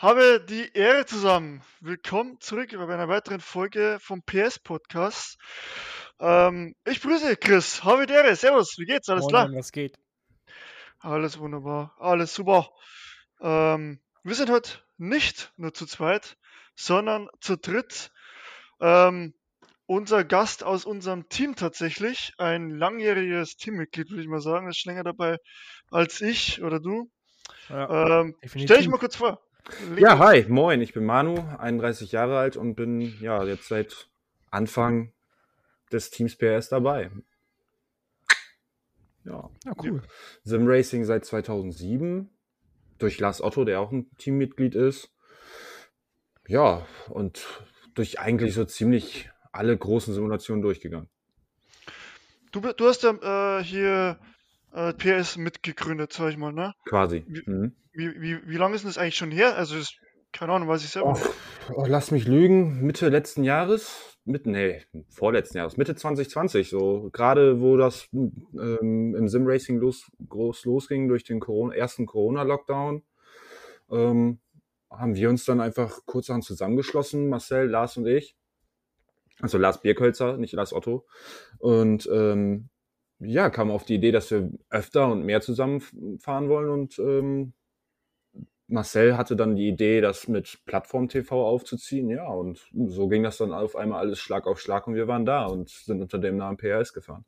habe 0.00 0.42
die 0.48 0.72
Ehre 0.72 1.04
zusammen. 1.04 1.60
Willkommen 1.80 2.40
zurück 2.40 2.70
bei 2.72 2.82
einer 2.94 3.08
weiteren 3.08 3.40
Folge 3.40 3.98
vom 4.00 4.22
PS 4.22 4.58
Podcast. 4.58 5.36
Ähm, 6.18 6.74
ich 6.86 7.02
grüße 7.02 7.36
Chris. 7.36 7.84
Habe 7.84 8.06
die 8.06 8.14
Ehre. 8.14 8.34
Servus. 8.34 8.78
Wie 8.78 8.86
geht's? 8.86 9.10
Alles 9.10 9.26
klar? 9.28 9.50
Was 9.52 9.72
geht? 9.72 9.98
Alles 11.00 11.38
wunderbar. 11.38 11.94
Alles 11.98 12.34
super. 12.34 12.70
Ähm, 13.42 14.00
wir 14.22 14.34
sind 14.34 14.48
heute 14.48 14.78
nicht 14.96 15.52
nur 15.58 15.74
zu 15.74 15.84
zweit, 15.84 16.38
sondern 16.74 17.28
zu 17.42 17.58
dritt. 17.58 18.10
Ähm, 18.80 19.34
unser 19.84 20.24
Gast 20.24 20.64
aus 20.64 20.86
unserem 20.86 21.28
Team 21.28 21.56
tatsächlich, 21.56 22.32
ein 22.38 22.70
langjähriges 22.70 23.56
Teammitglied, 23.56 24.08
würde 24.08 24.22
ich 24.22 24.28
mal 24.28 24.40
sagen, 24.40 24.66
ist 24.66 24.78
schon 24.78 24.92
länger 24.92 25.04
dabei 25.04 25.36
als 25.90 26.22
ich 26.22 26.62
oder 26.62 26.80
du. 26.80 27.10
Ja, 27.68 28.20
Ähm, 28.20 28.34
stell 28.46 28.78
dich 28.78 28.88
mal 28.88 28.98
kurz 28.98 29.16
vor. 29.16 29.42
Ja, 29.96 30.18
hi, 30.18 30.44
moin, 30.48 30.80
ich 30.80 30.92
bin 30.92 31.04
Manu, 31.04 31.44
31 31.58 32.12
Jahre 32.12 32.38
alt 32.38 32.56
und 32.56 32.74
bin 32.74 33.00
ja 33.20 33.44
jetzt 33.44 33.68
seit 33.68 34.08
Anfang 34.50 35.12
des 35.92 36.10
Teams 36.10 36.36
PS 36.36 36.68
dabei. 36.68 37.10
Ja, 39.24 39.50
ja, 39.64 39.72
cool. 39.82 40.02
Sim 40.44 40.66
Racing 40.66 41.04
seit 41.04 41.24
2007 41.24 42.30
durch 42.98 43.18
Lars 43.18 43.42
Otto, 43.42 43.64
der 43.64 43.80
auch 43.80 43.92
ein 43.92 44.10
Teammitglied 44.16 44.74
ist. 44.74 45.10
Ja, 46.46 46.86
und 47.08 47.46
durch 47.94 48.18
eigentlich 48.18 48.54
so 48.54 48.64
ziemlich 48.64 49.30
alle 49.52 49.76
großen 49.76 50.14
Simulationen 50.14 50.62
durchgegangen. 50.62 51.08
Du, 52.52 52.60
du 52.60 52.86
hast 52.86 53.02
ja 53.02 53.58
äh, 53.58 53.64
hier 53.64 54.18
äh, 54.72 54.92
PS 54.92 55.36
mitgegründet, 55.36 56.12
sag 56.12 56.30
ich 56.30 56.36
mal, 56.36 56.52
ne? 56.52 56.74
Quasi. 56.88 57.24
Wie- 57.26 57.42
Mhm. 57.46 57.72
Wie, 57.92 58.20
wie, 58.20 58.38
wie 58.48 58.56
lange 58.56 58.76
ist 58.76 58.82
denn 58.84 58.90
das 58.90 58.98
eigentlich 58.98 59.16
schon 59.16 59.32
her? 59.32 59.56
Also, 59.56 59.76
ist, 59.76 59.96
keine 60.32 60.52
Ahnung, 60.52 60.68
weiß 60.68 60.84
ich 60.84 60.90
selber. 60.90 61.10
Och, 61.10 61.20
oh, 61.74 61.86
lass 61.88 62.12
mich 62.12 62.26
lügen, 62.28 62.82
Mitte 62.82 63.08
letzten 63.08 63.42
Jahres, 63.42 64.16
mit, 64.24 64.46
nee, 64.46 64.82
vorletzten 65.08 65.56
Jahres, 65.58 65.76
Mitte 65.76 65.96
2020, 65.96 66.70
so 66.70 67.10
gerade 67.12 67.60
wo 67.60 67.76
das 67.76 68.08
ähm, 68.12 69.16
im 69.16 69.28
Sim-Racing 69.28 69.78
los, 69.78 70.08
groß 70.28 70.64
losging 70.66 71.08
durch 71.08 71.24
den 71.24 71.40
Corona, 71.40 71.74
ersten 71.74 72.06
Corona-Lockdown, 72.06 73.02
ähm, 73.90 74.38
haben 74.88 75.14
wir 75.16 75.28
uns 75.30 75.44
dann 75.44 75.60
einfach 75.60 75.98
kurzerhand 76.06 76.44
zusammengeschlossen, 76.44 77.28
Marcel, 77.28 77.68
Lars 77.68 77.96
und 77.96 78.06
ich. 78.06 78.36
Also 79.40 79.58
Lars 79.58 79.80
Bierkölzer, 79.80 80.36
nicht 80.36 80.52
Lars 80.52 80.72
Otto. 80.72 81.06
Und 81.58 82.08
ähm, 82.12 82.68
ja, 83.20 83.50
kam 83.50 83.70
auf 83.70 83.84
die 83.84 83.94
Idee, 83.94 84.12
dass 84.12 84.30
wir 84.30 84.50
öfter 84.70 85.08
und 85.08 85.24
mehr 85.24 85.40
zusammenfahren 85.40 86.48
wollen 86.48 86.70
und 86.70 86.98
ähm, 86.98 87.52
Marcel 88.70 89.16
hatte 89.16 89.36
dann 89.36 89.56
die 89.56 89.68
Idee, 89.68 90.00
das 90.00 90.28
mit 90.28 90.60
Plattform 90.64 91.08
TV 91.08 91.44
aufzuziehen, 91.44 92.08
ja, 92.08 92.26
und 92.28 92.68
so 92.72 93.08
ging 93.08 93.22
das 93.22 93.36
dann 93.38 93.52
auf 93.52 93.76
einmal 93.76 93.98
alles 93.98 94.20
Schlag 94.20 94.46
auf 94.46 94.60
Schlag 94.60 94.86
und 94.86 94.94
wir 94.94 95.08
waren 95.08 95.26
da 95.26 95.46
und 95.46 95.68
sind 95.68 96.00
unter 96.00 96.18
dem 96.18 96.36
Namen 96.36 96.56
PRS 96.56 96.92
gefahren. 96.92 97.24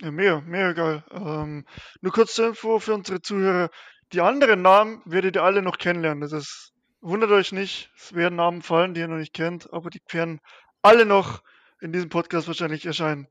Ja, 0.00 0.10
mega, 0.10 0.40
mega 0.42 0.72
geil. 0.72 1.04
Ähm, 1.10 1.64
nur 2.00 2.12
kurz 2.12 2.34
zur 2.34 2.48
Info 2.48 2.78
für 2.78 2.94
unsere 2.94 3.22
Zuhörer. 3.22 3.70
Die 4.12 4.20
anderen 4.20 4.60
Namen 4.60 5.00
werdet 5.06 5.36
ihr 5.36 5.42
alle 5.42 5.62
noch 5.62 5.78
kennenlernen. 5.78 6.20
Das 6.20 6.32
ist, 6.32 6.72
wundert 7.00 7.30
euch 7.30 7.52
nicht, 7.52 7.90
es 7.96 8.14
werden 8.14 8.36
Namen 8.36 8.60
fallen, 8.60 8.92
die 8.92 9.00
ihr 9.00 9.08
noch 9.08 9.16
nicht 9.16 9.32
kennt, 9.32 9.72
aber 9.72 9.90
die 9.90 10.00
werden 10.10 10.40
alle 10.82 11.06
noch 11.06 11.42
in 11.80 11.92
diesem 11.92 12.10
Podcast 12.10 12.46
wahrscheinlich 12.46 12.84
erscheinen. 12.84 13.28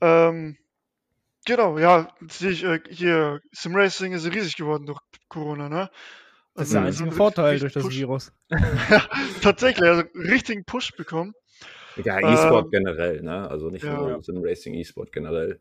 Ähm, 0.00 0.56
genau, 1.46 1.78
ja, 1.78 2.08
sehe 2.28 2.50
ich 2.50 2.64
äh, 2.64 2.80
hier, 2.88 3.40
Simracing 3.52 4.12
ist 4.12 4.26
riesig 4.26 4.56
geworden 4.56 4.86
durch 4.86 5.00
Corona, 5.28 5.68
ne? 5.68 5.90
Das 6.54 6.68
ist 6.68 6.74
der 6.74 6.82
Mhm. 6.82 6.86
einzige 6.86 7.08
einen 7.08 7.16
Vorteil 7.16 7.58
durch 7.58 7.72
das 7.72 7.82
Push, 7.82 7.96
Virus. 7.96 8.32
Tatsächlich, 9.42 9.88
also 9.88 10.02
einen 10.14 10.30
richtigen 10.30 10.64
Push 10.64 10.92
bekommen. 10.96 11.32
Ja, 11.96 12.18
E-Sport 12.20 12.66
Ähm, 12.66 12.70
generell, 12.70 13.22
ne? 13.22 13.48
Also 13.48 13.70
nicht 13.70 13.84
ja. 13.84 13.96
nur 13.96 14.22
Sim 14.22 14.40
Racing, 14.42 14.74
E-Sport 14.74 15.12
generell. 15.12 15.60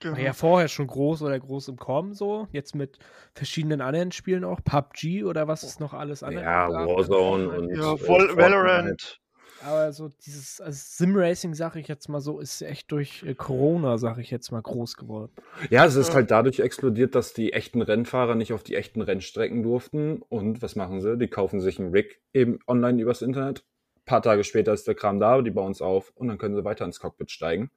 Genau. 0.00 0.14
War 0.14 0.22
ja 0.22 0.32
vorher 0.32 0.68
schon 0.68 0.86
groß 0.86 1.20
oder 1.22 1.38
groß 1.38 1.68
im 1.68 1.76
Kommen 1.76 2.14
so. 2.14 2.48
Jetzt 2.52 2.74
mit 2.74 2.98
verschiedenen 3.34 3.82
anderen 3.82 4.12
Spielen 4.12 4.44
auch. 4.44 4.60
PUBG 4.64 5.24
oder 5.24 5.46
was 5.46 5.62
es 5.62 5.78
noch 5.78 5.92
alles 5.92 6.22
andere 6.22 6.44
Ja. 6.44 6.68
Warzone 6.70 7.50
und 7.50 7.76
Ja, 7.76 7.94
äh. 7.94 8.36
Valorant. 8.36 9.20
Aber 9.62 9.92
so 9.92 10.08
dieses 10.24 10.60
also 10.60 10.78
Sim-Racing, 10.80 11.54
sag 11.54 11.76
ich 11.76 11.88
jetzt 11.88 12.08
mal 12.08 12.20
so, 12.20 12.40
ist 12.40 12.62
echt 12.62 12.90
durch 12.92 13.22
äh, 13.24 13.34
Corona, 13.34 13.98
sag 13.98 14.18
ich 14.18 14.30
jetzt 14.30 14.50
mal, 14.52 14.62
groß 14.62 14.96
geworden. 14.96 15.32
Ja, 15.68 15.84
es 15.84 15.96
ist 15.96 16.14
halt 16.14 16.30
dadurch 16.30 16.60
explodiert, 16.60 17.14
dass 17.14 17.34
die 17.34 17.52
echten 17.52 17.82
Rennfahrer 17.82 18.34
nicht 18.34 18.52
auf 18.52 18.62
die 18.62 18.76
echten 18.76 19.02
Rennstrecken 19.02 19.62
durften. 19.62 20.22
Und 20.28 20.62
was 20.62 20.76
machen 20.76 21.00
sie? 21.00 21.18
Die 21.18 21.28
kaufen 21.28 21.60
sich 21.60 21.78
einen 21.78 21.90
Rig 21.90 22.20
eben 22.32 22.58
online 22.66 23.00
übers 23.02 23.22
Internet. 23.22 23.64
Ein 23.96 24.04
paar 24.06 24.22
Tage 24.22 24.44
später 24.44 24.72
ist 24.72 24.86
der 24.86 24.94
Kram 24.94 25.20
da, 25.20 25.40
die 25.42 25.50
bauen 25.50 25.72
es 25.72 25.82
auf 25.82 26.12
und 26.14 26.28
dann 26.28 26.38
können 26.38 26.54
sie 26.54 26.64
weiter 26.64 26.84
ins 26.84 27.00
Cockpit 27.00 27.30
steigen. 27.30 27.70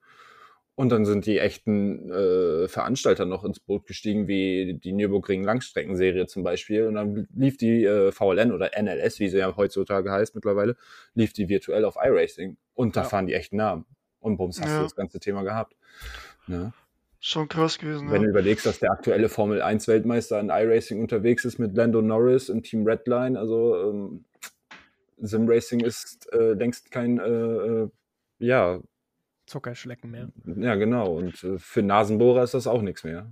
Und 0.75 0.89
dann 0.89 1.05
sind 1.05 1.27
die 1.27 1.37
echten 1.37 2.11
äh, 2.11 2.67
Veranstalter 2.67 3.25
noch 3.25 3.43
ins 3.43 3.59
Boot 3.59 3.85
gestiegen, 3.85 4.27
wie 4.27 4.73
die 4.73 4.91
Nürburgring 4.91 5.43
Langstreckenserie 5.43 6.25
zum 6.25 6.43
Beispiel. 6.43 6.87
Und 6.87 6.95
dann 6.95 7.27
lief 7.35 7.57
die 7.57 7.83
äh, 7.83 8.11
VLN 8.11 8.51
oder 8.51 8.71
NLS, 8.75 9.19
wie 9.19 9.29
sie 9.29 9.37
ja 9.37 9.55
heutzutage 9.55 10.11
heißt 10.11 10.33
mittlerweile, 10.33 10.75
lief 11.13 11.31
die 11.31 11.47
virtuell 11.47 11.85
auf 11.85 11.95
iRacing. 12.03 12.57
Und 12.73 12.95
da 12.95 13.01
Ja. 13.01 13.07
fahren 13.07 13.27
die 13.27 13.33
echten 13.35 13.57
Namen. 13.57 13.85
Und 14.19 14.37
bums, 14.37 14.59
hast 14.61 14.71
Ja. 14.71 14.77
du 14.79 14.83
das 14.83 14.95
ganze 14.95 15.19
Thema 15.19 15.43
gehabt. 15.43 15.75
Ne? 16.47 16.73
Schon 17.19 17.47
krass 17.47 17.77
gewesen, 17.77 18.09
Wenn 18.09 18.21
du 18.21 18.27
ja. 18.27 18.31
überlegst, 18.31 18.65
dass 18.65 18.79
der 18.79 18.91
aktuelle 18.91 19.29
Formel 19.29 19.61
1 19.61 19.87
Weltmeister 19.87 20.39
in 20.39 20.49
iRacing 20.49 20.99
unterwegs 21.01 21.45
ist 21.45 21.59
mit 21.59 21.75
Lando 21.77 22.01
Norris 22.01 22.49
im 22.49 22.63
Team 22.63 22.85
Redline, 22.87 23.37
also 23.39 23.75
ähm, 23.91 24.25
Sim 25.19 25.47
Racing 25.47 25.79
ist 25.81 26.27
äh, 26.33 26.53
längst 26.53 26.91
kein, 26.91 27.19
äh, 27.19 27.23
äh, 27.29 27.89
ja, 28.39 28.81
Zuckerschlecken 29.45 30.11
mehr. 30.11 30.29
ja 30.45 30.75
genau. 30.75 31.13
Und 31.17 31.43
äh, 31.43 31.57
für 31.59 31.81
Nasenbohrer 31.83 32.43
ist 32.43 32.53
das 32.53 32.67
auch 32.67 32.81
nichts 32.81 33.03
mehr. 33.03 33.31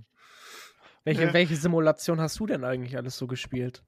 Welche, 1.04 1.24
Ja. 1.24 1.32
welche 1.32 1.56
Simulation 1.56 2.20
hast 2.20 2.38
du 2.38 2.46
denn 2.46 2.64
eigentlich 2.64 2.96
alles 2.96 3.16
so 3.16 3.26
gespielt? 3.26 3.82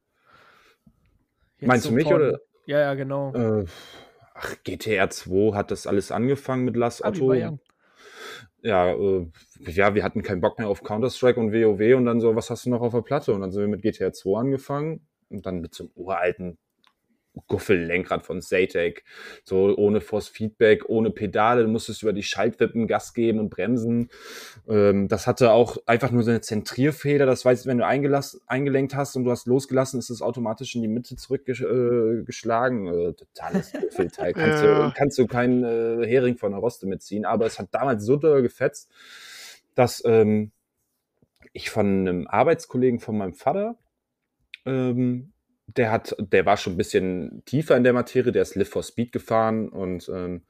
Jetzt 1.59 1.69
Meinst 1.69 1.85
so 1.85 1.91
du 1.91 1.95
mich 1.97 2.05
von- 2.05 2.15
oder? 2.15 2.39
Ja, 2.67 2.81
ja, 2.81 2.95
genau. 2.95 3.33
Äh, 3.35 3.67
ach, 4.35 4.57
GTR 4.65 5.11
2 5.11 5.55
hat 5.55 5.71
das 5.71 5.87
alles 5.87 6.11
angefangen 6.11 6.65
mit 6.65 6.77
Lars 6.77 7.03
Ah, 7.03 7.09
Otto. 7.09 7.33
ja, 8.63 8.91
äh, 8.93 9.27
ja, 9.61 9.95
wir 9.95 10.03
hatten 10.03 10.23
keinen 10.23 10.41
Bock 10.41 10.59
mehr 10.59 10.69
auf 10.69 10.83
Counter-Strike 10.83 11.39
und 11.39 11.53
WoW 11.53 11.95
und 11.97 12.07
dann 12.07 12.21
so, 12.21 12.35
was 12.35 12.49
hast 12.51 12.65
du 12.67 12.71
noch 12.71 12.81
auf 12.81 12.93
der 12.95 13.03
Platte? 13.03 13.33
Und 13.35 13.43
dann 13.43 13.53
sind 13.53 13.61
wir 13.61 13.69
mit 13.69 13.83
GTA 13.83 14.13
2 14.13 14.41
angefangen 14.41 15.07
und 15.29 15.45
dann 15.47 15.61
mit 15.61 15.75
so 15.75 15.85
einem 15.85 15.93
uralten 15.95 16.59
Guffellenkrad 17.49 18.25
von 18.25 18.41
Zatec, 18.41 19.05
so 19.45 19.77
ohne 19.77 20.01
Force 20.01 20.29
Feedback, 20.29 20.89
ohne 20.89 21.11
Pedale, 21.11 21.63
du 21.63 21.69
musstest 21.69 22.03
über 22.03 22.13
die 22.13 22.23
Schaltwippen 22.23 22.87
Gas 22.87 23.13
geben 23.13 23.41
und 23.41 23.51
bremsen. 23.51 24.09
Ähm, 24.69 25.09
das 25.09 25.27
hatte 25.27 25.51
auch 25.53 25.77
einfach 25.87 26.11
nur 26.11 26.23
so 26.23 26.31
eine 26.31 26.41
Zentrierfeder, 26.41 27.27
das 27.27 27.45
heißt, 27.45 27.67
wenn 27.67 27.79
du 27.79 27.87
eingelenkt 27.87 28.95
hast 28.95 29.17
und 29.17 29.25
du 29.25 29.31
hast 29.31 29.47
losgelassen, 29.47 29.99
ist 29.99 30.11
es 30.11 30.23
automatisch 30.23 30.75
in 30.75 30.83
die 30.83 30.89
Mitte 30.89 31.17
zurückgeschlagen. 31.17 32.87
Äh, 32.87 33.09
äh, 33.09 33.13
totales 33.15 33.73
Guffelteil. 33.73 34.33
Kannst, 34.35 34.63
Ja. 34.63 34.87
du, 34.87 34.93
kannst 34.97 35.19
du 35.19 35.27
keinen 35.27 35.65
äh, 35.65 36.07
Hering 36.07 36.37
von 36.37 36.53
der 36.53 36.61
Roste 36.61 36.87
mitziehen, 36.87 37.25
aber 37.25 37.47
es 37.47 37.59
hat 37.59 37.69
damals 37.73 38.05
so 38.05 38.17
doll 38.17 38.43
gefetzt, 38.43 38.91
dass 39.75 40.03
ähm, 40.07 40.53
ich 41.53 41.71
von 41.71 41.87
einem 41.87 42.27
Arbeitskollegen 42.27 43.01
von 43.01 43.19
meinem 43.19 43.35
Vater 43.35 43.77
ähm, 44.67 45.34
der 45.67 45.91
hat, 45.91 46.15
der 46.19 46.45
war 46.47 46.57
schon 46.57 46.75
ein 46.75 46.77
bisschen 46.77 47.43
tiefer 47.47 47.77
in 47.77 47.85
der 47.85 47.93
Materie, 47.93 48.33
der 48.33 48.43
ist 48.43 48.55
Live 48.55 48.69
for 48.69 48.83
Speed 48.83 49.13
gefahren 49.13 49.69
und 49.69 50.09
ähm, 50.09 50.43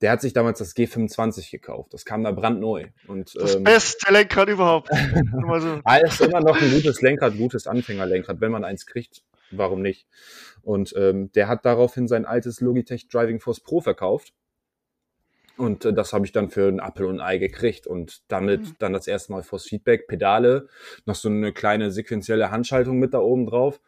der 0.00 0.12
hat 0.12 0.20
sich 0.20 0.32
damals 0.32 0.58
das 0.58 0.74
G25 0.76 1.50
gekauft. 1.50 1.92
Das 1.92 2.04
kam 2.04 2.22
da 2.22 2.30
brandneu. 2.30 2.86
Und 3.06 3.34
Das 3.34 3.56
ähm, 3.56 3.64
beste 3.64 4.12
Lenkrad 4.12 4.48
überhaupt. 4.48 4.90
Alles 5.84 6.20
immer 6.20 6.40
noch 6.40 6.60
ein 6.60 6.70
gutes 6.70 7.02
Lenkrad, 7.02 7.36
gutes 7.36 7.66
Anfängerlenkrad, 7.66 8.40
wenn 8.40 8.52
man 8.52 8.64
eins 8.64 8.86
kriegt, 8.86 9.22
warum 9.50 9.82
nicht? 9.82 10.06
Und 10.62 10.94
ähm, 10.96 11.32
der 11.32 11.48
hat 11.48 11.64
daraufhin 11.64 12.06
sein 12.06 12.24
altes 12.24 12.60
Logitech 12.60 13.08
Driving 13.08 13.40
Force 13.40 13.60
Pro 13.60 13.80
verkauft. 13.80 14.32
Und 15.60 15.84
äh, 15.84 15.92
das 15.92 16.12
habe 16.12 16.24
ich 16.24 16.32
dann 16.32 16.50
für 16.50 16.68
ein 16.68 16.78
Apple 16.78 17.06
und 17.06 17.20
ein 17.20 17.26
Ei 17.26 17.38
gekriegt. 17.38 17.86
Und 17.86 18.22
damit 18.28 18.60
Mhm. 18.60 18.76
dann 18.78 18.92
das 18.92 19.06
erste 19.06 19.32
Mal 19.32 19.42
Force 19.42 19.66
Feedback, 19.66 20.08
Pedale, 20.08 20.68
noch 21.06 21.14
so 21.14 21.28
eine 21.28 21.52
kleine 21.52 21.90
sequenzielle 21.90 22.50
Handschaltung 22.50 22.98
mit 22.98 23.12
da 23.14 23.18
oben 23.20 23.46
drauf. 23.46 23.80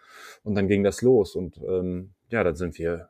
Und 0.45 0.55
dann 0.55 0.69
ging 0.69 0.85
das 0.85 1.03
los. 1.03 1.35
Und 1.35 1.59
ähm, 1.67 2.13
ja, 2.29 2.45
dann 2.45 2.57
sind 2.57 2.79
wir 2.79 3.09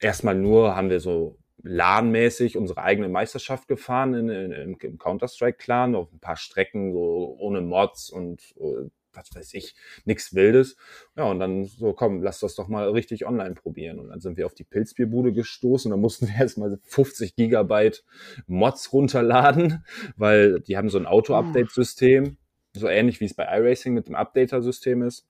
erstmal 0.00 0.34
nur, 0.34 0.76
haben 0.76 0.90
wir 0.90 1.00
so 1.00 1.38
LAN-mäßig 1.62 2.56
unsere 2.58 2.82
eigene 2.82 3.08
Meisterschaft 3.08 3.66
gefahren 3.68 4.14
in, 4.14 4.28
in, 4.28 4.52
im, 4.52 4.76
im 4.80 4.98
Counter-Strike-Clan 4.98 5.94
auf 5.94 6.12
ein 6.12 6.20
paar 6.20 6.36
Strecken, 6.36 6.92
so 6.92 7.36
ohne 7.38 7.60
Mods 7.60 8.10
und 8.10 8.40
äh, 8.60 8.88
was 9.16 9.34
weiß 9.34 9.54
ich, 9.54 9.74
nichts 10.04 10.34
Wildes. 10.34 10.76
Ja, 11.16 11.24
und 11.24 11.40
dann 11.40 11.64
so, 11.64 11.92
komm, 11.92 12.22
lass 12.22 12.40
das 12.40 12.54
doch 12.54 12.68
mal 12.68 12.88
richtig 12.90 13.26
online 13.26 13.54
probieren. 13.54 13.98
Und 13.98 14.08
dann 14.08 14.20
sind 14.20 14.36
wir 14.36 14.46
auf 14.46 14.54
die 14.54 14.64
Pilzbierbude 14.64 15.32
gestoßen. 15.32 15.90
Da 15.90 15.96
mussten 15.96 16.28
wir 16.28 16.34
erstmal 16.38 16.78
50 16.84 17.34
Gigabyte 17.36 18.04
Mods 18.46 18.92
runterladen, 18.92 19.84
weil 20.16 20.60
die 20.60 20.76
haben 20.76 20.90
so 20.90 20.98
ein 20.98 21.06
Auto-Update-System, 21.06 22.36
so 22.74 22.88
ähnlich 22.88 23.20
wie 23.20 23.24
es 23.24 23.34
bei 23.34 23.44
iRacing 23.44 23.94
mit 23.94 24.06
dem 24.08 24.14
Updater-System 24.14 25.02
ist. 25.02 25.26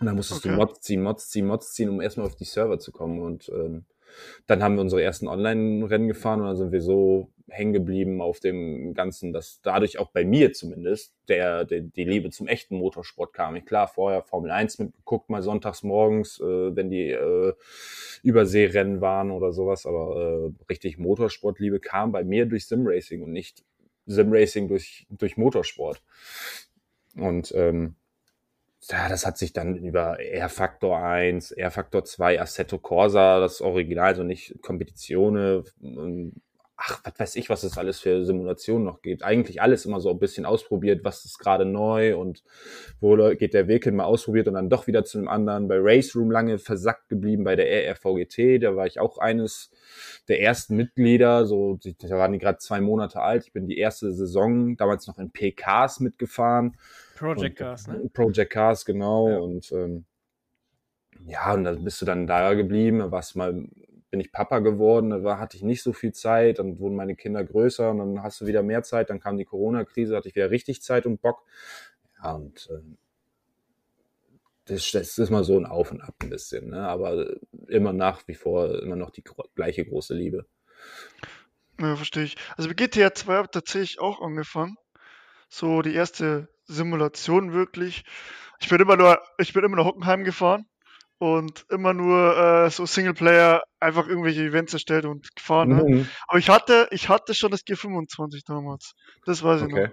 Und 0.00 0.06
dann 0.06 0.16
musstest 0.16 0.44
Okay. 0.44 0.50
du 0.50 0.56
Mods 0.56 0.80
ziehen, 0.80 1.02
Mods 1.02 1.28
ziehen, 1.30 1.46
Mods 1.46 1.72
ziehen, 1.72 1.88
um 1.88 2.00
erstmal 2.00 2.26
auf 2.26 2.36
die 2.36 2.44
Server 2.44 2.78
zu 2.78 2.92
kommen. 2.92 3.20
Und 3.20 3.48
ähm, 3.48 3.84
dann 4.46 4.62
haben 4.62 4.76
wir 4.76 4.82
unsere 4.82 5.02
ersten 5.02 5.28
Online-Rennen 5.28 6.08
gefahren 6.08 6.40
und 6.40 6.46
dann 6.46 6.56
sind 6.56 6.72
wir 6.72 6.80
so 6.80 7.30
hängen 7.50 7.72
geblieben 7.72 8.20
auf 8.20 8.40
dem 8.40 8.94
Ganzen, 8.94 9.32
dass 9.32 9.60
dadurch 9.62 9.98
auch 9.98 10.10
bei 10.10 10.24
mir 10.24 10.52
zumindest 10.52 11.14
der, 11.28 11.64
der 11.64 11.80
die 11.80 12.04
Liebe 12.04 12.30
zum 12.30 12.46
echten 12.46 12.76
Motorsport 12.76 13.32
kam. 13.32 13.56
Ich 13.56 13.64
klar, 13.64 13.88
vorher 13.88 14.22
Formel 14.22 14.50
1 14.50 14.78
mitgeguckt, 14.78 15.30
mal 15.30 15.42
sonntags 15.42 15.82
morgens, 15.82 16.40
äh, 16.40 16.76
wenn 16.76 16.90
die 16.90 17.10
äh, 17.10 17.54
Überseerennen 18.22 19.00
waren 19.00 19.30
oder 19.30 19.52
sowas, 19.52 19.86
aber 19.86 20.50
äh, 20.50 20.64
richtig 20.68 20.98
Motorsportliebe 20.98 21.80
kam 21.80 22.12
bei 22.12 22.24
mir 22.24 22.46
durch 22.46 22.66
Simracing 22.66 23.22
und 23.22 23.32
nicht 23.32 23.64
Simracing 24.06 24.68
durch, 24.68 25.06
durch 25.10 25.36
Motorsport. 25.36 26.02
Und 27.16 27.52
ähm, 27.54 27.96
ja, 28.82 29.08
das 29.08 29.26
hat 29.26 29.38
sich 29.38 29.52
dann 29.52 29.76
über 29.76 30.20
R-Faktor 30.20 30.98
1, 30.98 31.52
R-Faktor 31.52 32.04
2, 32.04 32.40
Assetto 32.40 32.78
Corsa, 32.78 33.40
das 33.40 33.60
Original, 33.60 34.06
also 34.06 34.22
nicht 34.22 34.62
Kompetitionen, 34.62 35.64
ähm, 35.82 36.32
ach, 36.78 37.00
was 37.02 37.18
weiß 37.18 37.36
ich, 37.36 37.50
was 37.50 37.64
es 37.64 37.76
alles 37.76 37.98
für 37.98 38.24
Simulationen 38.24 38.84
noch 38.84 39.02
gibt. 39.02 39.24
Eigentlich 39.24 39.60
alles 39.60 39.84
immer 39.84 40.00
so 40.00 40.10
ein 40.10 40.20
bisschen 40.20 40.46
ausprobiert, 40.46 41.04
was 41.04 41.24
ist 41.24 41.38
gerade 41.38 41.64
neu 41.64 42.16
und 42.16 42.44
wo 43.00 43.16
geht 43.34 43.52
der 43.52 43.66
Weg 43.66 43.84
hin, 43.84 43.96
mal 43.96 44.04
ausprobiert 44.04 44.46
und 44.46 44.54
dann 44.54 44.70
doch 44.70 44.86
wieder 44.86 45.04
zu 45.04 45.18
einem 45.18 45.28
anderen. 45.28 45.66
Bei 45.66 45.76
Race 45.78 46.14
Room 46.14 46.30
lange 46.30 46.58
versackt 46.58 47.08
geblieben, 47.08 47.42
bei 47.42 47.56
der 47.56 47.66
RRVGT, 47.66 48.62
da 48.62 48.76
war 48.76 48.86
ich 48.86 49.00
auch 49.00 49.18
eines 49.18 49.70
der 50.28 50.40
ersten 50.40 50.76
Mitglieder, 50.76 51.46
so, 51.46 51.78
da 51.82 52.10
waren 52.10 52.32
die 52.32 52.38
gerade 52.38 52.58
zwei 52.58 52.80
Monate 52.80 53.20
alt. 53.20 53.44
Ich 53.44 53.52
bin 53.52 53.66
die 53.66 53.78
erste 53.78 54.12
Saison 54.12 54.76
damals 54.76 55.08
noch 55.08 55.18
in 55.18 55.30
PKs 55.30 55.98
mitgefahren. 55.98 56.76
Project 57.18 57.56
Cars, 57.56 57.86
ne? 57.88 58.10
Project 58.12 58.52
Cars, 58.52 58.84
genau. 58.84 59.28
Ja. 59.28 59.38
Und 59.38 59.72
ähm, 59.72 60.04
ja, 61.26 61.52
und 61.52 61.64
dann 61.64 61.84
bist 61.84 62.00
du 62.00 62.06
dann 62.06 62.26
da 62.26 62.54
geblieben, 62.54 63.10
was 63.10 63.34
mal 63.34 63.68
bin 64.10 64.20
ich 64.20 64.32
Papa 64.32 64.60
geworden, 64.60 65.10
da 65.10 65.22
war, 65.22 65.38
hatte 65.38 65.56
ich 65.56 65.62
nicht 65.62 65.82
so 65.82 65.92
viel 65.92 66.12
Zeit, 66.12 66.58
dann 66.58 66.78
wurden 66.78 66.96
meine 66.96 67.14
Kinder 67.14 67.44
größer 67.44 67.90
und 67.90 67.98
dann 67.98 68.22
hast 68.22 68.40
du 68.40 68.46
wieder 68.46 68.62
mehr 68.62 68.82
Zeit, 68.82 69.10
dann 69.10 69.20
kam 69.20 69.36
die 69.36 69.44
Corona-Krise, 69.44 70.16
hatte 70.16 70.28
ich 70.28 70.34
wieder 70.34 70.50
richtig 70.50 70.82
Zeit 70.82 71.04
und 71.04 71.20
Bock. 71.20 71.44
Ja, 72.22 72.32
und 72.32 72.68
ähm, 72.70 72.96
das, 74.64 74.90
das 74.92 75.18
ist 75.18 75.30
mal 75.30 75.44
so 75.44 75.58
ein 75.58 75.66
Auf 75.66 75.90
und 75.92 76.00
Ab 76.00 76.14
ein 76.20 76.30
bisschen, 76.30 76.70
ne? 76.70 76.88
aber 76.88 77.36
immer 77.68 77.92
nach 77.92 78.26
wie 78.28 78.34
vor 78.34 78.82
immer 78.82 78.96
noch 78.96 79.10
die 79.10 79.24
gleiche 79.54 79.84
große 79.84 80.14
Liebe. 80.14 80.46
Ja, 81.80 81.94
verstehe 81.96 82.24
ich. 82.24 82.36
Also 82.56 82.68
bei 82.68 82.74
GTA 82.74 83.14
2 83.14 83.34
habe 83.34 83.44
ich 83.44 83.50
tatsächlich 83.50 84.00
auch 84.00 84.20
angefangen. 84.20 84.76
So 85.48 85.82
die 85.82 85.94
erste 85.94 86.48
Simulation 86.64 87.52
wirklich. 87.52 88.04
Ich 88.60 88.68
bin 88.68 88.80
immer 88.80 88.96
nur, 88.96 89.20
ich 89.38 89.52
bin 89.52 89.64
immer 89.64 89.76
nach 89.76 89.84
Hockenheim 89.84 90.24
gefahren 90.24 90.66
und 91.18 91.64
immer 91.70 91.94
nur 91.94 92.36
äh, 92.36 92.70
so 92.70 92.86
Singleplayer 92.86 93.62
einfach 93.80 94.08
irgendwelche 94.08 94.42
Events 94.42 94.72
erstellt 94.74 95.04
und 95.04 95.34
gefahren. 95.34 95.68
Ne? 95.70 95.86
Mhm. 95.88 96.06
Aber 96.28 96.38
ich 96.38 96.48
hatte, 96.48 96.88
ich 96.90 97.08
hatte 97.08 97.34
schon 97.34 97.50
das 97.50 97.64
G25 97.64 98.42
damals. 98.46 98.92
Das 99.24 99.42
weiß 99.42 99.62
ich 99.62 99.68
Okay. 99.68 99.86
noch. 99.86 99.92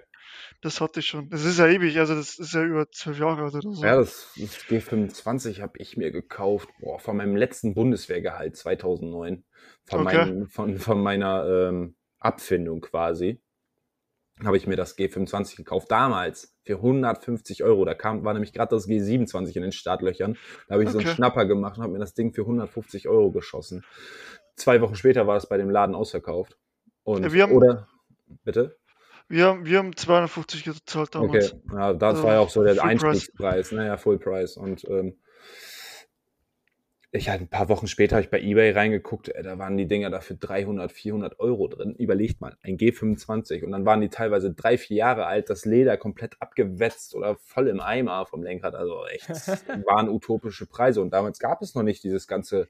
Das 0.61 0.81
hatte 0.81 0.99
ich 0.99 1.07
schon. 1.07 1.29
Das 1.29 1.45
ist 1.45 1.59
ja 1.59 1.67
ewig, 1.67 1.97
also 1.99 2.15
das 2.15 2.39
ist 2.39 2.53
ja 2.53 2.63
über 2.63 2.89
zwölf 2.91 3.19
Jahre 3.19 3.43
alt 3.43 3.55
oder 3.55 3.71
so. 3.71 3.83
Ja, 3.83 3.95
das, 3.95 4.33
das 4.37 4.67
G25 4.67 5.61
habe 5.61 5.77
ich 5.77 5.97
mir 5.97 6.11
gekauft, 6.11 6.69
boah, 6.79 6.99
von 6.99 7.17
meinem 7.17 7.35
letzten 7.35 7.73
Bundeswehrgehalt 7.73 8.55
2009. 8.55 9.43
Von, 9.85 10.01
Okay. 10.01 10.25
meinem, 10.25 10.47
von, 10.47 10.77
von 10.77 11.01
meiner 11.01 11.45
ähm, 11.69 11.95
Abfindung 12.19 12.81
quasi. 12.81 13.41
Habe 14.43 14.57
ich 14.57 14.67
mir 14.67 14.75
das 14.75 14.97
G25 14.97 15.55
gekauft. 15.55 15.89
Damals 15.89 16.53
für 16.63 16.75
150 16.75 17.63
Euro. 17.63 17.85
Da 17.85 17.93
kam, 17.93 18.25
war 18.25 18.33
nämlich 18.33 18.51
gerade 18.51 18.75
das 18.75 18.87
G27 18.87 19.55
in 19.55 19.61
den 19.61 19.71
Startlöchern. 19.71 20.37
Da 20.67 20.73
habe 20.73 20.83
ich 20.83 20.89
so 20.89 20.97
einen 20.97 21.07
Okay. 21.07 21.15
Schnapper 21.15 21.45
gemacht 21.45 21.77
und 21.77 21.83
habe 21.83 21.93
mir 21.93 21.99
das 21.99 22.13
Ding 22.13 22.33
für 22.33 22.41
150 22.41 23.07
Euro 23.07 23.31
geschossen. 23.31 23.85
Zwei 24.57 24.81
Wochen 24.81 24.95
später 24.95 25.25
war 25.25 25.37
es 25.37 25.47
bei 25.47 25.57
dem 25.57 25.69
Laden 25.69 25.95
ausverkauft. 25.95 26.57
Und, 27.03 27.23
Ja, 27.23 27.31
wir 27.31 27.43
haben- 27.43 27.53
oder, 27.53 27.87
bitte? 28.43 28.77
Wir 29.29 29.45
haben, 29.45 29.65
wir 29.65 29.77
haben 29.79 29.95
250 29.95 30.63
gezahlt 30.65 31.15
damals. 31.15 31.53
Okay, 31.53 31.61
ja, 31.71 31.93
das 31.93 32.09
Also 32.15 32.23
war 32.23 32.33
ja 32.33 32.39
auch 32.41 32.49
so 32.49 32.61
der. 32.63 32.83
Einstiegspreis, 32.83 33.71
naja, 33.71 33.95
Full 33.97 34.19
Price. 34.19 34.57
Und 34.57 34.83
ähm, 34.89 35.17
ich 37.15 37.29
hatte 37.29 37.43
ein 37.43 37.47
paar 37.47 37.69
Wochen 37.69 37.87
später 37.87 38.17
hab 38.17 38.23
ich 38.23 38.29
bei 38.29 38.41
Ebay 38.41 38.71
reingeguckt, 38.71 39.29
äh, 39.29 39.43
da 39.43 39.57
waren 39.57 39.77
die 39.77 39.87
Dinger 39.87 40.09
dafür 40.09 40.35
300, 40.39 40.91
400 40.91 41.39
Euro 41.39 41.67
drin. 41.67 41.95
Überlegt 41.95 42.41
mal, 42.41 42.57
ein 42.61 42.77
G25. 42.77 43.63
Und 43.63 43.71
dann 43.71 43.85
waren 43.85 44.01
die 44.01 44.09
teilweise 44.09 44.53
drei, 44.53 44.77
vier 44.77 44.97
Jahre 44.97 45.25
alt, 45.25 45.49
das 45.49 45.65
Leder 45.65 45.97
komplett 45.97 46.35
abgewetzt 46.39 47.15
oder 47.15 47.35
voll 47.35 47.67
im 47.67 47.79
Eimer 47.79 48.25
vom 48.25 48.43
Lenkrad. 48.43 48.75
Also 48.75 49.05
echt, 49.07 49.27
waren 49.87 50.09
utopische 50.09 50.65
Preise. 50.65 51.01
Und 51.01 51.11
damals 51.11 51.39
gab 51.39 51.61
es 51.61 51.75
noch 51.75 51.83
nicht 51.83 52.03
dieses 52.03 52.27
ganze 52.27 52.67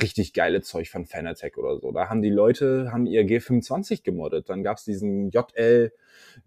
richtig 0.00 0.32
geile 0.32 0.62
Zeug 0.62 0.88
von 0.88 1.04
Fanatec 1.04 1.58
oder 1.58 1.78
so. 1.78 1.92
Da 1.92 2.08
haben 2.08 2.22
die 2.22 2.30
Leute, 2.30 2.90
haben 2.92 3.06
ihr 3.06 3.22
G25 3.22 4.02
gemoddet. 4.02 4.48
Dann 4.48 4.62
gab 4.62 4.78
es 4.78 4.84
diesen 4.84 5.30
JL 5.30 5.92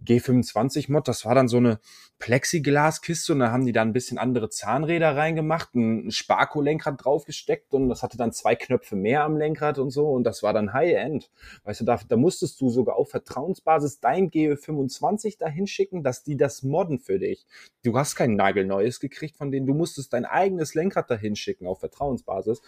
G25 0.05 0.91
Mod, 0.91 1.07
das 1.07 1.25
war 1.25 1.35
dann 1.35 1.47
so 1.47 1.57
eine 1.57 1.79
Plexiglaskiste 2.19 3.33
und 3.33 3.39
da 3.39 3.51
haben 3.51 3.65
die 3.65 3.71
dann 3.71 3.89
ein 3.89 3.93
bisschen 3.93 4.17
andere 4.17 4.49
Zahnräder 4.49 5.15
reingemacht, 5.15 5.73
ein 5.75 6.11
Sparko-Lenkrad 6.11 7.03
draufgesteckt 7.03 7.73
und 7.73 7.89
das 7.89 8.03
hatte 8.03 8.17
dann 8.17 8.31
zwei 8.31 8.55
Knöpfe 8.55 8.95
mehr 8.95 9.23
am 9.23 9.37
Lenkrad 9.37 9.79
und 9.79 9.89
so 9.89 10.07
und 10.09 10.23
das 10.23 10.43
war 10.43 10.53
dann 10.53 10.73
High-End. 10.73 11.31
Weißt 11.63 11.81
du, 11.81 11.85
da, 11.85 11.99
da 12.07 12.15
musstest 12.15 12.61
du 12.61 12.69
sogar 12.69 12.95
auf 12.95 13.09
Vertrauensbasis 13.09 13.99
dein 13.99 14.29
G25 14.29 15.39
dahin 15.39 15.67
schicken, 15.67 16.03
dass 16.03 16.23
die 16.23 16.37
das 16.37 16.63
modden 16.63 16.99
für 16.99 17.19
dich. 17.19 17.45
Du 17.83 17.97
hast 17.97 18.15
kein 18.15 18.35
nagelneues 18.35 18.99
gekriegt 18.99 19.35
von 19.35 19.51
denen, 19.51 19.65
du 19.65 19.73
musstest 19.73 20.13
dein 20.13 20.25
eigenes 20.25 20.75
Lenkrad 20.75 21.09
dahin 21.09 21.35
schicken 21.35 21.67
auf 21.67 21.79
Vertrauensbasis, 21.79 22.61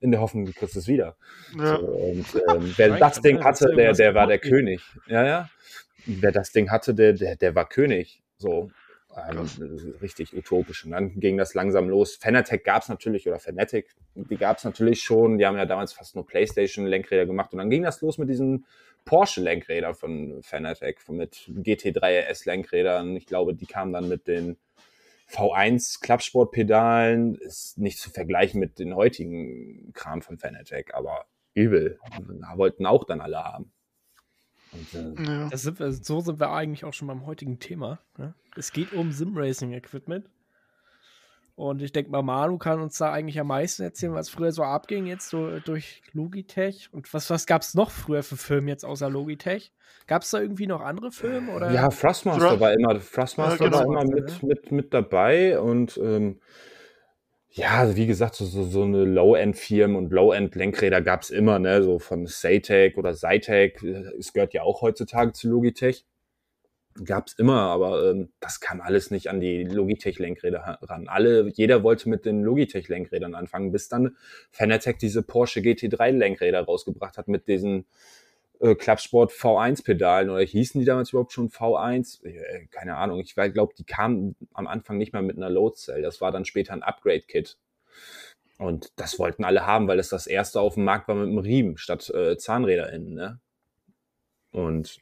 in 0.00 0.12
der 0.12 0.20
Hoffnung, 0.20 0.46
du 0.46 0.52
kriegst 0.52 0.76
es 0.76 0.86
wieder. 0.86 1.16
Ja. 1.58 1.78
So, 1.78 1.86
und 1.86 2.26
ähm, 2.48 2.72
wer 2.76 2.98
das 2.98 3.20
Ding 3.20 3.42
hatte, 3.42 3.74
der, 3.74 3.92
der 3.92 4.14
war 4.14 4.26
der. 4.26 4.38
König. 4.44 4.82
Ja, 5.06 5.24
ja. 5.24 5.50
Wer 6.06 6.32
das 6.32 6.52
Ding 6.52 6.70
hatte, 6.70 6.94
der, 6.94 7.12
der, 7.14 7.36
der 7.36 7.54
war 7.54 7.68
König. 7.68 8.22
So. 8.38 8.70
Ähm, 9.16 9.48
richtig 10.02 10.36
utopisch. 10.36 10.84
Und 10.84 10.90
dann 10.90 11.20
ging 11.20 11.36
das 11.36 11.54
langsam 11.54 11.88
los. 11.88 12.16
Fanatec 12.16 12.64
gab 12.64 12.82
es 12.82 12.88
natürlich, 12.88 13.28
oder 13.28 13.38
Fanatic, 13.38 13.94
die 14.14 14.36
gab 14.36 14.58
es 14.58 14.64
natürlich 14.64 15.02
schon. 15.02 15.38
Die 15.38 15.46
haben 15.46 15.56
ja 15.56 15.66
damals 15.66 15.92
fast 15.92 16.16
nur 16.16 16.26
Playstation-Lenkräder 16.26 17.26
gemacht. 17.26 17.52
Und 17.52 17.58
dann 17.58 17.70
ging 17.70 17.84
das 17.84 18.00
los 18.00 18.18
mit 18.18 18.28
diesen 18.28 18.66
Porsche-Lenkrädern 19.04 19.94
von 19.94 20.42
Fanatec, 20.42 21.08
mit 21.08 21.48
GT3 21.48 22.28
RS-Lenkrädern. 22.28 23.16
Ich 23.16 23.26
glaube, 23.26 23.54
die 23.54 23.66
kamen 23.66 23.92
dann 23.92 24.08
mit 24.08 24.26
den 24.26 24.56
V1 25.30 26.00
Klappsportpedalen. 26.00 27.36
Ist 27.36 27.78
nicht 27.78 27.98
zu 27.98 28.10
vergleichen 28.10 28.58
mit 28.58 28.78
den 28.78 28.96
heutigen 28.96 29.92
Kram 29.92 30.22
von 30.22 30.38
Fanatec, 30.38 30.92
aber 30.94 31.26
übel. 31.54 31.98
Da 32.40 32.58
wollten 32.58 32.84
auch 32.84 33.04
dann 33.04 33.20
alle 33.20 33.44
haben. 33.44 33.73
Und, 34.74 35.18
äh, 35.20 35.22
Ja. 35.32 35.48
Das 35.48 35.62
sind 35.62 35.78
wir, 35.78 35.92
so 35.92 36.20
sind 36.20 36.40
wir 36.40 36.50
eigentlich 36.50 36.84
auch 36.84 36.92
schon 36.92 37.08
beim 37.08 37.26
heutigen 37.26 37.58
Thema. 37.58 37.98
Ne? 38.18 38.34
Es 38.56 38.72
geht 38.72 38.92
um 38.92 39.12
Sim-Racing-Equipment. 39.12 40.26
Und 41.56 41.82
ich 41.82 41.92
denke 41.92 42.10
mal, 42.10 42.22
Manu 42.22 42.58
kann 42.58 42.80
uns 42.80 42.98
da 42.98 43.12
eigentlich 43.12 43.38
am 43.38 43.46
meisten 43.46 43.84
erzählen, 43.84 44.12
was 44.12 44.28
früher 44.28 44.50
so 44.50 44.64
abging, 44.64 45.06
jetzt 45.06 45.28
so 45.28 45.60
durch 45.60 46.02
Logitech. 46.12 46.88
Und 46.90 47.12
was, 47.14 47.30
was 47.30 47.46
gab 47.46 47.62
es 47.62 47.74
noch 47.74 47.92
früher 47.92 48.24
für 48.24 48.36
Filme 48.36 48.70
jetzt 48.72 48.84
außer 48.84 49.08
Logitech? 49.08 49.72
Gab 50.08 50.22
es 50.22 50.30
da 50.30 50.40
irgendwie 50.40 50.66
noch 50.66 50.80
andere 50.80 51.12
Filme? 51.12 51.52
Oder? 51.52 51.70
Ja, 51.70 51.88
Thrustmaster 51.90 52.48
Thrust- 52.48 52.60
war 52.60 52.72
immer, 52.72 52.98
Thrustmaster 53.00 53.64
Ja, 53.66 53.70
genau. 53.70 53.78
war 53.78 54.02
immer 54.02 54.04
mit, 54.04 54.42
mit, 54.42 54.72
mit 54.72 54.92
dabei 54.92 55.60
und 55.60 55.96
ähm, 55.98 56.40
ja, 57.56 57.78
also 57.78 57.94
wie 57.96 58.08
gesagt, 58.08 58.34
so, 58.34 58.44
so, 58.46 58.64
so 58.64 58.82
eine 58.82 59.04
Low-End-Firmen 59.04 59.96
und 59.96 60.12
Low-End-Lenkräder 60.12 61.02
gab's 61.02 61.30
immer, 61.30 61.60
ne, 61.60 61.84
so 61.84 62.00
von 62.00 62.26
Saytec 62.26 62.98
oder 62.98 63.14
Zytec, 63.14 63.80
es 64.18 64.32
gehört 64.32 64.54
ja 64.54 64.62
auch 64.62 64.82
heutzutage 64.82 65.32
zu 65.32 65.48
Logitech. 65.48 66.04
Gab's 67.04 67.32
immer, 67.34 67.60
aber 67.60 68.10
ähm, 68.10 68.32
das 68.40 68.58
kam 68.58 68.80
alles 68.80 69.12
nicht 69.12 69.28
an 69.28 69.40
die 69.40 69.62
Logitech-Lenkräder 69.64 70.78
ran. 70.82 71.06
Alle, 71.08 71.48
jeder 71.48 71.84
wollte 71.84 72.08
mit 72.08 72.24
den 72.24 72.42
Logitech-Lenkrädern 72.42 73.36
anfangen, 73.36 73.70
bis 73.70 73.88
dann 73.88 74.16
Fanatec 74.50 74.98
diese 74.98 75.22
Porsche 75.22 75.60
GT3-Lenkräder 75.60 76.64
rausgebracht 76.64 77.18
hat 77.18 77.28
mit 77.28 77.46
diesen 77.46 77.86
äh, 78.60 78.74
Klappsport 78.74 79.32
V1-Pedalen 79.32 80.30
oder 80.30 80.42
hießen 80.42 80.78
die 80.78 80.84
damals 80.84 81.10
überhaupt 81.10 81.32
schon 81.32 81.50
V1? 81.50 82.24
Äh, 82.24 82.66
keine 82.70 82.96
Ahnung. 82.96 83.20
Ich 83.20 83.34
glaube, 83.34 83.74
die 83.78 83.84
kamen 83.84 84.36
am 84.52 84.66
Anfang 84.66 84.98
nicht 84.98 85.12
mal 85.12 85.22
mit 85.22 85.36
einer 85.36 85.50
Load 85.50 85.76
Cell. 85.76 86.02
Das 86.02 86.20
war 86.20 86.32
dann 86.32 86.44
später 86.44 86.72
ein 86.72 86.82
Upgrade-Kit. 86.82 87.56
Und 88.58 88.92
das 88.96 89.18
wollten 89.18 89.44
alle 89.44 89.66
haben, 89.66 89.88
weil 89.88 89.98
es 89.98 90.08
das 90.08 90.26
erste 90.26 90.60
auf 90.60 90.74
dem 90.74 90.84
Markt 90.84 91.08
war 91.08 91.16
mit 91.16 91.28
einem 91.28 91.38
Riemen 91.38 91.76
statt 91.76 92.08
äh, 92.10 92.36
Zahnräder 92.36 92.92
innen. 92.92 93.14
Ne? 93.14 93.40
Und 94.52 95.00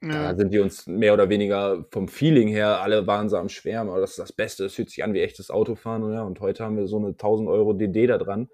da 0.00 0.30
Ja. 0.30 0.36
sind 0.36 0.52
die 0.52 0.58
uns 0.60 0.86
mehr 0.86 1.12
oder 1.14 1.28
weniger 1.28 1.84
vom 1.90 2.08
Feeling 2.08 2.48
her, 2.48 2.80
alle 2.80 3.06
waren 3.06 3.28
so 3.28 3.36
am 3.36 3.48
Schwärmen, 3.48 3.90
aber 3.90 4.00
das 4.00 4.10
ist 4.10 4.18
das 4.18 4.32
Beste, 4.32 4.64
es 4.64 4.74
fühlt 4.74 4.90
sich 4.90 5.02
an 5.04 5.12
wie 5.14 5.20
echtes 5.20 5.50
Autofahren. 5.50 6.02
Und, 6.02 6.14
ja, 6.14 6.22
und 6.22 6.40
heute 6.40 6.64
haben 6.64 6.76
wir 6.76 6.86
so 6.86 6.98
eine 6.98 7.14
1000 7.16 7.48
Euro 7.48 7.72
DD 7.72 8.06
da 8.06 8.18
dran, 8.18 8.48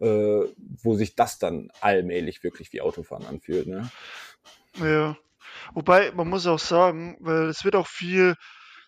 äh, 0.00 0.40
wo 0.82 0.94
sich 0.94 1.14
das 1.14 1.38
dann 1.38 1.70
allmählich 1.80 2.42
wirklich 2.42 2.72
wie 2.72 2.80
Autofahren 2.80 3.26
anfühlt. 3.26 3.66
Ne? 3.66 3.90
Ja. 4.78 5.16
Wobei, 5.74 6.12
man 6.12 6.28
muss 6.28 6.46
auch 6.46 6.58
sagen, 6.58 7.16
weil 7.20 7.48
es 7.48 7.64
wird 7.64 7.76
auch 7.76 7.86
viel 7.86 8.34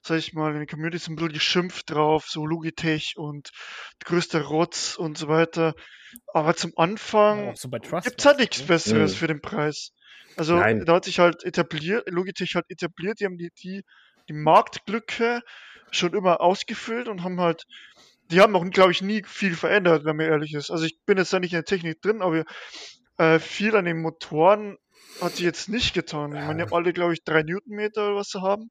sag 0.02 0.18
ich 0.18 0.32
mal, 0.32 0.52
in 0.52 0.58
den 0.58 0.66
Communities 0.66 1.08
ein 1.08 1.16
bisschen 1.16 1.32
geschimpft 1.32 1.90
drauf, 1.90 2.26
so 2.28 2.46
Logitech 2.46 3.14
und 3.16 3.50
größter 4.04 4.42
Rotz 4.42 4.96
und 4.96 5.18
so 5.18 5.28
weiter. 5.28 5.74
Aber 6.32 6.54
zum 6.56 6.72
Anfang 6.76 7.54
so 7.56 7.68
Trust. 7.68 8.06
gibt's 8.06 8.24
halt 8.24 8.38
nichts 8.38 8.60
ne? 8.60 8.66
Besseres 8.66 9.12
Mhm. 9.12 9.16
für 9.16 9.26
den 9.26 9.40
Preis. 9.40 9.90
Also 10.36 10.56
Nein. 10.56 10.84
da 10.84 10.94
hat 10.94 11.04
sich 11.04 11.18
halt 11.18 11.44
etabliert, 11.44 12.08
Logitech 12.08 12.54
halt 12.54 12.66
etabliert, 12.68 13.20
die 13.20 13.24
haben 13.24 13.38
die, 13.38 13.50
die, 13.62 13.82
die 14.28 14.32
Marktlücke 14.32 15.42
schon 15.90 16.14
immer 16.14 16.40
ausgefüllt 16.40 17.08
und 17.08 17.22
haben 17.22 17.40
halt, 17.40 17.64
die 18.30 18.40
haben 18.40 18.54
auch, 18.56 18.64
glaube 18.70 18.92
ich, 18.92 19.02
nie 19.02 19.22
viel 19.26 19.54
verändert, 19.54 20.04
wenn 20.04 20.16
man 20.16 20.26
ehrlich 20.26 20.54
ist. 20.54 20.70
Also 20.70 20.84
ich 20.84 20.98
bin 21.06 21.18
jetzt 21.18 21.32
da 21.32 21.40
nicht 21.40 21.52
in 21.52 21.58
der 21.58 21.64
Technik 21.64 22.00
drin, 22.02 22.22
aber 22.22 22.44
äh, 23.18 23.38
viel 23.38 23.74
an 23.76 23.84
den 23.84 24.00
Motoren 24.00 24.76
hat 25.20 25.36
sich 25.36 25.44
jetzt 25.44 25.68
nicht 25.68 25.94
getan. 25.94 26.32
Ich 26.34 26.40
meine, 26.40 26.56
die 26.56 26.62
haben 26.62 26.72
alle, 26.74 26.92
glaube 26.92 27.12
ich, 27.14 27.24
drei 27.24 27.42
Newtonmeter 27.42 28.06
oder 28.08 28.16
was 28.16 28.28
sie 28.28 28.40
haben. 28.42 28.70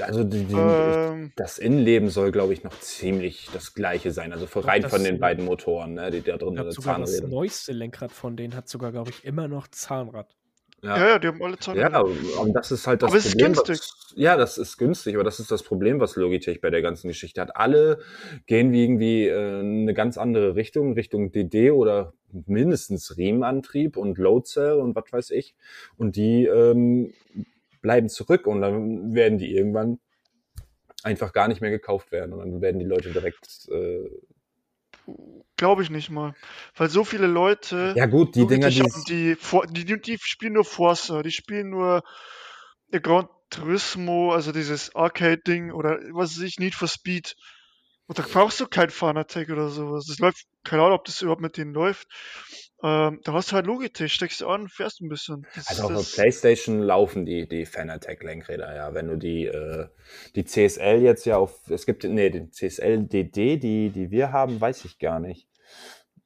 Also 0.00 0.24
die, 0.24 0.44
die, 0.44 0.56
Ähm, 0.56 1.32
das 1.36 1.58
Innenleben 1.58 2.08
soll, 2.08 2.32
glaube 2.32 2.52
ich, 2.54 2.64
noch 2.64 2.78
ziemlich 2.80 3.48
das 3.52 3.74
gleiche 3.74 4.10
sein. 4.10 4.32
Also 4.32 4.46
rein 4.60 4.82
das- 4.82 4.90
von 4.90 5.04
den 5.04 5.18
beiden 5.20 5.44
Motoren, 5.44 5.94
ne, 5.94 6.10
die 6.10 6.22
da 6.22 6.36
drin 6.38 6.56
sind, 6.70 6.86
das 6.86 7.20
neueste 7.22 7.72
Lenkrad 7.72 8.12
von 8.12 8.36
denen 8.36 8.54
hat 8.54 8.68
sogar, 8.68 8.92
glaube 8.92 9.10
ich, 9.10 9.24
immer 9.24 9.48
noch 9.48 9.68
Zahnrad. 9.68 10.34
Ja. 10.82 10.96
Ja. 10.96 11.08
ja, 11.10 11.18
die 11.18 11.28
haben 11.28 11.42
alle 11.42 11.58
Zahlen. 11.58 11.78
Ja, 11.78 12.00
und 12.00 12.52
das 12.54 12.72
ist 12.72 12.86
halt 12.86 13.02
das 13.02 13.10
Aber 13.10 13.18
es 13.18 13.26
ist 13.26 13.32
Problem. 13.32 13.52
günstig. 13.52 13.78
Was, 13.78 14.14
ja, 14.16 14.36
das 14.36 14.58
ist 14.58 14.78
günstig, 14.78 15.14
aber 15.14 15.24
das 15.24 15.38
ist 15.38 15.50
das 15.50 15.62
Problem, 15.62 16.00
was 16.00 16.16
Logitech 16.16 16.60
bei 16.60 16.70
der 16.70 16.82
ganzen 16.82 17.06
Geschichte 17.08 17.40
hat. 17.40 17.56
Alle 17.56 18.00
gehen 18.46 18.72
wie 18.72 18.82
irgendwie 18.82 19.28
äh, 19.28 19.60
eine 19.60 19.94
ganz 19.94 20.18
andere 20.18 20.56
Richtung, 20.56 20.94
Richtung 20.94 21.30
DD 21.30 21.70
oder 21.70 22.14
mindestens 22.32 23.16
Riemenantrieb 23.16 23.96
und 23.96 24.18
Load 24.18 24.46
Cell 24.46 24.80
und 24.80 24.96
was 24.96 25.04
weiß 25.12 25.30
ich. 25.30 25.54
Und 25.96 26.16
die 26.16 26.46
ähm, 26.46 27.12
bleiben 27.80 28.08
zurück 28.08 28.46
und 28.46 28.60
dann 28.60 29.14
werden 29.14 29.38
die 29.38 29.54
irgendwann 29.54 30.00
einfach 31.04 31.32
gar 31.32 31.48
nicht 31.48 31.60
mehr 31.60 31.70
gekauft 31.70 32.10
werden 32.10 32.32
und 32.32 32.40
dann 32.40 32.60
werden 32.60 32.78
die 32.78 32.86
Leute 32.86 33.10
direkt 33.10 33.68
äh, 33.70 34.08
Glaube 35.62 35.84
ich 35.84 35.90
nicht 35.90 36.10
mal. 36.10 36.34
Weil 36.74 36.90
so 36.90 37.04
viele 37.04 37.28
Leute. 37.28 37.94
ja 37.96 38.06
gut 38.06 38.34
die 38.34 38.48
Dinger 38.48 38.68
die 38.68 38.80
haben 38.80 39.04
die, 39.06 39.36
die, 39.84 40.00
die, 40.00 40.18
spielen 40.20 40.54
nur 40.54 40.64
Forza, 40.64 41.22
die 41.22 41.30
spielen 41.30 41.70
nur 41.70 42.02
äh, 42.90 42.98
Gran 42.98 43.28
Turismo, 43.48 44.32
also 44.32 44.50
dieses 44.50 44.92
Arcade-Ding 44.96 45.70
oder 45.70 46.00
was 46.10 46.36
weiß 46.36 46.42
ich, 46.42 46.58
Need 46.58 46.74
for 46.74 46.88
Speed. 46.88 47.36
Und 48.08 48.18
da 48.18 48.24
brauchst 48.28 48.58
du 48.58 48.66
kein 48.66 48.90
Fanatec 48.90 49.50
oder 49.50 49.68
sowas. 49.68 50.06
Das 50.08 50.18
läuft, 50.18 50.46
keine 50.64 50.82
Ahnung, 50.82 50.98
ob 50.98 51.04
das 51.04 51.22
überhaupt 51.22 51.40
mit 51.40 51.56
denen 51.56 51.72
läuft. 51.72 52.08
Ähm, 52.82 53.20
da 53.22 53.32
hast 53.32 53.52
du 53.52 53.54
halt 53.54 53.66
Logitech, 53.66 54.12
steckst 54.12 54.40
du 54.40 54.48
an, 54.48 54.66
fährst 54.66 55.00
ein 55.00 55.08
bisschen. 55.08 55.46
Das, 55.54 55.68
Also 55.68 55.84
auf 55.84 55.92
der 55.92 56.22
PlayStation 56.22 56.80
laufen 56.80 57.24
die, 57.24 57.46
die 57.46 57.66
Fanatec-Lenkräder, 57.66 58.74
ja. 58.74 58.94
Wenn 58.94 59.06
du 59.06 59.16
die, 59.16 59.46
äh, 59.46 59.86
die 60.34 60.44
CSL 60.44 61.02
jetzt 61.02 61.24
ja 61.24 61.36
auf, 61.36 61.70
es 61.70 61.86
gibt, 61.86 62.02
nee, 62.02 62.30
den 62.30 62.50
CSL 62.50 63.06
DD, 63.06 63.58
die, 63.58 63.90
die 63.90 64.10
wir 64.10 64.32
haben, 64.32 64.60
weiß 64.60 64.84
ich 64.86 64.98
gar 64.98 65.20
nicht. 65.20 65.46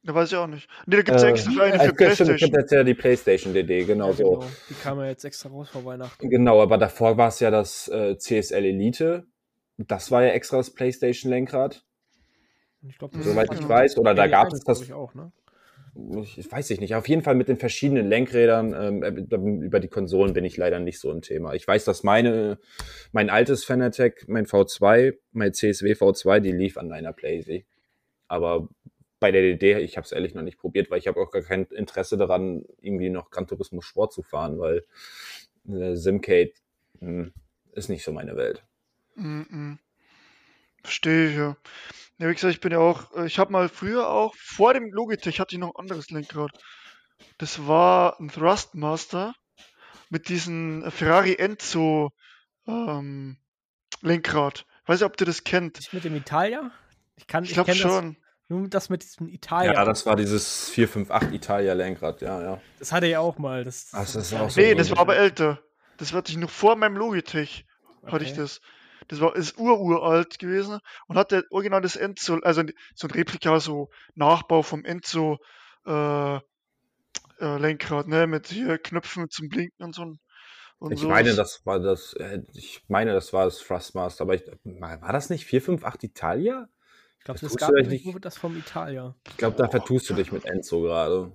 Da 0.07 0.15
weiß 0.15 0.31
ich 0.31 0.37
auch 0.37 0.47
nicht. 0.47 0.67
Nee, 0.85 0.95
da 0.97 1.01
gibt's 1.03 1.21
ja 1.21 1.29
Äh, 1.29 1.31
extra 1.33 1.51
für 1.51 1.63
eine 1.63 1.73
für 1.73 1.79
stimmt, 1.79 2.01
es 2.01 2.17
Playstation. 2.17 2.37
gibt 2.39 2.57
jetzt 2.61 2.71
ja 2.71 2.83
die 2.83 2.93
PlayStation 2.93 3.53
DD, 3.53 3.85
genau 3.85 4.07
Ja, 4.09 4.13
so. 4.13 4.43
Die 4.69 4.73
kam 4.75 4.99
ja 4.99 5.05
jetzt 5.07 5.25
extra 5.25 5.49
raus 5.49 5.69
vor 5.69 5.85
Weihnachten. 5.85 6.29
Genau, 6.29 6.61
aber 6.61 6.77
davor 6.77 7.17
war 7.17 7.27
es 7.27 7.39
ja 7.39 7.51
das 7.51 7.87
äh, 7.89 8.17
CSL 8.17 8.65
Elite. 8.65 9.25
Das 9.77 10.09
war 10.09 10.23
ja 10.23 10.29
extra 10.29 10.57
das 10.57 10.73
PlayStation-Lenkrad, 10.73 11.83
Ich 12.89 12.97
glaub, 12.97 13.13
Mhm, 13.13 13.21
soweit 13.21 13.49
genau. 13.49 13.61
ich 13.61 13.69
weiß. 13.69 13.97
Oder 13.97 14.15
da 14.15 14.23
L1, 14.23 14.29
gab 14.31 14.51
es 14.53 14.63
das, 14.63 14.81
Ich 14.81 14.93
auch, 14.93 15.13
ne? 15.13 15.31
ich, 16.21 16.37
ich 16.37 16.51
weiß 16.51 16.69
ich 16.69 16.79
nicht, 16.79 16.95
auf 16.95 17.07
jeden 17.07 17.21
Fall 17.21 17.35
mit 17.35 17.47
den 17.47 17.57
verschiedenen 17.57 18.07
Lenkrädern. 18.07 18.73
Ähm, 18.73 19.03
äh, 19.03 19.09
über 19.65 19.79
die 19.79 19.87
Konsolen 19.87 20.33
bin 20.33 20.45
ich 20.45 20.57
leider 20.57 20.79
nicht 20.79 20.99
so 20.99 21.11
im 21.11 21.21
Thema. 21.21 21.53
Ich 21.53 21.67
weiß, 21.67 21.85
dass 21.85 22.03
meine, 22.03 22.59
mein 23.11 23.29
altes 23.29 23.65
Fanatec, 23.65 24.25
mein 24.27 24.45
V2, 24.45 25.13
mein 25.31 25.53
CSW 25.53 25.93
V2, 25.93 26.39
die 26.39 26.51
lief 26.51 26.77
an 26.77 26.91
einer 26.91 27.13
Playsee. 27.13 27.65
Aber 28.27 28.67
bei 29.19 29.31
der 29.31 29.41
DD, 29.41 29.79
ich 29.79 29.97
habe 29.97 30.05
es 30.05 30.11
ehrlich 30.11 30.33
noch 30.33 30.43
nicht 30.43 30.59
probiert, 30.59 30.91
weil 30.91 30.99
ich 30.99 31.07
habe 31.07 31.19
auch 31.19 31.31
gar 31.31 31.41
kein 31.41 31.65
Interesse 31.65 32.17
daran, 32.17 32.65
irgendwie 32.81 33.09
noch 33.09 33.31
Gran 33.31 33.47
Turismo 33.47 33.81
Sport 33.81 34.13
zu 34.13 34.21
fahren, 34.23 34.59
weil 34.59 34.85
äh, 35.67 35.95
Simcade 35.95 36.53
mh, 36.99 37.31
ist 37.73 37.89
nicht 37.89 38.03
so 38.03 38.11
meine 38.11 38.35
Welt. 38.35 38.63
Mhm. 39.15 39.79
Verstehe 40.83 41.29
ich, 41.29 41.35
ja. 41.35 41.57
Ja, 42.19 42.29
wie 42.29 42.33
gesagt, 42.33 42.53
ich 42.53 42.61
bin 42.61 42.71
ja 42.71 42.79
auch, 42.79 43.15
äh, 43.15 43.25
ich 43.25 43.39
habe 43.39 43.51
mal 43.51 43.69
früher 43.69 44.09
auch, 44.09 44.35
vor 44.35 44.73
dem 44.73 44.91
Logitech 44.91 45.39
hatte 45.39 45.55
ich 45.55 45.59
noch 45.59 45.75
ein 45.75 45.79
anderes 45.81 46.09
Lenkrad. 46.09 46.51
Das 47.37 47.67
war 47.67 48.19
ein 48.19 48.29
Thrustmaster 48.29 49.33
mit 50.09 50.29
diesem 50.29 50.89
Ferrari 50.91 51.35
Enzo 51.35 52.11
ähm, 52.67 53.37
Lenkrad. 54.01 54.65
Weiß 54.85 55.01
nicht, 55.01 55.05
ob 55.11 55.19
ihr 55.19 55.25
das 55.25 55.43
kennt. 55.43 55.91
Mit 55.93 56.03
dem 56.03 56.15
Italia? 56.15 56.71
Ich 57.15 57.27
kann, 57.27 57.43
Ich 57.43 57.51
ich, 57.51 57.55
glaube 57.55 57.75
schon. 57.75 58.17
Nur 58.49 58.67
das 58.69 58.89
mit 58.89 59.03
diesem 59.03 59.27
Italia. 59.27 59.73
Ja, 59.73 59.85
das 59.85 60.05
war 60.05 60.15
dieses 60.15 60.69
458 60.69 61.33
Italia 61.33 61.73
Lenkrad, 61.73 62.21
ja, 62.21 62.41
ja. 62.41 62.61
Das 62.79 62.91
hatte 62.91 63.07
er 63.07 63.21
auch 63.21 63.37
mal. 63.37 63.63
Das, 63.63 63.89
Ach, 63.91 63.99
das 63.99 64.15
ist 64.15 64.33
auch 64.33 64.49
so 64.49 64.59
Nee, 64.61 64.75
das 64.75 64.89
war 64.91 64.99
aber 64.99 65.17
älter. 65.17 65.59
Das 65.97 66.13
hatte 66.13 66.31
ich 66.31 66.37
noch 66.37 66.49
vor 66.49 66.75
meinem 66.75 66.95
Logitech, 66.95 67.65
hatte 68.05 68.23
ich 68.23 68.31
Okay. 68.31 68.41
das. 68.41 68.61
Das 69.09 69.21
war 69.21 69.35
ist 69.37 69.57
ururalt 69.57 70.37
gewesen 70.37 70.79
und 71.07 71.17
hatte 71.17 71.45
original 71.49 71.81
das 71.81 71.95
Enzo, 71.95 72.39
also 72.41 72.63
so 72.93 73.07
ein 73.07 73.11
Replika, 73.11 73.59
so 73.61 73.89
Nachbau 74.15 74.63
vom 74.63 74.83
Enzo 74.83 75.37
äh, 75.85 76.35
äh, 76.35 76.39
Lenkrad, 77.39 78.07
ne, 78.07 78.27
mit 78.27 78.47
hier 78.47 78.77
Knöpfen 78.77 79.29
zum 79.29 79.47
Blinken 79.47 79.85
und 79.85 79.95
so. 79.95 80.13
Und 80.79 80.91
Ich 80.91 80.99
so. 80.99 81.07
meine, 81.07 81.33
das 81.35 81.65
war 81.65 81.79
das, 81.79 82.13
äh, 82.13 82.41
ich 82.53 82.83
meine, 82.89 83.13
das 83.13 83.31
war 83.31 83.45
das 83.45 83.59
Thrustmaster, 83.59 84.23
aber 84.23 84.35
ich, 84.35 84.43
war 84.65 85.13
das 85.13 85.29
nicht 85.29 85.45
458 85.45 86.09
Italia? 86.09 86.67
Ich 87.33 87.39
glaube, 87.39 87.39
Das 87.41 87.51
das 87.51 87.57
gab 87.57 87.75
irgendwo 87.75 88.11
nicht. 88.13 88.25
das 88.25 88.37
vom 88.37 88.55
Italia. 88.57 89.13
Ich 89.29 89.37
glaube, 89.37 89.57
da 89.57 89.67
vertust 89.67 90.09
du 90.09 90.13
dich 90.13 90.31
mit 90.31 90.45
Enzo 90.45 90.81
gerade. 90.81 91.31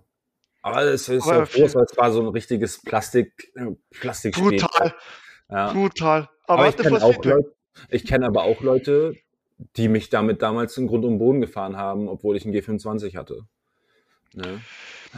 Aber 0.63 0.83
es 0.85 1.09
ist 1.09 1.25
Aber 1.25 1.39
ja 1.41 1.45
groß, 1.45 1.75
weil 1.75 1.85
es 1.85 1.97
war 1.99 2.13
so 2.13 2.21
ein 2.23 2.29
richtiges 2.29 2.81
Plastik, 2.81 3.53
äh, 3.57 3.73
Plastikspiel. 3.91 4.59
brutal, 4.59 4.95
Ja. 5.51 5.73
brutal. 5.73 6.29
Aber, 6.47 6.61
Aber 6.63 6.69
ich 6.71 6.77
kenne 6.77 7.03
auch. 7.03 7.23
Leute, 7.25 7.55
ich 7.91 8.07
kenne 8.07 8.27
aber 8.27 8.45
auch 8.45 8.63
Leute, 8.63 9.17
die 9.77 9.89
mich 9.89 10.09
damit 10.09 10.41
damals 10.41 10.77
in 10.79 10.87
Grund 10.87 11.05
und 11.05 11.19
Boden 11.19 11.41
gefahren 11.41 11.77
haben, 11.77 12.09
obwohl 12.09 12.37
ich 12.37 12.45
einen 12.47 12.55
G25 12.55 13.17
hatte. 13.17 13.43
Ne? 14.35 14.61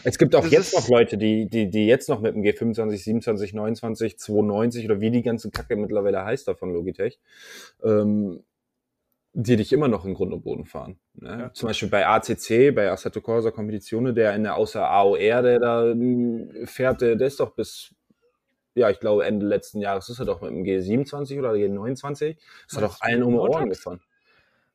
Es 0.02 0.18
gibt 0.18 0.34
auch 0.34 0.42
Das 0.42 0.50
jetzt 0.50 0.74
noch 0.74 0.88
Leute, 0.88 1.16
die, 1.18 1.48
die, 1.48 1.70
die 1.70 1.86
jetzt 1.86 2.08
noch 2.08 2.20
mit 2.20 2.34
dem 2.34 2.42
G25, 2.42 2.96
27, 2.96 3.54
29, 3.54 4.18
92 4.18 4.84
oder 4.86 5.00
wie 5.00 5.12
die 5.12 5.22
ganze 5.22 5.50
Kacke 5.52 5.76
mittlerweile 5.76 6.24
heißt 6.24 6.48
da 6.48 6.54
von 6.54 6.72
Logitech, 6.72 7.20
ähm, 7.84 8.42
die 9.36 9.56
dich 9.56 9.72
immer 9.72 9.88
noch 9.88 10.04
in 10.04 10.14
Grund 10.14 10.32
und 10.32 10.42
Boden 10.42 10.64
fahren. 10.64 10.98
Ne? 11.14 11.28
Ja. 11.28 11.52
Zum 11.52 11.66
Beispiel 11.66 11.88
bei 11.88 12.06
ACC, 12.06 12.72
bei 12.72 12.90
Assetto 12.90 13.20
Corsa 13.20 13.50
Competizione, 13.50 14.14
der 14.14 14.34
in 14.36 14.44
der 14.44 14.54
außer 14.54 14.88
AOR, 14.88 15.18
der 15.18 15.58
da 15.58 15.92
mm, 15.92 16.66
fährt, 16.66 17.00
der, 17.00 17.16
der 17.16 17.26
ist 17.26 17.40
doch 17.40 17.50
bis, 17.50 17.92
ja, 18.76 18.90
ich 18.90 19.00
glaube 19.00 19.24
Ende 19.26 19.44
letzten 19.44 19.80
Jahres 19.80 20.08
ist 20.08 20.20
er 20.20 20.24
doch 20.24 20.40
mit 20.40 20.50
dem 20.50 20.62
G27 20.62 21.40
oder 21.40 21.52
G29, 21.52 22.36
ist 22.68 22.76
er 22.76 22.80
doch 22.80 23.00
allen 23.00 23.24
um 23.24 23.32
die 23.32 23.38
Ohren 23.40 23.68
gefahren. 23.68 24.00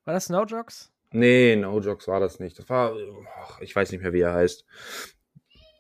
War 0.03 0.13
das 0.13 0.29
No 0.29 0.43
Jokes? 0.43 0.91
Nee, 1.11 1.55
No 1.55 1.79
Jokes 1.79 2.09
war 2.09 2.19
das 2.19 2.39
nicht. 2.39 2.59
Das 2.59 2.67
war, 2.69 2.93
ich 3.61 3.73
weiß 3.73 3.91
nicht 3.93 4.01
mehr, 4.01 4.13
wie 4.13 4.21
er 4.21 4.33
heißt. 4.33 4.65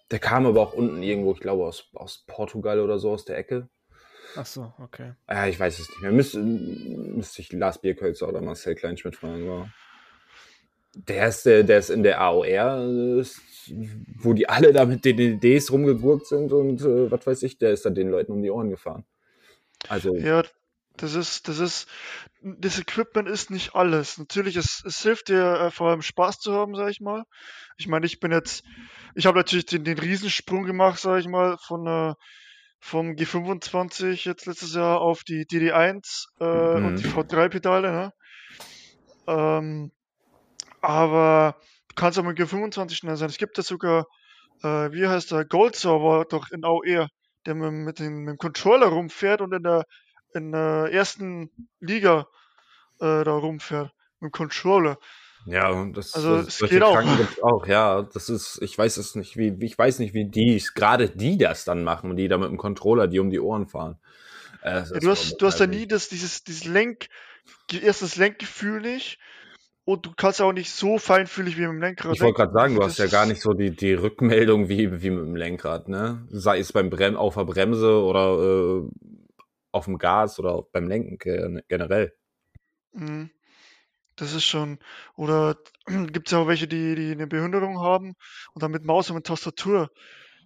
Der 0.09 0.19
kam 0.19 0.45
aber 0.45 0.61
auch 0.61 0.73
unten 0.73 1.03
irgendwo, 1.03 1.33
ich 1.33 1.41
glaube, 1.41 1.65
aus, 1.65 1.89
aus 1.93 2.23
Portugal 2.25 2.79
oder 2.79 2.97
so, 2.97 3.11
aus 3.11 3.25
der 3.25 3.37
Ecke. 3.37 3.67
Ach 4.35 4.45
so, 4.45 4.73
okay. 4.79 5.13
Ja, 5.29 5.47
ich 5.47 5.59
weiß 5.59 5.79
es 5.79 5.89
nicht 5.89 6.01
mehr. 6.01 6.11
Müsste, 6.11 6.39
müsste 6.39 7.41
ich 7.41 7.51
Lars 7.51 7.81
Bierkölzer 7.81 8.27
oder 8.27 8.41
Marcel 8.41 8.75
Kleinschmidt 8.75 9.15
fragen. 9.15 9.49
Aber 9.49 9.69
der 10.93 11.27
ist, 11.27 11.45
der, 11.45 11.63
der 11.63 11.79
ist 11.79 11.89
in 11.89 12.03
der 12.03 12.21
AOR, 12.21 13.19
ist, 13.19 13.41
wo 14.17 14.33
die 14.33 14.49
alle 14.49 14.73
da 14.73 14.85
mit 14.85 15.05
den 15.05 15.17
DDs 15.17 15.71
rumgegurkt 15.71 16.27
sind 16.27 16.51
und 16.51 16.81
äh, 16.81 17.11
was 17.11 17.25
weiß 17.25 17.43
ich, 17.43 17.57
der 17.57 17.71
ist 17.71 17.85
da 17.85 17.89
den 17.89 18.09
Leuten 18.09 18.31
um 18.31 18.41
die 18.41 18.51
Ohren 18.51 18.69
gefahren. 18.69 19.05
Also, 19.87 20.15
Ja, 20.15 20.43
das 20.97 21.15
ist, 21.15 21.47
das 21.47 21.59
ist, 21.59 21.87
das 22.41 22.79
Equipment 22.79 23.29
ist 23.29 23.51
nicht 23.51 23.75
alles. 23.75 24.17
Natürlich, 24.17 24.55
es, 24.55 24.83
es 24.85 25.01
hilft 25.01 25.29
dir 25.29 25.59
äh, 25.59 25.71
vor 25.71 25.89
allem 25.89 26.01
Spaß 26.01 26.39
zu 26.39 26.53
haben, 26.53 26.75
sag 26.75 26.89
ich 26.89 26.99
mal. 26.99 27.23
Ich 27.77 27.87
meine, 27.87 28.05
ich 28.05 28.19
bin 28.19 28.31
jetzt, 28.31 28.63
ich 29.15 29.25
habe 29.25 29.37
natürlich 29.37 29.65
den, 29.65 29.83
den 29.83 29.97
Riesensprung 29.99 30.65
gemacht, 30.65 30.99
sag 30.99 31.19
ich 31.19 31.27
mal, 31.27 31.57
von 31.59 31.87
äh, 31.87 32.13
vom 32.79 33.15
G25 33.15 34.25
jetzt 34.25 34.45
letztes 34.45 34.73
Jahr 34.75 35.01
auf 35.01 35.23
die 35.23 35.45
DD1 35.45 36.27
äh, 36.39 36.45
Mhm. 36.45 36.85
und 36.85 36.99
die 36.99 37.05
V3-Pedale, 37.05 37.91
ne? 37.91 38.13
Ähm, 39.27 39.91
aber 40.81 41.55
du 41.89 41.95
kannst 41.95 42.19
auch 42.19 42.23
mit 42.23 42.37
G25 42.37 42.95
schnell 42.95 43.15
sein. 43.17 43.29
Es 43.29 43.37
gibt 43.37 43.57
da 43.57 43.61
sogar, 43.61 44.05
äh, 44.63 44.91
wie 44.91 45.07
heißt 45.07 45.31
der, 45.31 45.45
Gold 45.45 45.75
Server 45.75 46.25
doch 46.25 46.51
in 46.51 46.63
AOR, 46.65 47.09
der 47.45 47.55
mit, 47.55 47.71
mit, 47.73 47.99
dem, 47.99 48.23
mit 48.23 48.33
dem 48.33 48.37
Controller 48.37 48.87
rumfährt 48.87 49.41
und 49.41 49.53
in 49.53 49.63
der, 49.63 49.83
in 50.33 50.51
der 50.51 50.89
ersten 50.91 51.49
Liga 51.79 52.27
äh, 52.99 53.23
da 53.23 53.31
rumfährt. 53.33 53.91
Mit 54.19 54.29
dem 54.29 54.33
Controller. 54.33 54.97
Ja, 55.45 55.69
und 55.69 55.97
das, 55.97 56.13
Also, 56.13 56.43
das 56.43 56.57
solche 56.57 56.75
geht 56.75 56.83
auch. 56.83 57.43
Auch, 57.43 57.65
ja. 57.67 58.03
Das 58.03 58.29
ist, 58.29 58.59
ich 58.61 58.77
weiß 58.77 58.97
es 58.97 59.15
nicht, 59.15 59.37
wie, 59.37 59.55
ich 59.61 59.77
weiß 59.77 59.99
nicht, 59.99 60.13
wie 60.13 60.25
die, 60.25 60.63
gerade 60.75 61.09
die 61.09 61.37
das 61.37 61.65
dann 61.65 61.83
machen, 61.83 62.15
die 62.15 62.27
da 62.27 62.37
mit 62.37 62.49
dem 62.49 62.57
Controller, 62.57 63.07
die 63.07 63.19
um 63.19 63.29
die 63.29 63.39
Ohren 63.39 63.67
fahren. 63.67 63.97
Äh, 64.61 64.81
das 64.81 64.91
Ja, 64.91 64.99
du 64.99 65.09
hast, 65.09 65.41
du 65.41 65.45
hast 65.45 65.59
ja 65.59 65.67
nie 65.67 65.87
das, 65.87 66.09
dieses, 66.09 66.43
dieses 66.43 66.65
Lenk, 66.65 67.07
erst 67.71 68.01
das 68.01 68.15
Lenkgefühl 68.15 68.81
nicht 68.81 69.19
und 69.85 70.05
du 70.05 70.11
kannst 70.15 70.41
auch 70.41 70.53
nicht 70.53 70.71
so 70.71 70.97
feinfühlig 70.99 71.57
wie 71.57 71.61
mit 71.61 71.69
dem 71.71 71.81
Lenkrad. 71.81 72.15
Ich 72.15 72.21
wollte 72.21 72.37
gerade 72.37 72.53
sagen, 72.53 72.75
du 72.75 72.81
Das 72.81 72.91
hast 72.91 72.99
ja 72.99 73.07
gar 73.07 73.25
nicht 73.25 73.41
so 73.41 73.53
die, 73.53 73.71
die 73.71 73.93
Rückmeldung 73.93 74.69
wie, 74.69 75.01
wie 75.01 75.09
mit 75.09 75.25
dem 75.25 75.35
Lenkrad, 75.35 75.87
ne? 75.87 76.27
Sei 76.29 76.59
es 76.59 76.71
beim 76.73 76.89
Brem 76.89 77.15
auf 77.15 77.35
der 77.35 77.45
Bremse 77.45 78.03
oder 78.03 78.83
äh, 78.83 78.89
auf 79.71 79.85
dem 79.85 79.97
Gas 79.97 80.39
oder 80.39 80.63
beim 80.71 80.87
Lenken 80.87 81.17
ge- 81.17 81.61
generell. 81.67 82.13
Mhm. 82.91 83.29
Das 84.19 84.33
ist 84.33 84.43
schon. 84.45 84.79
Oder 85.15 85.57
gibt 85.85 86.27
es 86.27 86.31
ja 86.31 86.39
auch 86.39 86.47
welche, 86.47 86.67
die, 86.67 86.95
die 86.95 87.11
eine 87.11 87.27
Behinderung 87.27 87.79
haben 87.79 88.15
und 88.53 88.61
dann 88.63 88.71
mit 88.71 88.83
Maus 88.85 89.09
und 89.09 89.15
mit 89.15 89.25
Tastatur. 89.25 89.89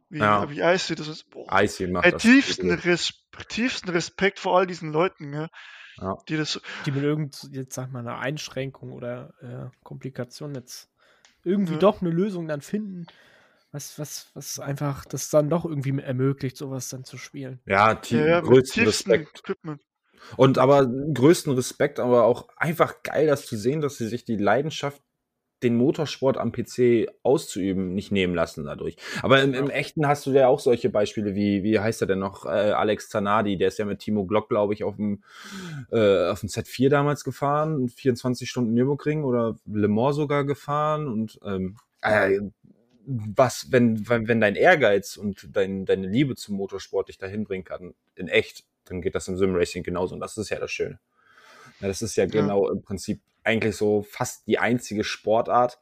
Wie, 0.09 0.19
Ja. 0.19 0.49
wie 0.49 0.61
Eis 0.61 0.87
sieht 0.87 0.99
das 0.99 1.07
ist. 1.07 1.29
Boah. 1.31 1.61
Icy 1.61 1.87
macht 1.87 2.05
Bei 2.05 2.11
das. 2.11 2.21
tiefsten, 2.21 2.71
Res 2.71 3.13
tiefsten 3.49 3.89
Respekt 3.89 4.39
vor 4.39 4.57
all 4.57 4.67
diesen 4.67 4.91
Leuten, 4.91 5.33
ja, 5.33 5.47
Ja. 5.97 6.17
die 6.29 6.37
das. 6.37 6.61
Die 6.85 6.91
mit 6.91 7.03
irgend, 7.03 7.49
jetzt 7.51 7.73
sag 7.73 7.91
mal, 7.91 7.99
einer 7.99 8.19
Einschränkung 8.19 8.91
oder 8.91 9.33
äh, 9.41 9.75
Komplikation 9.83 10.53
jetzt 10.53 10.89
irgendwie 11.43 11.73
Ja. 11.73 11.79
doch 11.79 12.01
eine 12.01 12.11
Lösung 12.11 12.47
dann 12.47 12.61
finden, 12.61 13.07
was, 13.71 13.97
was, 13.97 14.29
was 14.35 14.59
einfach 14.59 15.05
das 15.05 15.29
dann 15.29 15.49
doch 15.49 15.65
irgendwie 15.65 15.99
ermöglicht, 15.99 16.57
sowas 16.57 16.89
dann 16.89 17.03
zu 17.05 17.17
spielen. 17.17 17.59
Ja, 17.65 17.95
tie 17.95 18.17
Ja, 18.17 18.41
größten 18.41 18.83
tiefsten 18.85 19.11
Respekt. 19.11 19.39
Equipment. 19.39 19.81
Und 20.37 20.57
aber 20.57 20.85
größten 20.87 21.53
Respekt, 21.53 21.99
aber 21.99 22.25
auch 22.25 22.47
einfach 22.57 23.03
geil, 23.03 23.27
das 23.27 23.45
zu 23.45 23.57
sehen, 23.57 23.81
dass 23.81 23.97
sie 23.97 24.07
sich 24.07 24.25
die 24.25 24.37
Leidenschaft, 24.37 25.01
den 25.63 25.75
Motorsport 25.77 26.37
am 26.37 26.51
PC 26.51 27.07
auszuüben, 27.23 27.93
nicht 27.93 28.11
nehmen 28.11 28.35
lassen 28.35 28.65
dadurch. 28.65 28.97
Aber 29.21 29.41
im, 29.41 29.53
im 29.53 29.69
Echten 29.69 30.05
hast 30.05 30.25
du 30.25 30.31
ja 30.31 30.47
auch 30.47 30.59
solche 30.59 30.89
Beispiele 30.89 31.35
wie, 31.35 31.63
wie 31.63 31.79
heißt 31.79 32.01
er 32.01 32.07
denn 32.07 32.19
noch, 32.19 32.45
äh, 32.45 32.49
Alex 32.49 33.09
Zanardi, 33.09 33.57
der 33.57 33.69
ist 33.69 33.79
ja 33.79 33.85
mit 33.85 33.99
Timo 33.99 34.25
Glock, 34.25 34.49
glaube 34.49 34.73
ich, 34.73 34.83
auf 34.83 34.97
dem, 34.97 35.23
äh, 35.91 36.27
auf 36.27 36.41
dem 36.41 36.49
Z4 36.49 36.89
damals 36.89 37.23
gefahren, 37.23 37.87
24 37.87 38.49
Stunden 38.49 38.73
Nürburgring 38.73 39.23
oder 39.23 39.55
Le 39.65 39.87
Mans 39.87 40.17
sogar 40.17 40.43
gefahren 40.43 41.07
und 41.07 41.39
ähm, 41.45 41.77
äh, 42.01 42.39
was, 43.05 43.71
wenn, 43.71 44.07
wenn, 44.07 44.27
wenn 44.27 44.41
dein 44.41 44.55
Ehrgeiz 44.55 45.17
und 45.17 45.49
dein, 45.55 45.85
deine 45.85 46.07
Liebe 46.07 46.35
zum 46.35 46.55
Motorsport 46.55 47.09
dich 47.09 47.17
dahin 47.17 47.43
bringen 47.43 47.63
kann, 47.63 47.93
in 48.15 48.27
echt, 48.27 48.65
dann 48.85 49.01
geht 49.01 49.15
das 49.15 49.27
im 49.27 49.37
Simracing 49.37 49.83
genauso. 49.83 50.15
Und 50.15 50.21
das 50.21 50.37
ist 50.37 50.49
ja 50.49 50.59
das 50.59 50.71
Schöne. 50.71 50.99
Ja, 51.79 51.87
das 51.87 52.01
ist 52.01 52.15
ja 52.15 52.25
genau 52.25 52.69
im 52.69 52.81
Prinzip 52.81 53.21
eigentlich 53.43 53.75
so 53.75 54.03
fast 54.03 54.47
die 54.47 54.57
einzige 54.59 55.03
Sportart, 55.03 55.79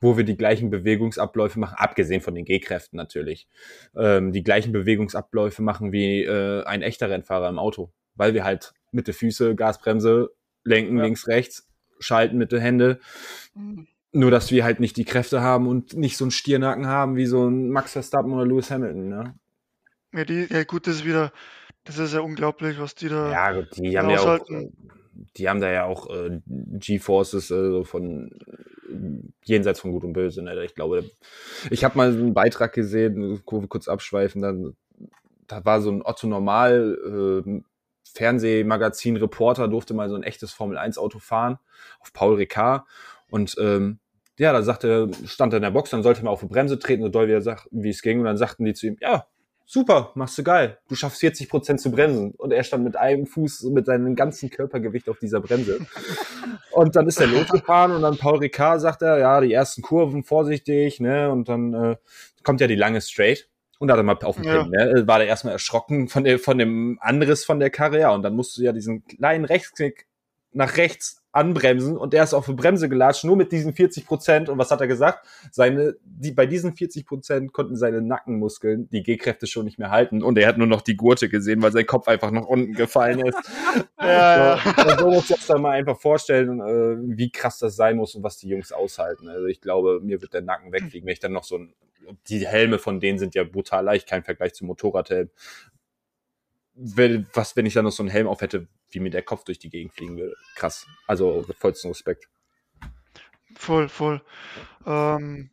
wo 0.00 0.16
wir 0.16 0.24
die 0.24 0.36
gleichen 0.36 0.70
Bewegungsabläufe 0.70 1.58
machen, 1.58 1.74
abgesehen 1.76 2.20
von 2.20 2.34
den 2.34 2.44
G-Kräften 2.44 2.96
natürlich, 2.96 3.48
ähm, 3.96 4.32
die 4.32 4.42
gleichen 4.42 4.72
Bewegungsabläufe 4.72 5.62
machen 5.62 5.92
wie 5.92 6.22
äh, 6.22 6.64
ein 6.64 6.82
echter 6.82 7.10
Rennfahrer 7.10 7.48
im 7.48 7.58
Auto. 7.58 7.92
Weil 8.14 8.34
wir 8.34 8.44
halt 8.44 8.74
mit 8.92 9.06
der 9.06 9.14
Füße, 9.14 9.54
Gasbremse, 9.56 10.30
lenken 10.64 10.98
Ja. 10.98 11.04
links, 11.04 11.26
rechts, 11.26 11.68
schalten 11.98 12.38
mit 12.38 12.52
der 12.52 12.60
Hände. 12.60 13.00
Mhm. 13.54 13.86
Nur, 14.12 14.30
dass 14.30 14.50
wir 14.50 14.64
halt 14.64 14.80
nicht 14.80 14.96
die 14.96 15.04
Kräfte 15.04 15.40
haben 15.40 15.68
und 15.68 15.94
nicht 15.94 16.16
so 16.16 16.24
einen 16.24 16.32
Stiernacken 16.32 16.86
haben 16.86 17.16
wie 17.16 17.26
so 17.26 17.48
ein 17.48 17.70
Max 17.70 17.92
Verstappen 17.92 18.32
oder 18.32 18.44
Lewis 18.44 18.70
Hamilton, 18.70 19.08
ne? 19.08 19.34
Ja, 20.12 20.24
die, 20.24 20.46
ja, 20.50 20.64
gut, 20.64 20.88
das 20.88 20.96
ist 20.96 21.04
wieder. 21.04 21.32
Das 21.96 21.98
ist 21.98 22.14
ja 22.14 22.20
unglaublich, 22.20 22.78
was 22.78 22.94
die 22.94 23.08
da. 23.08 23.30
Ja, 23.30 23.52
gut, 23.52 23.76
die 23.76 23.98
haben 23.98 24.10
ja 24.10 24.20
auch, 24.20 24.48
äh, 24.48 24.68
die 25.36 25.48
haben 25.48 25.60
da 25.60 25.70
ja 25.70 25.84
auch 25.84 26.08
äh, 26.08 26.40
G-Forces 26.46 27.50
äh, 27.50 27.84
von 27.84 28.30
jenseits 29.44 29.80
von 29.80 29.90
Gut 29.90 30.04
und 30.04 30.12
Böse. 30.12 30.42
Ne? 30.42 30.64
Ich 30.64 30.74
glaube, 30.74 31.04
ich 31.70 31.84
habe 31.84 31.96
mal 31.96 32.08
einen 32.08 32.34
Beitrag 32.34 32.72
gesehen, 32.72 33.42
Kurve 33.44 33.66
kurz 33.68 33.88
abschweifen, 33.88 34.40
dann 34.40 34.76
da 35.46 35.64
war 35.64 35.80
so 35.80 35.90
ein 35.90 36.02
Otto 36.02 36.28
Normal 36.28 37.44
äh, 37.44 37.60
Fernsehmagazin 38.12 39.16
Reporter 39.16 39.68
durfte 39.68 39.94
mal 39.94 40.08
so 40.08 40.14
ein 40.14 40.22
echtes 40.22 40.52
Formel 40.52 40.78
1 40.78 40.96
Auto 40.98 41.18
fahren 41.18 41.58
auf 42.00 42.12
Paul 42.12 42.36
Ricard 42.36 42.86
und 43.30 43.56
ähm, 43.58 43.98
ja, 44.38 44.52
da 44.52 44.62
sagte, 44.62 45.10
stand 45.26 45.52
er 45.52 45.58
in 45.58 45.62
der 45.62 45.70
Box, 45.70 45.90
dann 45.90 46.02
sollte 46.02 46.24
man 46.24 46.32
auf 46.32 46.40
die 46.40 46.46
Bremse 46.46 46.78
treten, 46.78 47.02
so 47.02 47.08
doll 47.08 47.28
wie 47.28 47.32
er 47.32 47.42
sagt, 47.42 47.68
wie 47.72 47.90
es 47.90 48.00
ging 48.00 48.20
und 48.20 48.24
dann 48.24 48.38
sagten 48.38 48.64
die 48.64 48.74
zu 48.74 48.86
ihm, 48.86 48.96
ja, 49.00 49.26
super, 49.70 50.10
machst 50.16 50.36
du 50.36 50.42
geil. 50.42 50.78
Du 50.88 50.96
schaffst 50.96 51.20
40 51.20 51.48
Prozent 51.48 51.80
zu 51.80 51.92
bremsen. 51.92 52.32
Und 52.32 52.52
er 52.52 52.64
stand 52.64 52.82
mit 52.82 52.96
einem 52.96 53.26
Fuß, 53.26 53.62
mit 53.70 53.86
seinem 53.86 54.16
ganzen 54.16 54.50
Körpergewicht 54.50 55.08
auf 55.08 55.18
dieser 55.20 55.40
Bremse. 55.40 55.78
und 56.72 56.96
dann 56.96 57.06
ist 57.06 57.20
er 57.20 57.28
losgefahren 57.28 57.92
und 57.92 58.02
dann 58.02 58.18
Paul 58.18 58.38
Ricard 58.38 58.80
sagt 58.80 59.02
er, 59.02 59.18
ja, 59.18 59.40
die 59.40 59.52
ersten 59.52 59.82
Kurven 59.82 60.24
vorsichtig, 60.24 60.98
ne, 60.98 61.30
und 61.30 61.48
dann 61.48 61.72
äh, 61.72 61.96
kommt 62.42 62.60
ja 62.60 62.66
die 62.66 62.74
lange 62.74 63.00
Straight. 63.00 63.48
Und 63.78 63.88
da 63.88 63.94
hat 63.94 64.00
er 64.00 64.02
mal 64.02 64.18
auf 64.24 64.36
dem 64.36 64.44
Ja. 64.44 64.62
Pin, 64.62 64.70
ne, 64.70 65.06
war 65.06 65.18
der 65.18 65.28
erstmal 65.28 65.52
erschrocken 65.52 66.08
von, 66.08 66.24
der, 66.24 66.40
von 66.40 66.58
dem 66.58 66.98
Anriss 67.00 67.44
von 67.44 67.60
der 67.60 67.70
Karre, 67.70 68.00
ja, 68.00 68.10
und 68.10 68.22
dann 68.22 68.34
musst 68.34 68.58
du 68.58 68.62
ja 68.62 68.72
diesen 68.72 69.04
kleinen 69.04 69.44
Rechtsknick 69.44 70.06
nach 70.52 70.76
rechts 70.76 71.19
anbremsen 71.32 71.96
und 71.96 72.12
der 72.12 72.24
ist 72.24 72.34
auf 72.34 72.46
die 72.46 72.54
Bremse 72.54 72.88
gelatscht, 72.88 73.22
nur 73.24 73.36
mit 73.36 73.52
diesen 73.52 73.72
40 73.72 74.04
Prozent. 74.06 74.48
Und 74.48 74.58
was 74.58 74.70
hat 74.70 74.80
er 74.80 74.88
gesagt? 74.88 75.26
Seine, 75.52 75.94
die, 76.04 76.32
bei 76.32 76.46
diesen 76.46 76.74
40 76.74 77.06
Prozent 77.06 77.52
konnten 77.52 77.76
seine 77.76 78.02
Nackenmuskeln 78.02 78.88
die 78.90 79.02
G-Kräfte 79.02 79.46
schon 79.46 79.64
nicht 79.64 79.78
mehr 79.78 79.90
halten 79.90 80.22
und 80.22 80.36
er 80.38 80.48
hat 80.48 80.58
nur 80.58 80.66
noch 80.66 80.80
die 80.80 80.96
Gurte 80.96 81.28
gesehen, 81.28 81.62
weil 81.62 81.70
sein 81.72 81.86
Kopf 81.86 82.08
einfach 82.08 82.30
nach 82.32 82.46
unten 82.46 82.72
gefallen 82.72 83.20
ist. 83.26 83.38
Ja, 84.02 84.58
So, 84.76 84.82
und 84.90 84.98
so 84.98 85.10
muss 85.10 85.30
ich 85.30 85.36
das 85.36 85.46
dann 85.46 85.60
mal 85.62 85.72
einfach 85.72 86.00
vorstellen, 86.00 86.58
äh, 86.60 87.16
wie 87.18 87.30
krass 87.30 87.58
das 87.58 87.76
sein 87.76 87.96
muss 87.96 88.14
und 88.14 88.22
was 88.22 88.38
die 88.38 88.48
Jungs 88.48 88.72
aushalten. 88.72 89.28
Also 89.28 89.46
ich 89.46 89.60
glaube, 89.60 90.00
mir 90.02 90.20
wird 90.22 90.32
der 90.32 90.40
Nacken 90.40 90.72
wegfliegen, 90.72 91.06
wenn 91.06 91.12
ich 91.12 91.20
dann 91.20 91.32
noch 91.32 91.44
so 91.44 91.58
ein, 91.58 91.74
die 92.28 92.46
Helme 92.46 92.78
von 92.78 92.98
denen 92.98 93.18
sind 93.18 93.34
ja 93.34 93.44
brutal 93.44 93.84
leicht, 93.84 94.08
kein 94.08 94.24
Vergleich 94.24 94.54
zum 94.54 94.66
Motorradhelm. 94.68 95.28
Wenn- 96.74 97.26
Was, 97.34 97.56
wenn 97.56 97.66
ich 97.66 97.74
dann 97.74 97.84
noch 97.84 97.92
so 97.92 98.02
einen 98.02 98.10
Helm 98.10 98.26
auf 98.26 98.40
hätte, 98.40 98.66
wie 98.90 99.00
mir 99.00 99.10
der 99.10 99.22
Kopf 99.22 99.44
durch 99.44 99.58
die 99.58 99.70
Gegend 99.70 99.92
fliegen 99.94 100.16
würde. 100.16 100.34
Krass. 100.56 100.86
Also 101.06 101.46
vollsten 101.58 101.90
Respekt. 101.90 102.28
voll, 103.54 103.88
voll. 103.88 104.22
Ähm, 104.86 105.50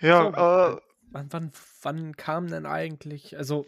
ja, 0.00 0.22
So, 0.22 0.76
äh, 0.76 0.80
Wann, 1.12 1.32
wann, 1.32 1.52
wann 1.82 2.16
kam 2.16 2.48
denn 2.48 2.66
eigentlich, 2.66 3.38
also 3.38 3.64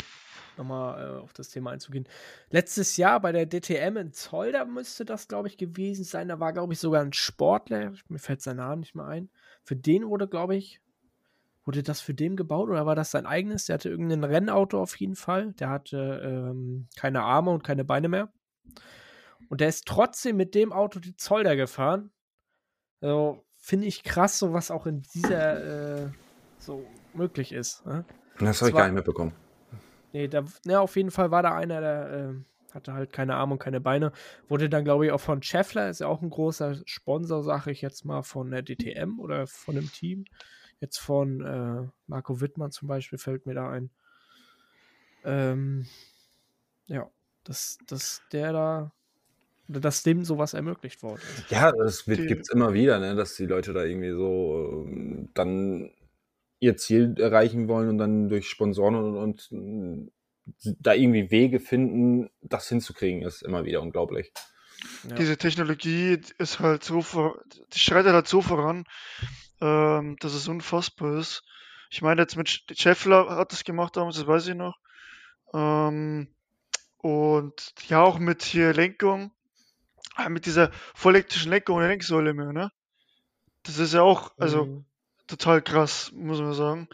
nochmal 0.57 1.01
äh, 1.01 1.19
auf 1.21 1.33
das 1.33 1.51
Thema 1.51 1.71
einzugehen, 1.71 2.07
letztes 2.51 2.97
Jahr 2.97 3.21
bei 3.21 3.33
der 3.33 3.47
DTM 3.47 3.97
in 3.97 4.13
Zolder 4.13 4.65
müsste 4.65 5.05
das, 5.05 5.29
glaube 5.29 5.49
ich, 5.49 5.57
gewesen 5.57 6.05
sein. 6.05 6.29
Da 6.29 6.41
war, 6.41 6.53
glaube 6.53 6.73
ich, 6.73 6.81
sogar 6.81 7.01
ein 7.01 7.13
Sportler, 7.13 7.93
mir 8.09 8.19
fällt 8.19 8.43
sein 8.43 8.57
Name 8.57 8.81
nicht 8.81 8.95
mehr 8.95 9.07
ein. 9.07 9.31
Für 9.63 9.77
den 9.77 10.09
wurde, 10.09 10.29
glaube 10.29 10.57
ich, 10.57 10.81
wurde 11.65 11.83
das 11.83 12.01
für 12.01 12.15
den 12.15 12.37
gebaut 12.37 12.69
oder 12.69 12.87
war 12.87 12.97
das 12.97 13.11
sein 13.11 13.27
eigenes? 13.27 13.67
Der 13.67 13.75
hatte 13.75 13.89
irgendein 13.89 14.25
Rennauto 14.25 14.81
auf 14.83 14.97
jeden 14.97 15.17
Fall. 15.17 15.53
Der 15.55 15.69
hatte 15.71 16.21
ähm, 16.25 16.89
keine 16.97 17.23
Arme 17.23 17.51
und 17.51 17.63
keine 17.63 17.85
Beine 17.85 18.09
mehr. 18.09 18.33
Und 19.49 19.61
der 19.61 19.69
ist 19.69 19.87
trotzdem 19.87 20.37
mit 20.37 20.55
dem 20.55 20.73
Auto 20.73 21.01
die 21.01 21.17
Zolder 21.17 21.57
gefahren. 21.57 22.11
Also, 23.01 23.45
finde 23.57 23.87
ich 23.87 24.03
krass, 24.03 24.39
so 24.39 24.53
was 24.53 24.71
auch 24.71 24.87
in 24.87 25.03
dieser 25.15 26.05
äh, 26.05 26.09
so 26.59 26.87
möglich 27.15 27.53
ist. 27.53 27.85
Ne? 27.87 28.05
Das 28.39 28.61
habe 28.61 28.71
ich 28.71 28.75
war- 28.75 28.83
gar 28.83 28.87
nicht 28.89 28.97
mitbekommen. 28.97 29.33
Nee, 30.13 30.27
da, 30.27 30.43
ne, 30.65 30.81
auf 30.81 30.97
jeden 30.97 31.11
Fall 31.11 31.31
war 31.31 31.43
da 31.43 31.55
einer, 31.55 31.81
der 31.81 32.11
äh, 32.13 32.75
hatte 32.75 32.95
halt 32.95 33.13
keine 33.13 33.37
Arme 33.37 33.53
und 33.55 33.59
keine 33.59 33.81
Beine. 33.81 34.13
Wurde 34.49 34.69
dann, 34.71 34.85
glaube 34.85 35.05
ich, 35.07 35.13
auch 35.13 35.21
von 35.21 35.43
Scheffler, 35.43 35.91
ist 35.91 36.01
ja 36.01 36.07
auch 36.07 36.23
ein 36.23 36.31
großer 36.31 36.77
Sponsor, 36.87 37.43
sage 37.43 37.71
ich 37.71 37.83
jetzt 37.83 38.05
mal, 38.05 38.23
von 38.23 38.51
der 38.51 38.63
DTM 38.63 39.21
oder 39.21 39.47
von 39.47 39.75
dem 39.75 39.93
Team. 39.93 40.25
Jetzt 40.81 40.99
von 40.99 41.45
äh, 41.45 41.89
Marco 42.07 42.41
Wittmann 42.41 42.71
zum 42.71 42.89
Beispiel 42.89 43.19
fällt 43.19 43.45
mir 43.47 43.55
da 43.55 43.69
ein. 43.71 43.91
Ähm, 45.25 45.87
ja, 46.87 47.11
dass, 47.49 47.79
dass 47.89 48.23
der 48.31 48.53
da, 48.53 48.93
oder 49.69 49.81
dass 49.81 50.03
dem 50.05 50.25
sowas 50.25 50.55
ermöglicht 50.55 51.03
worden 51.03 51.21
ist. 51.37 51.51
Ja, 51.51 51.73
das 51.73 52.05
Die- 52.05 52.27
gibt's 52.27 52.51
immer 52.53 52.73
wieder, 52.75 52.99
ne, 53.01 53.17
dass 53.17 53.35
die 53.35 53.47
Leute 53.47 53.73
da 53.73 53.83
irgendwie 53.85 54.13
so 54.13 54.85
ähm, 54.87 55.31
dann 55.35 55.91
ihr 56.61 56.77
Ziel 56.77 57.15
erreichen 57.19 57.67
wollen 57.69 57.89
und 57.89 57.99
dann 57.99 58.29
durch 58.29 58.49
Sponsoren 58.49 58.95
und, 59.17 59.17
und 59.53 60.09
äh, 60.63 60.73
da 60.79 60.95
irgendwie 60.95 61.31
Wege 61.31 61.61
finden, 61.61 62.31
das 62.41 62.69
hinzukriegen, 62.69 63.23
ist 63.23 63.43
immer 63.43 63.65
wieder 63.65 63.83
unglaublich. 63.83 64.33
Ja. 65.09 65.17
diese 65.17 65.37
Technologie 65.37 66.21
ist 66.39 66.61
halt 66.61 66.85
so, 66.85 67.03
vor, 67.03 67.43
die 67.75 67.79
schreitet 67.81 68.13
halt 68.13 68.29
so 68.29 68.41
voran, 68.43 68.85
ähm, 69.61 70.17
dass 70.21 70.35
es 70.35 70.47
unfassbar 70.49 71.19
ist. 71.19 71.43
Ich 71.91 72.01
meine, 72.01 72.21
jetzt 72.23 72.37
mit 72.37 72.49
Sch- 72.49 72.81
Scheffler 72.81 73.29
hat 73.37 73.51
das 73.53 73.65
gemacht 73.65 73.97
damals, 73.97 74.17
das 74.17 74.27
weiß 74.27 74.47
ich 74.49 74.55
noch. 74.55 74.77
Ähm, 75.53 76.29
und 76.99 77.75
ja, 77.89 78.03
auch 78.03 78.19
mit 78.19 78.43
hier 78.43 78.73
Lenkung, 78.75 79.33
äh, 80.19 80.29
mit 80.29 80.47
dieser 80.47 80.71
vollelektrischen 80.95 81.51
Lenkung 81.51 81.77
ohne 81.77 81.89
Lenksäule 81.89 82.35
mehr, 82.35 82.53
ne? 82.53 82.71
Das 83.65 83.79
ist 83.79 83.95
ja 83.95 84.03
auch, 84.03 84.33
also 84.39 84.67
Mhm. 84.67 84.85
total 85.27 85.63
krass, 85.63 86.13
muss 86.15 86.41
man 86.41 86.55
sagen. 86.55 86.89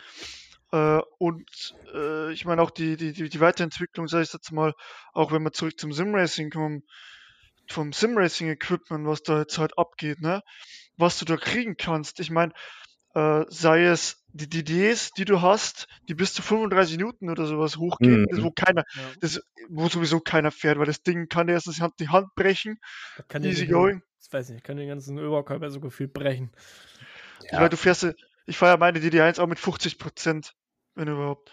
Äh, 0.73 1.01
und 1.19 1.75
äh, 1.95 2.33
ich 2.33 2.45
meine 2.45 2.63
auch 2.63 2.71
die, 2.71 2.97
die, 2.97 3.13
die, 3.13 3.29
die 3.29 3.41
Weiterentwicklung, 3.41 4.09
sage 4.09 4.25
ich 4.25 4.33
jetzt 4.33 4.53
mal, 4.53 4.75
auch 5.13 5.33
wenn 5.33 5.43
wir 5.45 5.53
zurück 5.53 5.79
zum 5.79 5.93
Simracing 5.93 6.51
kommen, 6.51 6.83
vom 7.71 7.93
Simracing-Equipment, 7.93 9.07
was 9.07 9.23
da 9.23 9.41
jetzt 9.41 9.59
halt 9.59 9.79
abgeht, 9.79 10.21
ne? 10.21 10.43
Was 10.97 11.19
du 11.19 11.25
da 11.25 11.37
kriegen 11.37 11.77
kannst. 11.77 12.21
Ich 12.21 12.31
meine, 12.31 12.53
äh, 13.15 13.45
sei 13.49 13.85
es 13.85 14.24
die 14.37 14.49
DDs, 14.49 15.13
die 15.13 15.25
du 15.25 15.41
hast, 15.43 15.87
die 16.09 16.15
bis 16.15 16.35
zu 16.35 16.43
35 16.43 16.99
Newton 16.99 17.31
oder 17.31 17.47
sowas 17.47 17.77
hochgehen, 17.77 18.23
Mhm. 18.23 18.27
das, 18.31 18.43
wo 18.43 18.51
keiner, 18.51 18.85
Ja. 18.95 19.03
das, 19.21 19.41
wo 19.69 19.89
sowieso 19.89 20.19
keiner 20.21 20.51
fährt, 20.51 20.77
weil 20.79 20.87
das 20.87 21.03
Ding 21.03 21.29
kann 21.29 21.47
dir 21.47 21.53
erstens 21.55 21.81
die 22.01 22.09
Hand, 22.09 22.27
brechen, 22.35 22.79
kann 23.29 23.45
easy 23.45 23.67
den- 23.67 23.73
going. 23.73 24.03
Ich 24.21 24.33
weiß 24.33 24.49
nicht, 24.51 24.65
kann 24.65 24.77
den 24.77 24.89
ganzen 24.89 25.19
Oberkörper 25.19 25.71
so 25.71 25.81
gefühlt 25.81 26.13
brechen. 26.13 26.51
Ja. 27.53 27.61
Weil 27.61 27.69
du 27.69 27.77
fährst, 27.77 28.07
ich 28.47 28.57
fahre 28.57 28.73
ja 28.73 28.77
meine 28.77 28.99
DD1 28.99 29.39
auch 29.41 29.47
mit 29.47 29.59
50 29.61 29.99
Prozent, 29.99 30.55
wenn 30.95 31.09
überhaupt. 31.09 31.53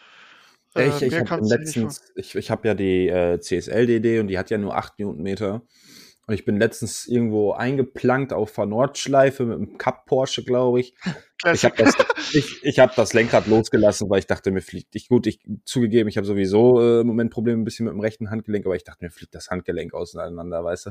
Äh, 0.75 0.87
ich 0.87 1.01
ich 1.01 1.13
habe 1.29 1.45
letztens, 1.45 2.01
ich, 2.15 2.33
ich 2.35 2.49
habe 2.49 2.67
ja 2.67 2.73
die 2.73 3.09
äh, 3.09 3.39
CSL-DD 3.39 4.19
und 4.21 4.27
die 4.27 4.39
hat 4.39 4.49
ja 4.49 4.57
nur 4.57 4.75
8 4.75 4.97
Newtonmeter. 4.99 5.61
Und 6.31 6.35
ich 6.35 6.45
bin 6.45 6.55
letztens 6.55 7.07
irgendwo 7.07 7.51
eingeplankt 7.51 8.31
auf 8.31 8.53
der 8.53 8.65
Nordschleife 8.65 9.43
mit 9.43 9.57
einem 9.57 9.77
Cup 9.77 10.05
Porsche, 10.05 10.45
glaube 10.45 10.79
ich. 10.79 10.95
Ich 11.51 11.65
habe 11.65 11.75
das, 11.75 11.93
ich, 12.31 12.63
ich 12.63 12.79
hab 12.79 12.95
das 12.95 13.11
Lenkrad 13.11 13.47
losgelassen, 13.47 14.09
weil 14.09 14.19
ich 14.19 14.27
dachte, 14.27 14.49
mir 14.51 14.61
fliegt. 14.61 14.95
Ich, 14.95 15.09
gut, 15.09 15.27
ich 15.27 15.41
zugegeben, 15.65 16.07
ich 16.07 16.15
habe 16.15 16.25
sowieso 16.25 16.79
äh, 16.79 17.01
im 17.01 17.07
Moment 17.07 17.33
Probleme 17.33 17.61
ein 17.61 17.65
bisschen 17.65 17.83
mit 17.83 17.93
dem 17.93 17.99
rechten 17.99 18.29
Handgelenk, 18.29 18.65
aber 18.65 18.77
ich 18.77 18.85
dachte, 18.85 19.03
mir 19.03 19.09
fliegt 19.09 19.35
das 19.35 19.49
Handgelenk 19.49 19.93
auseinander, 19.93 20.63
weißt 20.63 20.85
du. 20.85 20.89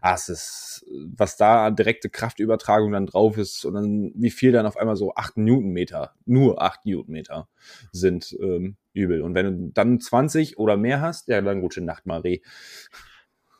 Ah, 0.00 0.14
es 0.14 0.30
ist, 0.30 0.86
was 1.14 1.36
da 1.36 1.66
an 1.66 1.76
direkte 1.76 2.08
Kraftübertragung 2.08 2.90
dann 2.90 3.04
drauf 3.04 3.36
ist 3.36 3.66
und 3.66 3.74
dann 3.74 4.12
wie 4.14 4.30
viel 4.30 4.52
dann 4.52 4.64
auf 4.64 4.78
einmal 4.78 4.96
so 4.96 5.14
8 5.16 5.36
Newtonmeter, 5.36 6.14
nur 6.24 6.62
8 6.62 6.86
Newtonmeter 6.86 7.46
sind 7.92 8.34
ähm, 8.40 8.78
übel. 8.94 9.20
Und 9.20 9.34
wenn 9.34 9.44
du 9.44 9.72
dann 9.74 10.00
20 10.00 10.56
oder 10.56 10.78
mehr 10.78 11.02
hast, 11.02 11.28
ja, 11.28 11.42
dann 11.42 11.60
gute 11.60 11.82
Nacht, 11.82 12.06
Marie. 12.06 12.42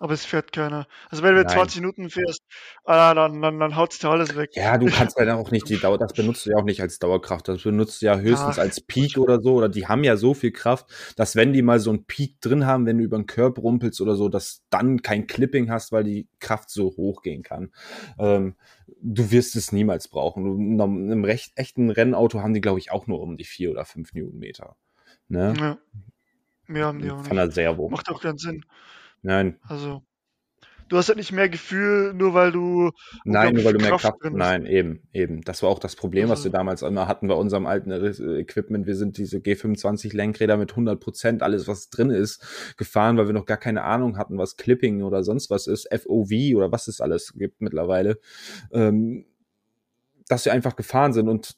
Aber 0.01 0.15
es 0.15 0.25
fährt 0.25 0.53
keiner. 0.53 0.87
Also 1.11 1.25
wenn 1.25 1.35
du 1.35 1.43
Nein. 1.43 1.51
20 1.53 1.81
Minuten 1.81 2.09
fährst, 2.09 2.43
ah, 2.85 3.15
dann, 3.15 3.43
dann, 3.43 3.59
dann 3.59 3.75
haut's 3.75 3.99
dir 3.99 4.09
alles 4.09 4.37
weg. 4.37 4.51
Ja, 4.55 4.79
du 4.79 4.87
kannst 4.87 5.17
halt 5.19 5.29
auch 5.31 5.51
nicht 5.51 5.69
die 5.69 5.77
Dauer, 5.77 5.99
das 5.99 6.13
benutzt 6.13 6.47
du 6.47 6.51
ja 6.51 6.57
auch 6.57 6.65
nicht 6.65 6.81
als 6.81 7.01
Dauerkraft. 7.01 7.49
Das 7.49 7.63
benutzt 7.65 8.01
du 8.01 8.07
ja 8.07 8.17
höchstens 8.17 8.57
Ja. 8.57 8.63
als 8.63 8.81
Peak 8.81 9.19
oder 9.19 9.41
so. 9.41 9.55
Oder 9.55 9.69
die 9.69 9.89
haben 9.89 10.05
ja 10.05 10.17
so 10.17 10.35
viel 10.35 10.53
Kraft, 10.53 10.87
dass 11.17 11.35
wenn 11.35 11.53
die 11.53 11.63
mal 11.63 11.81
so 11.81 11.91
einen 11.91 12.05
Peak 12.05 12.41
drin 12.41 12.65
haben, 12.65 12.87
wenn 12.87 12.99
du 12.99 13.05
über 13.05 13.17
den 13.19 13.27
Körper 13.27 13.61
rumpelst 13.63 14.01
oder 14.01 14.15
so, 14.15 14.29
dass 14.29 14.63
dann 14.71 15.03
kein 15.03 15.27
Clipping 15.27 15.71
hast, 15.71 15.91
weil 15.91 16.05
die 16.05 16.29
Kraft 16.39 16.71
so 16.71 16.97
hoch 16.97 17.23
gehen 17.23 17.43
kann. 17.43 17.73
Ähm, 18.21 18.55
du 19.03 19.33
wirst 19.33 19.57
es 19.57 19.73
niemals 19.73 20.07
brauchen. 20.07 20.45
Du, 20.45 20.55
in 20.55 20.81
einem 20.81 21.25
recht, 21.25 21.53
echten 21.57 21.91
Rennauto 21.91 22.41
haben 22.41 22.55
die, 22.55 22.61
glaube 22.61 22.79
ich, 22.79 22.93
auch 22.93 23.09
nur 23.09 23.21
um 23.21 23.37
die 23.37 23.45
vier 23.45 23.73
oder 23.73 23.85
fünf 23.85 24.13
Newtonmeter. 24.15 24.77
Ne? 25.29 25.55
Ja. 25.59 25.79
Mehr 26.69 26.87
haben 26.87 27.01
die 27.01 27.11
auch 27.11 27.17
Von 27.25 27.37
nicht. 27.37 27.47
der 27.47 27.51
Servo. 27.51 27.89
Macht 27.89 28.09
auch 28.11 28.23
keinen 28.23 28.39
Sinn. 28.39 28.65
Nein, 29.22 29.57
Also, 29.62 30.02
du 30.88 30.96
hast 30.96 31.09
halt 31.09 31.18
nicht 31.18 31.33
mehr 31.33 31.48
Gefühl, 31.48 32.14
nur 32.14 32.35
weil 32.35 32.52
du. 32.52 32.90
Nein, 33.24 33.54
nur 33.54 33.64
weil 33.64 33.74
du 33.74 33.81
mehr 33.81 33.96
Kraft 33.96 34.22
ist. 34.22 34.33
Nein, 34.33 34.64
eben, 34.64 35.02
eben. 35.12 35.42
Das 35.42 35.62
war 35.62 35.68
auch 35.70 35.78
das 35.81 35.96
Problem, 35.96 36.28
was 36.28 36.38
Also- 36.40 36.44
wir 36.44 36.52
damals 36.52 36.83
immer 36.83 37.09
hatten 37.09 37.28
bei 37.28 37.35
unserem 37.35 37.66
alten 37.66 37.90
äh, 37.90 38.38
Equipment. 38.40 38.87
Wir 38.87 38.96
sind 38.96 39.18
diese 39.18 39.38
G25 39.38 40.14
Lenkräder 40.16 40.57
mit 40.57 40.74
100 40.76 40.98
Prozent, 41.00 41.42
alles 41.42 41.68
was 41.68 41.90
drin 41.90 42.11
ist, 42.11 42.74
gefahren, 42.78 43.16
weil 43.18 43.26
wir 43.26 43.35
noch 43.35 43.46
gar 43.46 43.57
keine 43.59 43.83
Ahnung 43.83 44.16
hatten, 44.16 44.38
was 44.38 44.57
Clipping 44.57 45.02
oder 45.02 45.22
sonst 45.22 45.50
was 45.50 45.66
ist, 45.66 45.88
FOV 45.92 46.31
oder 46.57 46.72
was 46.72 46.88
es 46.88 47.00
alles 47.00 47.35
gibt 47.35 47.61
mittlerweile. 47.61 48.18
Ähm, 48.72 49.26
dass 50.28 50.44
wir 50.44 50.52
einfach 50.52 50.76
gefahren 50.76 51.12
sind 51.12 51.28
und 51.28 51.57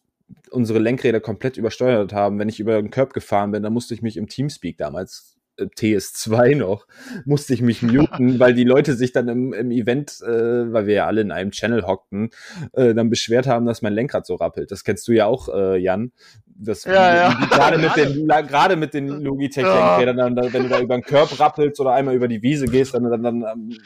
unsere 0.52 0.78
Lenkräder 0.78 1.18
komplett 1.20 1.56
übersteuert 1.56 2.12
haben. 2.12 2.38
Wenn 2.38 2.48
ich 2.48 2.60
über 2.60 2.80
den 2.80 2.90
Curb 2.92 3.12
gefahren 3.12 3.50
bin, 3.50 3.64
dann 3.64 3.72
musste 3.72 3.94
ich 3.94 4.02
mich 4.02 4.16
im 4.16 4.28
Teamspeak 4.28 4.78
damals 4.78 5.36
TS2 5.64 6.56
noch, 6.56 6.86
musste 7.24 7.54
ich 7.54 7.62
mich 7.62 7.82
muten, 7.82 8.38
weil 8.38 8.54
die 8.54 8.64
Leute 8.64 8.94
sich 8.94 9.12
dann 9.12 9.28
im, 9.28 9.52
im 9.52 9.70
Event, 9.70 10.20
äh, 10.22 10.72
weil 10.72 10.86
wir 10.86 10.94
ja 10.94 11.06
alle 11.06 11.20
in 11.20 11.32
einem 11.32 11.50
Channel 11.50 11.86
hockten, 11.86 12.30
äh, 12.72 12.94
dann 12.94 13.10
beschwert 13.10 13.46
haben, 13.46 13.66
dass 13.66 13.82
mein 13.82 13.92
Lenkrad 13.92 14.26
so 14.26 14.34
rappelt. 14.34 14.70
Das 14.70 14.84
kennst 14.84 15.06
du 15.08 15.12
ja 15.12 15.26
auch, 15.26 15.48
äh, 15.48 15.78
Jan. 15.78 16.12
Das, 16.46 16.84
Ja, 16.84 17.14
ja. 17.14 17.46
Gerade 17.50 17.78
mit 17.78 17.96
den, 17.96 18.26
gerade 18.48 18.76
mit 18.76 18.94
den 18.94 19.08
Logitech-Lenkrädern, 19.08 20.16
dann, 20.16 20.36
dann, 20.36 20.52
wenn 20.52 20.64
du 20.64 20.68
da 20.68 20.80
über 20.80 20.96
den 20.96 21.02
Curb 21.02 21.38
rappelst 21.40 21.80
oder 21.80 21.92
einmal 21.92 22.14
über 22.14 22.28
die 22.28 22.42
Wiese 22.42 22.66
gehst, 22.66 22.94
dann, 22.94 23.04
dann, 23.04 23.22
dann 23.22 23.42
ähm, 23.42 23.78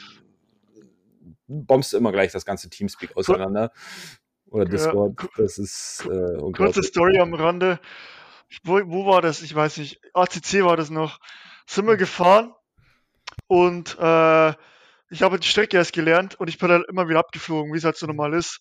bombst 1.47 1.93
du 1.93 1.97
immer 1.97 2.11
gleich 2.11 2.31
das 2.31 2.45
ganze 2.45 2.69
Teamspeak 2.69 3.15
auseinander. 3.15 3.71
Oder 4.49 4.65
Discord. 4.65 5.17
Das 5.37 5.57
ist 5.57 6.07
äh, 6.09 6.51
Kurze. 6.53 6.83
Story 6.83 7.19
am 7.19 7.33
Rande. 7.33 7.79
Wo, 8.63 8.79
wo 8.85 9.05
war 9.05 9.21
das? 9.21 9.41
Ich 9.41 9.53
weiß 9.53 9.77
nicht. 9.77 9.99
ACC 10.13 10.63
war 10.63 10.77
das 10.77 10.89
noch. 10.89 11.19
Sind 11.67 11.87
wir 11.87 11.97
gefahren 11.97 12.53
und 13.47 13.97
äh, 13.99 14.53
ich 15.09 15.21
habe 15.21 15.39
die 15.39 15.47
Strecke 15.47 15.77
erst 15.77 15.93
gelernt 15.93 16.35
und 16.39 16.47
ich 16.47 16.57
bin 16.57 16.69
dann 16.69 16.83
immer 16.89 17.07
wieder 17.07 17.19
abgeflogen, 17.19 17.73
wie 17.73 17.77
es 17.77 17.83
halt 17.83 17.95
so 17.95 18.07
normal 18.07 18.33
ist. 18.33 18.59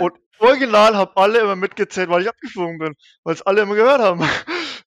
Und 0.00 0.14
original 0.38 0.96
haben 0.96 1.12
alle 1.14 1.38
immer 1.38 1.56
mitgezählt, 1.56 2.08
weil 2.10 2.22
ich 2.22 2.28
abgeflogen 2.28 2.78
bin, 2.78 2.94
weil 3.22 3.34
es 3.34 3.42
alle 3.42 3.62
immer 3.62 3.74
gehört 3.74 4.00
haben. 4.00 4.22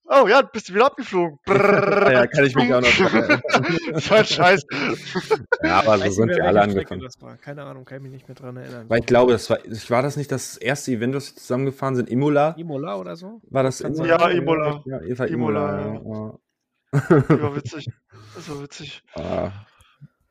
Oh 0.09 0.25
ja, 0.25 0.41
bist 0.41 0.69
du 0.69 0.73
wieder 0.73 0.85
abgeflogen. 0.85 1.37
Ah 1.47 1.51
ja, 2.11 2.27
kann 2.27 2.45
ich 2.45 2.55
mich 2.55 2.73
auch 2.73 2.79
noch. 2.79 2.87
Das 3.91 4.09
war 4.09 4.17
ein 4.19 4.25
Scheiß. 4.25 4.65
Ja, 5.61 5.79
aber 5.79 5.97
so 5.97 6.11
sind 6.11 6.27
nicht 6.27 6.37
wir 6.37 6.43
mehr, 6.43 6.47
alle 6.47 6.61
angefangen. 6.61 7.01
Das 7.01 7.21
war. 7.21 7.35
Keine 7.35 7.63
Ahnung, 7.63 7.83
kann 7.83 7.97
ich 7.97 8.03
mich 8.03 8.11
nicht 8.13 8.27
mehr 8.29 8.35
dran 8.35 8.55
erinnern. 8.55 8.85
Weil 8.87 9.01
ich 9.01 9.05
glaube, 9.05 9.33
das 9.33 9.49
war, 9.49 9.57
war 9.89 10.01
das 10.01 10.15
nicht 10.15 10.31
das 10.31 10.55
erste 10.55 10.91
Event, 10.91 11.13
das 11.13 11.35
wir 11.35 11.41
zusammengefahren 11.41 11.97
sind? 11.97 12.09
Imola? 12.09 12.55
Imola 12.57 12.95
oder 12.95 13.17
so? 13.17 13.41
War 13.49 13.63
das 13.63 13.81
Imola? 13.81 14.05
Ja, 14.05 14.29
Imola. 14.29 14.81
Ja, 14.85 15.25
Imola, 15.25 15.97
Imola. 15.97 16.39
Das 16.91 17.09
war 17.09 17.55
witzig. 17.63 17.87
Das 18.35 18.49
war 18.49 18.61
witzig. 18.61 19.01
Ah. 19.15 19.51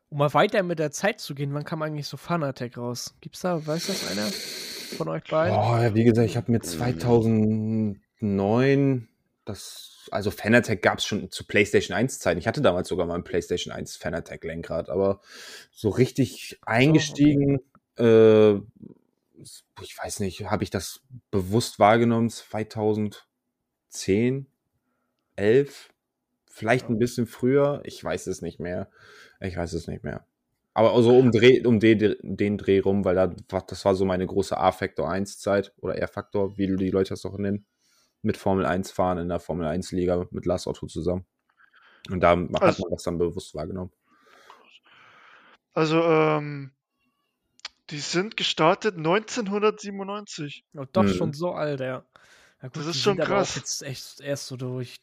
Um 0.09 0.19
mal 0.19 0.33
weiter 0.35 0.63
mit 0.63 0.79
der 0.79 0.93
Zeit 0.93 1.21
zu 1.21 1.35
gehen, 1.35 1.53
wann 1.55 1.65
kam 1.65 1.83
eigentlich 1.83 2.07
so 2.07 2.17
Fanatec 2.17 2.79
raus? 2.79 3.17
Gibt's 3.21 3.41
da, 3.41 3.67
weiß 3.67 3.89
das 3.89 4.09
einer 4.11 4.29
von 4.97 5.09
euch 5.09 5.25
beiden? 5.25 5.55
Ja, 5.55 5.93
wie 5.95 6.05
gesagt, 6.05 6.31
ich 6.31 6.37
habe 6.37 6.53
mir 6.53 6.61
2009 6.61 9.09
das, 9.47 10.09
also 10.11 10.31
Fanatec 10.31 10.83
gab 10.83 10.99
es 10.99 11.07
schon 11.07 11.31
zu 11.31 11.47
PlayStation 11.47 11.97
1 11.97 12.19
Zeiten. 12.19 12.39
Ich 12.39 12.47
hatte 12.47 12.61
damals 12.61 12.89
sogar 12.89 13.07
mal 13.07 13.15
ein 13.15 13.25
PlayStation 13.25 13.73
1 13.73 13.97
Fanatec 13.97 14.45
Lenkrad, 14.45 14.91
aber 14.91 15.23
so 15.71 15.89
richtig 15.89 16.59
eingestiegen, 16.63 17.61
äh, 17.99 18.55
ich 18.55 19.97
weiß 19.97 20.21
nicht, 20.21 20.51
habe 20.51 20.65
ich 20.65 20.71
das 20.71 21.01
bewusst 21.31 21.79
wahrgenommen 21.79 22.29
2010, 22.29 24.47
11, 25.37 25.95
vielleicht 26.57 26.89
ein 26.89 26.99
bisschen 26.99 27.27
früher, 27.27 27.83
ich 27.85 28.03
weiß 28.03 28.27
es 28.29 28.41
nicht 28.41 28.59
mehr. 28.61 28.89
Ich 29.41 29.57
weiß 29.57 29.75
es 29.75 29.87
nicht 29.89 30.05
mehr. 30.05 30.27
Aber 30.73 30.95
also 30.95 31.17
um, 31.17 31.31
Dreh, 31.31 31.65
um 31.67 31.81
den, 31.81 32.17
den 32.23 32.57
Dreh 32.59 32.81
rum, 32.81 33.05
weil 33.05 33.15
da, 33.15 33.27
das 33.61 33.85
war 33.85 33.95
so 33.95 34.05
meine 34.07 34.27
große 34.27 34.57
A-Faktor 34.57 35.11
1 35.11 35.39
Zeit 35.39 35.73
oder 35.81 35.97
R-Faktor, 35.97 36.57
wie 36.57 36.75
die 36.77 36.91
Leute 36.91 37.11
das 37.11 37.25
auch 37.27 37.37
nennen, 37.39 37.67
mit 38.23 38.37
Formel 38.39 38.65
1 38.67 38.91
fahren 38.91 39.19
in 39.19 39.29
der 39.29 39.39
Formel 39.41 39.67
1 39.67 39.93
Liga 39.93 40.27
mit 40.31 40.47
Lars 40.47 40.67
Otto 40.67 40.87
zusammen. 40.87 41.27
Und 42.11 42.21
da 42.21 42.31
hat 42.37 42.63
Also- 42.63 42.83
man 42.85 42.91
das 42.93 43.03
dann 43.03 43.19
bewusst 43.19 43.55
wahrgenommen. 43.55 43.93
Also, 45.75 46.03
ähm, 46.03 46.73
die 47.91 47.99
sind 47.99 48.37
gestartet 48.37 48.97
1997. 48.97 50.65
Oh, 50.75 50.85
doch 50.91 51.03
Mhm. 51.05 51.09
schon 51.09 51.33
so 51.35 51.53
alt, 51.53 51.81
ja. 51.81 52.05
ja 52.63 52.69
gut, 52.69 52.77
Das 52.77 52.87
ist 52.87 53.03
schon 53.03 53.19
krass. 53.19 53.57
Jetzt 53.57 53.83
echt 53.83 54.21
erst 54.21 54.47
so 54.47 54.57
durch, 54.57 54.97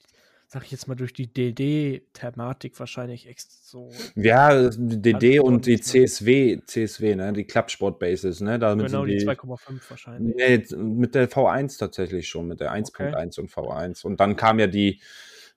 sag 0.54 0.66
ich 0.66 0.72
jetzt 0.72 0.88
mal, 0.88 0.94
durch 0.94 1.14
die 1.14 1.34
DD-Thematik 1.34 2.80
wahrscheinlich 2.80 3.28
so. 3.40 3.92
Ja, 4.14 4.70
die 4.70 5.02
DD 5.02 5.40
und 5.40 5.66
die 5.66 5.82
CSW, 5.82 6.60
CSW, 6.64 7.16
ne, 7.16 7.34
die 7.34 7.46
Klappsport 7.46 7.98
Bases, 7.98 8.40
ne, 8.40 8.60
damit 8.60 8.86
Genau, 8.86 9.04
die 9.04 9.18
die, 9.18 9.28
2,5 9.28 9.90
wahrscheinlich. 9.90 10.36
Nee, 10.36 10.78
mit 10.78 11.16
der 11.16 11.28
V1 11.28 11.80
tatsächlich 11.80 12.28
schon, 12.28 12.48
mit 12.48 12.60
der 12.60 12.72
1.1 12.72 13.40
und 13.40 13.50
V1. 13.50 14.06
Und 14.06 14.20
dann 14.20 14.36
kam 14.36 14.60
ja 14.60 14.68
die 14.68 15.02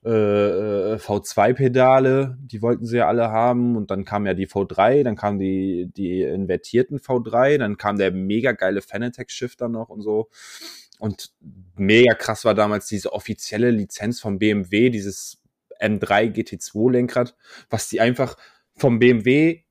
äh, 0.03 0.09
äh, 0.09 0.95
V2-Pedale, 0.97 2.39
die 2.41 2.63
wollten 2.63 2.87
sie 2.87 2.97
ja 2.97 3.07
alle 3.07 3.31
haben. 3.31 3.77
Und 3.77 3.91
dann 3.91 4.07
kam 4.07 4.25
ja 4.25 4.33
die 4.33 4.49
V3, 4.49 5.03
dann 5.03 5.17
kamen 5.17 5.39
die, 5.39 5.91
die 5.95 6.23
invertierten 6.23 7.01
V3, 7.01 7.59
dann 7.59 7.77
kam 7.77 7.99
der 7.99 8.13
mega 8.13 8.53
geile 8.53 8.81
Fanatec-Shifter 8.81 9.69
noch 9.69 9.91
und 9.91 10.01
so. 10.01 10.31
Und 10.99 11.33
mega 11.77 12.15
krass 12.15 12.45
war 12.45 12.55
damals 12.55 12.87
diese 12.87 13.13
offizielle 13.13 13.71
Lizenz 13.71 14.21
vom 14.21 14.39
BMW, 14.39 14.91
dieses 14.91 15.43
M3 15.81 16.33
GT2-Lenkrad, 16.33 17.37
was 17.69 17.89
die 17.89 18.01
einfach 18.01 18.37
vom 18.77 18.99
BMW 18.99 19.63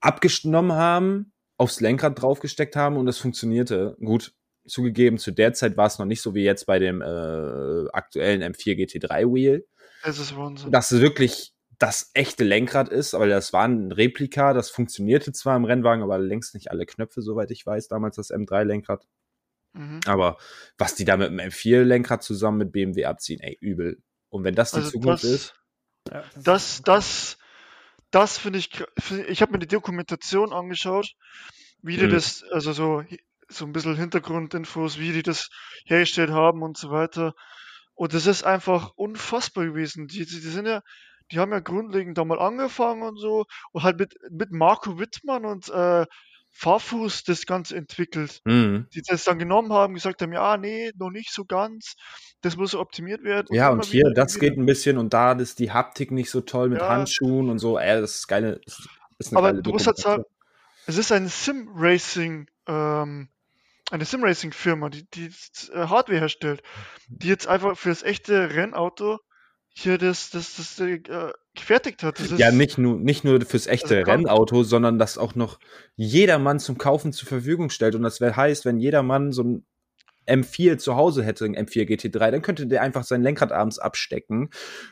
abgenommen 0.00 0.72
haben, 0.72 1.32
aufs 1.56 1.80
Lenkrad 1.80 2.20
draufgesteckt 2.20 2.76
haben 2.76 2.96
und 2.96 3.08
es 3.08 3.18
funktionierte. 3.18 3.96
Gut, 4.00 4.34
zugegeben, 4.66 5.18
zu 5.18 5.30
der 5.30 5.52
Zeit 5.52 5.76
war 5.76 5.86
es 5.86 5.98
noch 5.98 6.06
nicht 6.06 6.20
so 6.22 6.34
wie 6.34 6.44
jetzt 6.44 6.66
bei 6.66 6.78
dem 6.78 7.00
äh, 7.00 7.88
aktuellen 7.92 8.42
M4 8.42 8.76
GT3 8.76 9.32
Wheel, 9.32 9.66
Das 10.02 10.18
ist 10.18 10.36
Wahnsinn. 10.36 10.70
dass 10.70 10.90
es 10.90 11.00
wirklich 11.00 11.52
das 11.78 12.10
echte 12.14 12.44
Lenkrad 12.44 12.88
ist, 12.88 13.14
aber 13.14 13.26
das 13.26 13.52
war 13.52 13.66
ein 13.66 13.90
Replika, 13.92 14.52
das 14.52 14.70
funktionierte 14.70 15.32
zwar 15.32 15.56
im 15.56 15.64
Rennwagen, 15.64 16.02
aber 16.02 16.18
längst 16.18 16.54
nicht 16.54 16.70
alle 16.70 16.86
Knöpfe, 16.86 17.20
soweit 17.20 17.50
ich 17.50 17.66
weiß, 17.66 17.88
damals 17.88 18.16
das 18.16 18.30
M3-Lenkrad. 18.30 19.06
Mhm. 19.74 20.00
Aber 20.06 20.38
was 20.78 20.94
die 20.94 21.04
da 21.04 21.16
mit 21.16 21.28
dem 21.28 21.40
M4-Lenkrad 21.40 22.22
zusammen 22.22 22.58
mit 22.58 22.72
BMW 22.72 23.04
abziehen, 23.06 23.40
ey, 23.40 23.56
übel. 23.60 24.02
Und 24.30 24.44
wenn 24.44 24.54
das 24.54 24.72
die 24.72 24.78
Also 24.78 24.90
Zukunft 24.90 25.24
das, 25.24 25.24
ist, 25.24 25.54
Ja, 26.10 26.24
das, 26.34 26.82
das, 26.82 27.38
das 28.10 28.38
finde 28.38 28.58
ich, 28.60 28.70
ich 29.28 29.42
habe 29.42 29.52
mir 29.52 29.58
die 29.58 29.66
Dokumentation 29.68 30.52
angeschaut, 30.52 31.14
wie 31.82 31.96
die 31.98 32.06
Mhm. 32.06 32.10
das, 32.10 32.44
also 32.50 32.72
so 32.72 33.04
so 33.48 33.66
ein 33.66 33.72
bisschen 33.72 33.96
Hintergrundinfos, 33.96 34.98
wie 34.98 35.12
die 35.12 35.22
das 35.22 35.48
hergestellt 35.86 36.30
haben 36.30 36.62
und 36.62 36.78
so 36.78 36.90
weiter. 36.90 37.34
Und 37.94 38.14
das 38.14 38.26
ist 38.26 38.44
einfach 38.44 38.92
unfassbar 38.96 39.66
gewesen. 39.66 40.06
Die, 40.08 40.24
die, 40.26 40.40
die 40.40 40.48
sind 40.50 40.66
ja, 40.66 40.82
die 41.30 41.38
haben 41.38 41.52
ja 41.52 41.60
grundlegend 41.60 42.18
da 42.18 42.24
mal 42.24 42.40
angefangen 42.40 43.02
und 43.02 43.18
so 43.18 43.44
und 43.72 43.82
halt 43.82 43.98
mit, 43.98 44.14
mit 44.30 44.50
Marco 44.52 44.98
Wittmann 44.98 45.44
und 45.44 45.68
äh, 45.68 46.06
Farfuß 46.56 47.24
das 47.24 47.46
Ganze 47.46 47.76
entwickelt. 47.76 48.40
Mhm. 48.44 48.86
Die 48.94 49.02
das 49.02 49.24
dann 49.24 49.38
genommen 49.38 49.72
haben, 49.72 49.94
gesagt 49.94 50.22
haben, 50.22 50.32
ja, 50.32 50.56
nee, 50.56 50.92
noch 50.96 51.10
nicht 51.10 51.32
so 51.32 51.44
ganz. 51.44 51.96
Das 52.42 52.56
muss 52.56 52.74
optimiert 52.74 53.24
werden. 53.24 53.48
Ja, 53.50 53.70
und 53.70 53.84
hier, 53.84 54.10
das 54.14 54.36
wieder. 54.36 54.50
geht 54.50 54.58
ein 54.58 54.64
bisschen 54.64 54.96
und 54.96 55.12
da 55.12 55.32
ist 55.32 55.58
die 55.58 55.72
Haptik 55.72 56.12
nicht 56.12 56.30
so 56.30 56.40
toll 56.40 56.68
mit 56.68 56.78
Ja. 56.80 56.88
Handschuhen 56.88 57.50
und 57.50 57.58
so. 57.58 57.78
Ey, 57.78 58.00
das 58.00 58.14
ist 58.14 58.28
geile. 58.28 58.60
Ist, 58.64 58.88
ist 59.18 59.36
Aber 59.36 59.52
du 59.52 59.70
musst 59.70 59.88
halt 59.88 59.98
sagen, 59.98 60.22
es 60.86 60.96
ist 60.96 61.10
eine 61.10 61.28
Sim-Racing, 61.28 62.46
ähm, 62.68 63.28
eine 63.90 64.04
Sim-Racing-Firma, 64.04 64.90
die, 64.90 65.10
die 65.10 65.30
äh, 65.72 65.88
Hardware 65.88 66.20
herstellt, 66.20 66.62
die 67.08 67.28
jetzt 67.28 67.48
einfach 67.48 67.76
für 67.76 67.88
das 67.88 68.04
echte 68.04 68.54
Rennauto 68.54 69.18
hier 69.76 69.98
das, 69.98 70.30
das, 70.30 70.54
das, 70.56 70.78
äh, 70.78 71.00
gefertigt 71.54 72.02
hat. 72.04 72.20
Das 72.20 72.38
Ja, 72.38 72.52
nicht 72.52 72.78
nur, 72.78 72.96
nicht 72.96 73.24
nur 73.24 73.40
fürs 73.40 73.66
echte 73.66 73.98
Also. 73.98 74.10
Rennauto, 74.10 74.62
sondern 74.62 74.98
das 74.98 75.18
auch 75.18 75.34
noch 75.34 75.58
jedermann 75.96 76.60
zum 76.60 76.78
Kaufen 76.78 77.12
zur 77.12 77.28
Verfügung 77.28 77.70
stellt. 77.70 77.96
Und 77.96 78.02
das 78.02 78.20
heißt, 78.20 78.64
wenn 78.64 78.78
jedermann 78.78 79.32
so 79.32 79.42
ein 79.42 79.66
M4 80.28 80.78
zu 80.78 80.94
Hause 80.94 81.24
hätte, 81.24 81.44
ein 81.44 81.56
M4 81.56 81.88
GT3, 81.88 82.30
dann 82.30 82.42
könnte 82.42 82.66
der 82.68 82.82
einfach 82.82 83.02
sein 83.02 83.22
Lenkrad 83.22 83.50
abends 83.50 83.80
abstecken, 83.80 84.50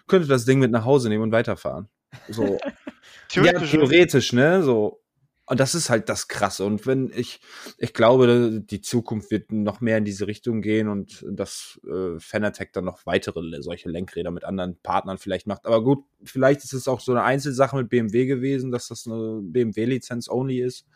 könnte 0.08 0.26
das 0.26 0.44
Ding 0.44 0.58
mit 0.58 0.72
nach 0.72 0.84
Hause 0.84 1.08
nehmen 1.08 1.22
und 1.22 1.32
weiterfahren. 1.32 1.88
So. 2.28 2.58
theoretisch. 3.28 3.72
Ja, 3.72 3.78
theoretisch, 3.78 4.32
ne? 4.32 4.64
So. 4.64 5.01
Und 5.46 5.58
das 5.58 5.74
ist 5.74 5.90
halt 5.90 6.08
das 6.08 6.28
Krasse. 6.28 6.64
Und 6.64 6.86
wenn 6.86 7.10
ich, 7.14 7.40
ich 7.76 7.92
glaube, 7.92 8.62
die 8.64 8.80
Zukunft 8.80 9.30
wird 9.30 9.50
noch 9.50 9.80
mehr 9.80 9.98
in 9.98 10.04
diese 10.04 10.26
Richtung 10.28 10.62
gehen 10.62 10.88
und 10.88 11.24
dass 11.28 11.80
äh, 11.84 12.18
Fanatec 12.20 12.72
dann 12.72 12.84
noch 12.84 13.04
weitere 13.06 13.60
solche 13.60 13.90
Lenkräder 13.90 14.30
mit 14.30 14.44
anderen 14.44 14.76
Partnern 14.82 15.18
vielleicht 15.18 15.48
macht. 15.48 15.66
Aber 15.66 15.82
gut, 15.82 16.04
vielleicht 16.22 16.62
ist 16.62 16.72
es 16.72 16.86
auch 16.86 17.00
so 17.00 17.12
eine 17.12 17.24
Einzelsache 17.24 17.76
mit 17.76 17.88
BMW 17.88 18.26
gewesen, 18.26 18.70
dass 18.70 18.88
das 18.88 19.06
eine 19.06 19.40
BMW-Lizenz 19.42 20.28
only 20.28 20.60
ist. 20.60 20.86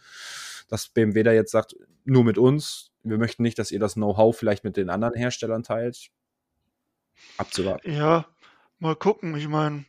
Dass 0.68 0.88
BMW 0.88 1.24
da 1.24 1.32
jetzt 1.32 1.50
sagt, 1.50 1.76
nur 2.04 2.24
mit 2.24 2.38
uns. 2.38 2.92
Wir 3.02 3.18
möchten 3.18 3.42
nicht, 3.42 3.58
dass 3.58 3.72
ihr 3.72 3.80
das 3.80 3.94
Know-how 3.94 4.36
vielleicht 4.36 4.64
mit 4.64 4.76
den 4.76 4.90
anderen 4.90 5.14
Herstellern 5.14 5.64
teilt. 5.64 6.10
Abzuwarten. 7.36 7.92
Ja, 7.92 8.26
mal 8.78 8.96
gucken. 8.96 9.36
Ich 9.36 9.48
meine, 9.48 9.84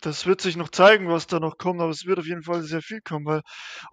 das 0.00 0.26
wird 0.26 0.40
sich 0.40 0.56
noch 0.56 0.70
zeigen, 0.70 1.08
was 1.08 1.26
da 1.26 1.40
noch 1.40 1.58
kommt, 1.58 1.80
aber 1.80 1.90
es 1.90 2.06
wird 2.06 2.18
auf 2.18 2.26
jeden 2.26 2.42
Fall 2.42 2.62
sehr 2.62 2.82
viel 2.82 3.00
kommen, 3.02 3.26
weil 3.26 3.42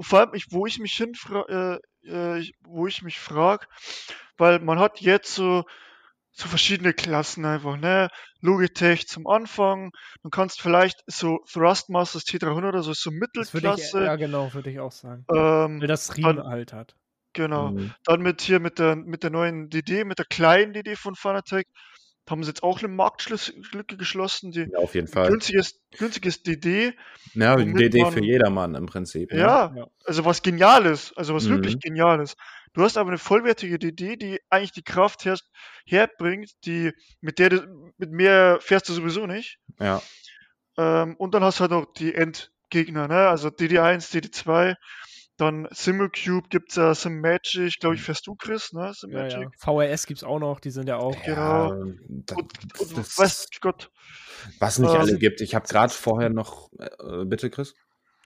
vor 0.02 0.20
allem, 0.20 0.34
ich, 0.34 0.46
wo 0.52 0.66
ich 0.66 0.80
mich 0.80 0.94
hinfra 0.94 1.44
äh, 1.50 1.80
äh, 2.10 2.50
wo 2.66 2.88
ich 2.88 3.02
mich 3.04 3.20
frage, 3.20 3.66
weil 4.38 4.60
man 4.60 4.80
hat 4.80 5.02
jetzt 5.02 5.34
so, 5.36 5.64
so 6.32 6.48
verschiedene 6.48 6.94
Klassen 6.94 7.46
einfach, 7.46 7.78
ne? 7.78 8.10
Logitech 8.42 9.08
zum 9.08 9.28
Anfang, 9.28 9.92
dann 10.24 10.32
kannst 10.32 10.62
vielleicht 10.62 11.02
so 11.08 11.40
Thrustmasters 11.52 12.24
T300 12.26 12.70
oder 12.70 12.84
so, 12.84 12.94
so 12.94 13.12
Das 13.34 13.54
würde 13.54 13.68
ich, 13.68 13.76
Mittelklasse, 13.76 14.06
ja 14.06 14.16
genau, 14.16 14.54
würde 14.54 14.70
ich 14.70 14.80
auch 14.80 14.92
sagen. 14.92 15.26
ähm, 15.30 15.80
Weil 15.80 15.88
das 15.88 16.16
Riemen 16.16 16.44
halt 16.44 16.74
hat. 16.74 16.96
genau. 17.34 17.72
Mhm. 17.72 17.94
Dann 18.06 18.22
mit 18.22 18.42
hier 18.42 18.60
mit 18.60 18.80
der, 18.80 18.96
mit 18.96 19.24
der 19.24 19.30
neuen 19.30 19.70
DD, 19.70 20.04
mit 20.06 20.20
der 20.20 20.26
kleinen 20.26 20.74
DD 20.74 20.96
von 20.96 21.16
Fanatec, 21.16 21.68
haben 22.30 22.44
sie 22.44 22.50
jetzt 22.50 22.64
auch 22.64 22.80
eine 22.80 22.88
Marktlücke 22.90 23.98
geschlossen, 23.98 24.52
die 24.52 24.68
Ja, 24.72 24.80
auf 24.80 24.96
jeden 24.96 25.08
Fall. 25.08 25.30
günstiges, 25.30 25.80
günstiges 25.98 26.44
DD, 26.44 26.94
Ja, 27.34 27.56
ein 27.56 27.76
DD 27.76 28.02
man- 28.02 28.14
für 28.14 28.22
jedermann 28.24 28.76
im 28.76 28.86
Prinzip. 28.86 29.32
ne? 29.32 29.40
ja, 29.40 29.74
Ja. 29.76 29.88
also 30.06 30.26
was 30.26 30.42
Geniales, 30.42 31.14
also 31.16 31.34
was 31.36 31.46
Mhm. 31.46 31.50
wirklich 31.52 31.80
Geniales. 31.80 32.36
Du 32.74 32.84
hast 32.84 32.98
aber 32.98 33.10
eine 33.10 33.18
vollwertige 33.18 33.80
DD, 33.80 34.16
die 34.18 34.40
eigentlich 34.50 34.72
die 34.74 34.84
Kraft 34.84 35.26
her 35.26 35.38
herbringt, 35.86 36.52
die, 36.66 36.92
mit 37.22 37.40
der 37.40 37.50
du, 37.50 37.92
mit 37.98 38.12
mehr 38.12 38.60
fährst 38.62 38.88
du 38.90 38.94
sowieso 38.94 39.26
nicht. 39.26 39.58
ja. 39.80 40.02
Ähm, 40.78 41.16
und 41.18 41.34
dann 41.34 41.44
hast 41.44 41.58
du 41.58 41.62
halt 41.62 41.72
noch 41.72 41.92
die 41.94 42.14
Endgegner, 42.14 43.08
ne? 43.08 43.28
Also 43.30 43.50
DD1, 43.50 44.12
DD2, 44.12 44.76
dann 45.38 45.68
Simulcube 45.72 46.50
gibt's 46.50 46.76
ja 46.76 46.94
Simmagic, 46.96 47.80
glaube 47.80 47.96
ich, 47.96 48.02
fährst 48.02 48.26
du, 48.28 48.36
Chris, 48.36 48.74
ne? 48.74 48.86
Ja, 48.88 48.94
Simmagic. 48.94 49.38
ja. 49.40 49.50
VRS 49.58 50.06
gibt 50.08 50.18
es 50.20 50.24
auch 50.24 50.40
noch, 50.40 50.60
die 50.60 50.72
sind 50.72 50.88
ja 50.90 50.98
auch. 50.98 51.16
Genau. 51.24 51.74
Ja, 51.74 51.86
da- 52.10 52.36
Und, 52.36 52.80
und 52.80 52.98
das- 52.98 53.18
weiß 53.18 53.48
Gott, 53.62 53.92
was 54.60 54.80
nicht 54.80 54.94
äh, 54.94 54.98
alle 54.98 55.18
gibt. 55.18 55.42
Ich 55.42 55.56
habe 55.56 55.68
gerade 55.68 55.94
vorher 55.94 56.30
noch, 56.30 56.72
äh, 56.80 57.26
bitte 57.26 57.50
Chris? 57.50 57.76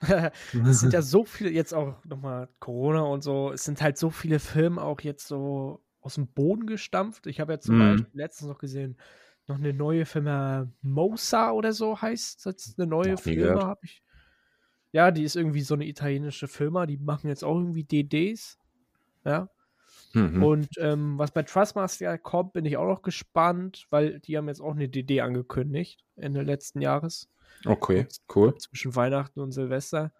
es 0.02 0.80
sind 0.80 0.92
ja 0.92 1.02
so 1.02 1.24
viele, 1.24 1.50
jetzt 1.50 1.72
auch 1.72 2.04
nochmal 2.04 2.48
Corona 2.58 3.02
und 3.02 3.22
so, 3.22 3.52
es 3.52 3.64
sind 3.64 3.80
halt 3.80 3.98
so 3.98 4.10
viele 4.10 4.40
Filme 4.40 4.82
auch 4.82 5.00
jetzt 5.02 5.28
so 5.28 5.84
aus 6.00 6.16
dem 6.16 6.26
Boden 6.26 6.66
gestampft. 6.66 7.26
Ich 7.28 7.38
habe 7.38 7.52
jetzt 7.52 7.66
zum 7.66 7.76
Mhm. 7.76 7.96
Beispiel 7.98 8.10
letztens 8.20 8.48
noch 8.48 8.58
gesehen, 8.58 8.96
noch 9.46 9.56
eine 9.56 9.72
neue 9.72 10.04
Firma 10.06 10.66
Mosa 10.82 11.52
oder 11.52 11.72
so 11.72 12.00
heißt 12.00 12.46
das 12.46 12.74
eine 12.78 12.86
neue. 12.88 13.16
Firma 13.16 13.66
habe 13.66 13.80
ich. 13.84 14.02
Ja, 14.92 15.10
die 15.10 15.24
ist 15.24 15.36
irgendwie 15.36 15.62
so 15.62 15.74
eine 15.74 15.86
italienische 15.86 16.48
Firma, 16.48 16.86
die 16.86 16.98
machen 16.98 17.28
jetzt 17.28 17.44
auch 17.44 17.56
irgendwie 17.56 17.84
DDs. 17.84 18.58
Ja. 19.24 19.48
Mhm. 20.12 20.42
Und 20.42 20.68
ähm, 20.78 21.18
was 21.18 21.30
bei 21.30 21.42
Trustmaster 21.42 22.18
kommt, 22.18 22.52
bin 22.52 22.66
ich 22.66 22.76
auch 22.76 22.86
noch 22.86 23.02
gespannt, 23.02 23.86
weil 23.90 24.20
die 24.20 24.36
haben 24.36 24.48
jetzt 24.48 24.60
auch 24.60 24.72
eine 24.74 24.88
DD 24.88 25.20
angekündigt 25.22 26.04
Ende 26.16 26.42
letzten 26.42 26.80
Jahres 26.80 27.30
Okay, 27.64 28.06
cool. 28.34 28.56
zwischen 28.58 28.94
Weihnachten 28.94 29.40
und 29.40 29.52
Silvester. 29.52 30.12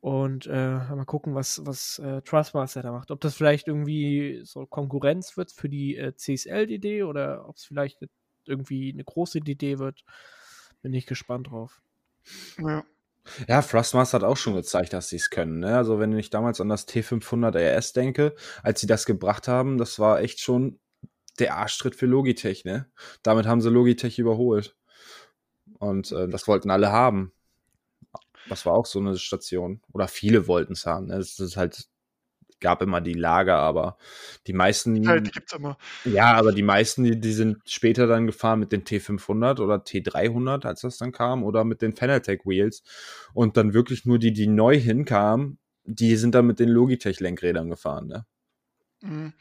Und 0.00 0.46
äh, 0.46 0.74
mal 0.76 1.04
gucken, 1.06 1.34
was, 1.34 1.66
was 1.66 1.98
äh, 1.98 2.22
Trustmaster 2.22 2.82
da 2.82 2.92
macht. 2.92 3.10
Ob 3.10 3.20
das 3.20 3.34
vielleicht 3.34 3.66
irgendwie 3.66 4.42
so 4.44 4.64
Konkurrenz 4.64 5.36
wird 5.36 5.50
für 5.50 5.68
die 5.68 5.96
äh, 5.96 6.14
CSL-DD 6.14 7.02
oder 7.02 7.48
ob 7.48 7.56
es 7.56 7.64
vielleicht 7.64 7.98
irgendwie 8.44 8.92
eine 8.92 9.02
große 9.02 9.40
DD 9.40 9.78
wird. 9.78 10.04
Bin 10.82 10.94
ich 10.94 11.06
gespannt 11.06 11.50
drauf. 11.50 11.82
ja. 12.58 12.84
Ja, 13.48 13.62
Thrustmaster 13.62 14.18
hat 14.18 14.24
auch 14.24 14.36
schon 14.36 14.54
gezeigt, 14.54 14.92
dass 14.92 15.08
sie 15.08 15.16
es 15.16 15.30
können. 15.30 15.60
Ne? 15.60 15.76
Also 15.76 15.98
wenn 15.98 16.16
ich 16.16 16.30
damals 16.30 16.60
an 16.60 16.68
das 16.68 16.86
T500 16.88 17.56
RS 17.56 17.92
denke, 17.92 18.34
als 18.62 18.80
sie 18.80 18.86
das 18.86 19.06
gebracht 19.06 19.48
haben, 19.48 19.78
das 19.78 19.98
war 19.98 20.20
echt 20.20 20.40
schon 20.40 20.78
der 21.38 21.56
Arschtritt 21.56 21.94
für 21.94 22.06
Logitech. 22.06 22.64
Ne? 22.64 22.90
Damit 23.22 23.46
haben 23.46 23.60
sie 23.60 23.70
Logitech 23.70 24.18
überholt. 24.18 24.76
Und 25.78 26.12
äh, 26.12 26.28
das 26.28 26.48
wollten 26.48 26.70
alle 26.70 26.90
haben. 26.90 27.32
Das 28.48 28.64
war 28.66 28.72
auch 28.72 28.86
so 28.86 28.98
eine 28.98 29.16
Station. 29.16 29.82
Oder 29.92 30.08
viele 30.08 30.46
wollten 30.46 30.72
es 30.72 30.86
haben. 30.86 31.06
Ne? 31.06 31.16
Es 31.16 31.38
ist 31.38 31.56
halt, 31.56 31.86
gab 32.60 32.82
immer 32.82 33.00
die 33.00 33.14
Lager, 33.14 33.56
aber 33.56 33.96
die 34.46 34.52
meisten. 34.52 34.96
Ja, 35.02 35.20
die 35.20 35.30
gibt's 35.30 35.52
immer. 35.52 35.78
Ja, 36.04 36.34
aber 36.34 36.52
die 36.52 36.62
meisten, 36.62 37.04
die, 37.04 37.20
die 37.20 37.32
sind 37.32 37.58
später 37.66 38.06
dann 38.06 38.26
gefahren 38.26 38.60
mit 38.60 38.72
den 38.72 38.84
T500 38.84 39.60
oder 39.60 39.76
T300, 39.76 40.66
als 40.66 40.82
das 40.82 40.98
dann 40.98 41.12
kam, 41.12 41.44
oder 41.44 41.64
mit 41.64 41.82
den 41.82 41.94
Fanatec 41.94 42.44
Wheels. 42.44 42.82
Und 43.32 43.56
dann 43.56 43.74
wirklich 43.74 44.04
nur 44.04 44.18
die, 44.18 44.32
die 44.32 44.46
neu 44.46 44.78
hinkamen, 44.78 45.58
die 45.84 46.16
sind 46.16 46.34
dann 46.34 46.46
mit 46.46 46.58
den 46.58 46.68
Logitech-Lenkrädern 46.68 47.70
gefahren, 47.70 48.06
ne? 48.06 48.26
Mhm. 49.00 49.32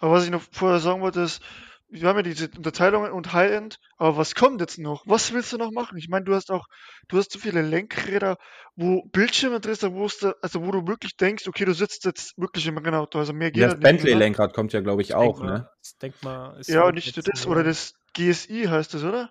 Aber 0.00 0.12
was 0.12 0.24
ich 0.24 0.30
noch 0.30 0.42
vorher 0.52 0.80
sagen 0.80 1.00
wollte, 1.00 1.20
ist, 1.20 1.42
wir 1.90 2.08
haben 2.08 2.16
ja 2.16 2.22
diese 2.22 2.48
Unterteilungen 2.56 3.12
und 3.12 3.32
High-End, 3.32 3.76
aber 3.96 4.16
was 4.16 4.34
kommt 4.34 4.60
jetzt 4.60 4.78
noch? 4.78 5.02
Was 5.06 5.32
willst 5.32 5.52
du 5.52 5.58
noch 5.58 5.70
machen? 5.72 5.98
Ich 5.98 6.08
meine, 6.08 6.24
du 6.24 6.34
hast 6.34 6.50
auch, 6.50 6.66
du 7.08 7.18
hast 7.18 7.32
so 7.32 7.38
viele 7.38 7.62
Lenkräder, 7.62 8.36
wo 8.76 9.02
Bildschirme 9.06 9.60
drin 9.60 9.74
sind, 9.74 9.94
wo, 9.94 10.08
da, 10.20 10.34
also 10.42 10.64
wo 10.64 10.70
du 10.70 10.86
wirklich 10.86 11.16
denkst, 11.16 11.48
okay, 11.48 11.64
du 11.64 11.74
sitzt 11.74 12.04
jetzt 12.04 12.38
wirklich 12.38 12.66
im 12.66 12.78
Rennauto, 12.78 13.18
also 13.18 13.32
mehr 13.32 13.50
geht 13.50 13.62
Das 13.62 13.72
halt 13.72 13.78
oder? 13.82 13.90
Bentley-Lenkrad 13.92 14.54
kommt 14.54 14.72
ja, 14.72 14.80
glaube 14.80 15.02
ich, 15.02 15.14
auch, 15.14 15.40
denk 15.40 15.50
mal, 15.50 15.58
ne? 15.58 15.68
Ich 15.82 15.98
denk 15.98 16.22
mal, 16.22 16.60
ist 16.60 16.68
Ja, 16.68 16.76
halt 16.80 16.88
und 16.88 16.94
nicht 16.94 17.16
nur 17.16 17.24
das, 17.24 17.46
oder 17.46 17.64
das 17.64 17.94
GSI 18.14 18.66
heißt 18.68 18.94
das, 18.94 19.04
oder? 19.04 19.30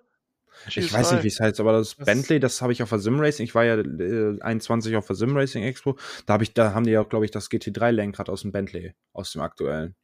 Ich 0.75 0.91
weiß 0.93 1.13
nicht, 1.13 1.23
wie 1.23 1.27
es 1.27 1.39
heißt, 1.39 1.59
aber 1.59 1.73
das, 1.73 1.95
Das- 1.95 2.05
Bentley, 2.05 2.39
das 2.39 2.61
habe 2.61 2.73
ich 2.73 2.83
auf 2.83 2.89
der 2.89 2.99
Simracing. 2.99 3.45
Ich 3.45 3.55
war 3.55 3.63
ja 3.63 3.77
äh, 3.77 4.37
21 4.41 4.95
auf 4.97 5.07
der 5.07 5.15
Simracing 5.15 5.63
Expo. 5.63 5.97
Da 6.25 6.33
habe 6.33 6.43
ich, 6.43 6.53
da 6.53 6.73
haben 6.73 6.85
die 6.85 6.91
ja, 6.91 7.03
glaube 7.03 7.25
ich, 7.25 7.31
das 7.31 7.49
GT3-Lenkrad 7.49 8.29
aus 8.29 8.41
dem 8.41 8.51
Bentley, 8.51 8.93
aus 9.13 9.31
dem 9.31 9.41
aktuellen. 9.41 9.95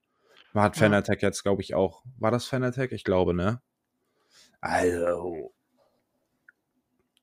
Hat 0.56 0.76
Ja. 0.78 0.82
Fanatec 0.84 1.22
jetzt, 1.22 1.44
glaube 1.44 1.62
ich, 1.62 1.76
auch. 1.76 2.04
War 2.18 2.32
das 2.32 2.46
Fanatec? 2.46 2.92
Ich 2.92 3.04
glaube, 3.04 3.34
ne? 3.34 3.62
Also. 4.62 5.54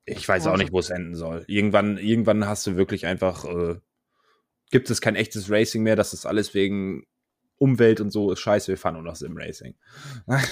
Ich 0.04 0.28
weiß 0.28 0.46
auch 0.48 0.56
nicht, 0.56 0.72
wo 0.72 0.80
es 0.80 0.90
enden 0.90 1.14
soll. 1.14 1.44
Irgendwann, 1.46 1.96
irgendwann 1.96 2.46
hast 2.46 2.66
du 2.66 2.76
wirklich 2.76 3.06
einfach, 3.06 3.44
äh, 3.44 3.78
gibt 4.70 4.90
es 4.90 5.00
kein 5.00 5.16
echtes 5.16 5.50
Racing 5.50 5.82
mehr. 5.82 5.96
Das 5.96 6.12
ist 6.12 6.26
alles 6.26 6.54
wegen 6.54 7.06
Umwelt 7.58 8.00
und 8.00 8.10
so 8.10 8.32
ist 8.32 8.40
scheiße. 8.40 8.68
Wir 8.68 8.78
fahren 8.78 8.94
nur 8.94 9.04
noch 9.04 9.16
Sim-Racing. 9.16 9.74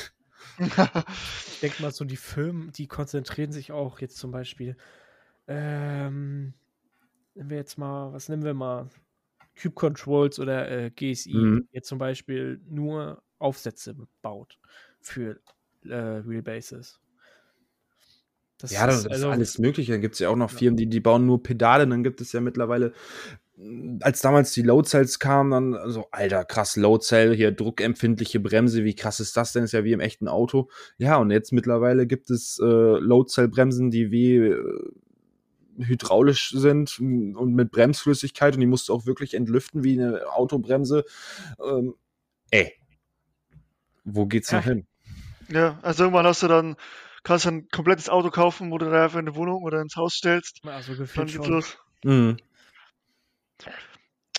Ich 0.59 1.61
denke 1.61 1.83
mal, 1.83 1.91
so 1.91 2.05
die 2.05 2.17
Firmen, 2.17 2.71
die 2.73 2.87
konzentrieren 2.87 3.53
sich 3.53 3.73
auch 3.73 4.01
jetzt 4.01 4.17
zum 4.17 4.31
Beispiel. 4.31 4.77
Ähm, 5.49 6.53
nehmen 7.35 7.51
wir 7.51 7.57
jetzt 7.57 7.79
mal, 7.79 8.13
was 8.13 8.29
nehmen 8.29 8.45
wir 8.45 8.53
mal? 8.53 8.89
Cube 9.61 9.75
Controls 9.75 10.39
oder 10.39 10.71
äh, 10.71 10.91
GSI, 10.91 11.35
Mhm. 11.35 11.69
jetzt 11.73 11.89
zum 11.89 11.99
Beispiel 11.99 12.61
nur 12.69 13.23
Aufsätze 13.39 13.95
baut 14.23 14.59
für 15.01 15.41
äh, 15.85 16.23
Wheelbases. 16.27 17.01
Das 18.59 18.71
Ja, 18.73 18.87
das 18.87 19.01
ist 19.01 19.07
also- 19.09 19.31
alles 19.31 19.59
Mögliche. 19.59 19.93
Dann 19.93 20.01
gibt 20.03 20.15
es 20.15 20.19
ja 20.21 20.29
auch 20.29 20.37
noch 20.37 20.51
Firmen, 20.51 20.77
die, 20.77 20.87
die 20.87 21.01
bauen 21.01 21.25
nur 21.27 21.43
Pedale. 21.43 21.87
Dann 21.89 22.03
gibt 22.05 22.21
es 22.21 22.33
ja 22.33 22.41
mittlerweile 22.41 22.93
als 24.01 24.23
damals 24.23 24.53
die 24.53 24.63
Load 24.63 24.89
Cells 24.89 25.19
kamen, 25.19 25.51
dann 25.51 25.91
so, 25.91 26.07
alter, 26.13 26.47
krass, 26.47 26.77
Load 26.77 27.05
Cell, 27.05 27.35
hier 27.37 27.53
druckempfindliche 27.53 28.41
Bremse, 28.41 28.85
wie 28.85 28.95
krass 28.95 29.21
ist 29.21 29.37
das 29.37 29.53
denn? 29.53 29.65
Ist 29.65 29.73
ja 29.73 29.85
wie 29.85 29.93
im 29.93 30.01
echten 30.01 30.29
Auto. 30.29 30.71
Ja, 30.97 31.17
und 31.19 31.31
jetzt 31.31 31.53
mittlerweile 31.53 32.07
gibt 32.07 32.31
es 32.31 32.59
äh, 32.59 32.65
Load 32.65 33.29
Cell 33.31 33.49
Bremsen, 33.49 33.91
die 33.91 34.11
wie 34.11 34.37
äh, 34.37 34.91
hydraulisch 35.85 36.51
sind 36.51 36.99
und 36.99 37.55
mit 37.55 37.71
Bremsflüssigkeit 37.71 38.55
und 38.55 38.61
die 38.61 38.67
musst 38.67 38.89
du 38.89 38.95
auch 38.95 39.07
wirklich 39.07 39.35
entlüften 39.35 39.85
wie 39.85 40.01
eine 40.01 40.27
Autobremse. 40.33 41.05
Ähm, 41.65 41.95
ey, 42.51 42.73
wo 44.05 44.27
geht's 44.27 44.53
noch 44.53 44.65
hin? 44.65 44.87
Ja, 45.49 45.79
also 45.83 46.05
irgendwann 46.05 46.27
hast 46.27 46.43
du 46.43 46.49
dann, 46.49 46.77
kannst 47.23 47.45
du 47.45 47.51
ein 47.51 47.69
komplettes 47.69 48.09
Auto 48.09 48.31
kaufen, 48.31 48.71
wo 48.71 48.79
du 48.79 48.89
da 48.89 49.05
einfach 49.05 49.19
in 49.19 49.27
eine 49.29 49.37
Wohnung 49.37 49.63
oder 49.63 49.81
ins 49.81 49.97
Haus 49.97 50.15
stellst. 50.15 50.61
Ja, 50.65 50.81
so 50.83 50.95
Dann 50.95 51.27
geht's 51.27 51.33
schon. 51.33 51.49
los. 51.51 51.79
Mhm. 52.05 52.37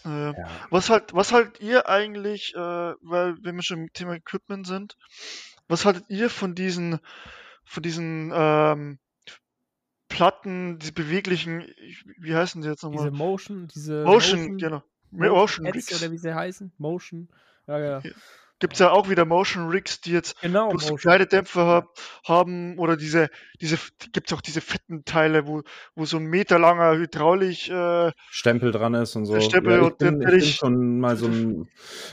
Äh, 0.05 0.31
Ja. 0.31 0.33
Was 0.69 0.89
halt, 0.89 1.13
was 1.13 1.31
haltet 1.31 1.61
ihr 1.61 1.87
eigentlich, 1.87 2.53
äh, 2.55 2.59
weil 2.59 3.35
wenn 3.43 3.55
wir 3.55 3.63
schon 3.63 3.79
im 3.83 3.93
Thema 3.93 4.13
Equipment 4.15 4.65
sind, 4.65 4.97
was 5.67 5.85
haltet 5.85 6.05
ihr 6.09 6.29
von 6.29 6.55
diesen, 6.55 6.99
von 7.65 7.83
diesen 7.83 8.31
ähm, 8.33 8.99
Platten, 10.21 10.77
diese 10.77 10.91
beweglichen, 10.93 11.61
ich- 11.77 12.05
wie 12.19 12.35
heißen 12.35 12.61
die 12.61 12.67
jetzt 12.67 12.83
Diese 12.83 12.91
nochmal? 12.91 13.09
Motion, 13.11 13.67
diese 13.73 14.03
Motion, 14.03 14.57
genau. 14.59 14.83
Motion 15.09 15.65
Heads 15.65 15.89
Rigs. 15.89 15.99
oder 16.03 16.11
wie 16.11 16.17
sie 16.19 16.33
heißen. 16.35 16.71
Motion. 16.77 17.27
Ja, 17.65 17.79
ja. 17.79 18.01
Gibt 18.61 18.73
es 18.73 18.79
ja 18.79 18.91
auch 18.91 19.09
wieder 19.09 19.25
Motion 19.25 19.67
Rigs, 19.69 19.99
die 19.99 20.11
jetzt 20.11 20.39
Genau, 20.41 20.69
bloß 20.69 20.83
so 20.83 20.91
Motion. 20.93 21.11
kleine 21.11 21.25
Dämpfer 21.27 21.65
hab, 21.65 21.99
haben 22.23 22.79
oder 22.79 22.95
diese, 22.95 23.29
diese, 23.59 23.77
gibt 24.13 24.31
es 24.31 24.37
auch 24.37 24.41
diese 24.41 24.61
fetten 24.61 25.03
Teile, 25.03 25.47
wo, 25.47 25.63
wo 25.95 26.05
so 26.05 26.17
ein 26.17 26.25
meterlanger 26.25 26.95
Hydraulik, 26.95 27.69
äh, 27.69 28.11
Stempel 28.29 28.71
dran 28.71 28.93
ist 28.93 29.15
und 29.15 29.25
so. 29.25 29.33
Der 29.33 29.41
Stempel 29.41 29.73
ja, 29.73 29.77
ich 29.79 29.85
und 29.87 29.97
bin, 29.97 30.21
ich 30.21 30.27
bin 30.29 30.41
schon 30.43 30.99
mal 30.99 31.17
so 31.17 31.25
ein, 31.25 31.67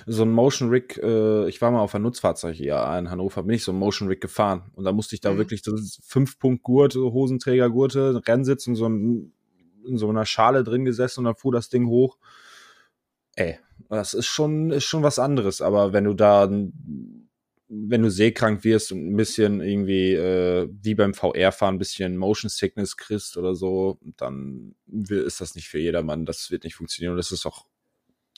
so 0.06 0.22
ein 0.24 0.32
Motion 0.32 0.70
Rig, 0.70 0.98
äh, 1.02 1.48
ich 1.48 1.60
war 1.60 1.70
mal 1.70 1.80
auf 1.80 1.94
ein 1.94 2.02
Nutzfahrzeug 2.02 2.58
ja, 2.58 2.98
in 2.98 3.10
Hannover, 3.10 3.42
bin 3.42 3.54
ich 3.54 3.62
so 3.62 3.72
ein 3.72 3.78
Motion 3.78 4.08
Rig 4.08 4.20
gefahren 4.20 4.70
und 4.74 4.84
da 4.84 4.92
musste 4.92 5.14
ich 5.14 5.20
da 5.20 5.32
Mhm. 5.34 5.38
wirklich 5.38 5.62
so 5.62 5.76
fünf 6.02 6.38
Punkt 6.38 6.62
Gurte, 6.62 7.00
Hosenträgergurte, 7.00 8.22
Rennsitz 8.26 8.66
und 8.66 8.74
so 8.74 8.88
ein, 8.88 9.32
in 9.86 9.98
so 9.98 10.08
einer 10.08 10.24
Schale 10.26 10.64
drin 10.64 10.84
gesessen 10.84 11.20
und 11.20 11.24
dann 11.26 11.36
fuhr 11.36 11.52
das 11.52 11.68
Ding 11.68 11.86
hoch. 11.88 12.16
Ey, 13.36 13.58
das 13.88 14.14
ist 14.14 14.26
schon, 14.26 14.70
ist 14.70 14.84
schon 14.84 15.02
was 15.02 15.18
anderes, 15.18 15.60
aber 15.60 15.92
wenn 15.92 16.04
du 16.04 16.14
da, 16.14 16.48
wenn 16.50 18.02
du 18.02 18.10
seekrank 18.10 18.64
wirst 18.64 18.92
und 18.92 19.06
ein 19.12 19.16
bisschen 19.16 19.60
irgendwie, 19.60 20.14
äh, 20.14 20.68
wie 20.70 20.94
beim 20.94 21.14
VR-Fahren, 21.14 21.76
ein 21.76 21.78
bisschen 21.78 22.16
Motion 22.16 22.48
Sickness 22.48 22.96
kriegst 22.96 23.36
oder 23.36 23.54
so, 23.54 23.98
dann 24.16 24.74
ist 25.08 25.40
das 25.40 25.54
nicht 25.54 25.68
für 25.68 25.78
jedermann. 25.78 26.24
Das 26.24 26.50
wird 26.50 26.64
nicht 26.64 26.76
funktionieren 26.76 27.12
und 27.12 27.18
das 27.18 27.32
ist 27.32 27.46
auch 27.46 27.66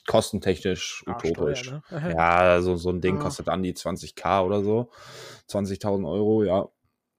kostentechnisch 0.07 1.05
Arschteuer, 1.07 1.31
utopisch. 1.31 1.71
ne? 1.71 1.83
Ja, 2.17 2.61
so, 2.61 2.77
so 2.77 2.91
ein 2.91 3.01
Ding 3.01 3.17
Ja. 3.17 3.23
kostet 3.23 3.49
an 3.49 3.63
die 3.63 3.75
20k 3.75 4.45
oder 4.45 4.63
so. 4.63 4.91
20.000 5.49 6.11
Euro, 6.11 6.43
ja. 6.45 6.69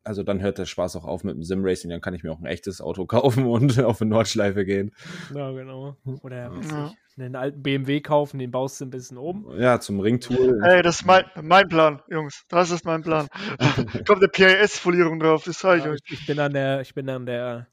Also 0.03 0.23
dann 0.23 0.41
hört 0.41 0.57
der 0.57 0.65
Spaß 0.65 0.95
auch 0.95 1.05
auf 1.05 1.23
mit 1.23 1.35
dem 1.35 1.43
Sim-Racing, 1.43 1.89
dann 1.91 2.01
kann 2.01 2.13
ich 2.13 2.23
mir 2.23 2.31
auch 2.31 2.39
ein 2.39 2.45
echtes 2.45 2.81
Auto 2.81 3.05
kaufen 3.07 3.45
und 3.45 3.79
auf 3.83 4.01
eine 4.01 4.09
Nordschleife 4.09 4.65
gehen. 4.65 4.91
Ja, 5.33 5.51
genau. 5.51 5.95
Oder 6.23 6.51
Ja. 6.69 6.87
ich, 6.87 6.97
einen 7.19 7.35
alten 7.35 7.61
BMW 7.61 8.01
kaufen, 8.01 8.39
den 8.39 8.51
baust 8.51 8.79
du 8.81 8.85
ein 8.85 8.89
bisschen 8.89 9.17
um. 9.17 9.45
Ja, 9.59 9.79
zum 9.79 9.99
Ringtool. 9.99 10.59
Ey, 10.63 10.81
das 10.81 11.01
ist 11.01 11.05
mein, 11.05 11.23
mein 11.41 11.67
Plan, 11.67 12.01
Jungs. 12.09 12.45
Das 12.47 12.71
ist 12.71 12.85
mein 12.85 13.03
Plan. 13.03 13.27
Kommt 14.07 14.23
eine 14.23 14.27
PIS-Folierung 14.29 15.19
drauf, 15.19 15.43
das 15.43 15.59
sage 15.59 15.79
ich 15.79 15.85
Ja, 15.85 15.91
euch. 15.91 15.99
ich, 16.09 16.25
bin 16.25 16.37
dann 16.37 16.53
der, 16.53 16.81
ich 16.81 16.93
bin 16.95 17.05
dann 17.05 17.25
der, 17.25 17.67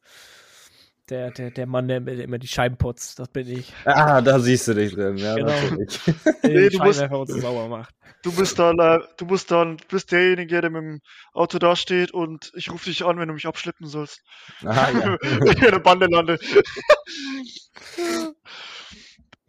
der, 1.11 1.31
der, 1.31 1.51
der 1.51 1.67
Mann, 1.67 1.89
der 1.89 2.07
immer 2.07 2.39
die 2.39 2.49
Scheiben 2.49 2.77
putzt. 2.77 3.19
Das 3.19 3.29
bin 3.29 3.49
ich. 3.49 3.73
Ah, 3.85 4.21
da 4.21 4.39
siehst 4.39 4.69
du 4.69 4.75
dich 4.75 4.95
drin, 4.95 5.17
ja, 5.17 5.35
Genau. 5.35 5.49
natürlich. 5.49 6.01
Der 6.43 6.51
Nee, 6.51 6.69
du 6.71 6.83
und 6.83 7.27
so 7.29 7.41
sauber 7.41 7.69
macht. 7.69 7.95
Du 8.23 8.35
bist 8.35 8.59
dann, 8.59 8.79
äh, 8.79 8.99
du 9.17 9.27
musst 9.27 9.51
dann, 9.51 9.77
du 9.77 9.85
bist 9.89 10.11
derjenige, 10.13 10.61
der 10.61 10.71
mit 10.71 10.83
dem 10.83 11.01
Auto 11.33 11.59
dasteht 11.59 12.11
und 12.11 12.51
ich 12.55 12.71
rufe 12.71 12.87
dich 12.91 13.05
an, 13.05 13.19
wenn 13.19 13.29
du 13.29 13.35
mich 13.35 13.47
abschleppen 13.47 13.87
sollst. 13.87 14.23
Ah, 14.65 14.91
ja. 14.91 15.17
wenn 15.23 15.47
ich 15.57 15.63
in 15.63 15.71
der 15.71 15.79
Bande 15.79 16.07
lande. 16.11 16.39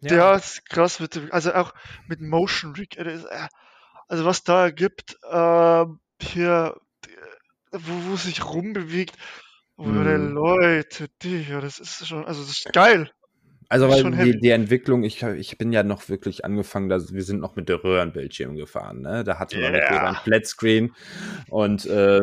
Ja, 0.02 0.32
das 0.32 0.54
ist 0.54 0.66
krass. 0.70 0.98
Mit, 1.00 1.20
also 1.30 1.52
auch 1.52 1.74
mit 2.06 2.20
Motion 2.22 2.72
Rig. 2.74 2.96
ist, 2.96 3.24
äh, 3.24 3.48
Also 4.08 4.24
was 4.24 4.42
da 4.44 4.70
gibt, 4.70 5.18
ähm, 5.30 6.00
hier, 6.22 6.74
äh, 7.06 7.78
wo, 7.78 8.10
wo 8.10 8.14
es 8.14 8.24
sich 8.24 8.44
rumbewegt. 8.44 9.16
Oder 9.80 10.18
Mhm. 10.18 10.34
Leute, 10.34 11.08
die, 11.22 11.46
das 11.48 11.78
ist 11.78 12.06
schon, 12.06 12.26
also 12.26 12.42
das 12.42 12.50
ist 12.50 12.72
geil. 12.72 13.10
Also 13.70 13.88
weil 13.88 14.10
die, 14.10 14.38
die 14.38 14.50
Entwicklung, 14.50 15.04
ich, 15.04 15.22
ich 15.22 15.56
bin 15.56 15.72
ja 15.72 15.84
noch 15.84 16.08
wirklich 16.08 16.44
angefangen, 16.44 16.88
da, 16.88 16.98
wir 17.08 17.22
sind 17.22 17.40
noch 17.40 17.54
mit 17.54 17.68
der 17.68 17.82
Röhrenbildschirm 17.82 18.56
gefahren, 18.56 19.00
ne? 19.00 19.22
Da 19.22 19.38
hatte 19.38 19.60
man 19.60 19.74
yeah. 19.74 20.08
ein 20.08 20.16
Flatscreen 20.16 20.92
und 21.48 21.86
äh, 21.86 22.20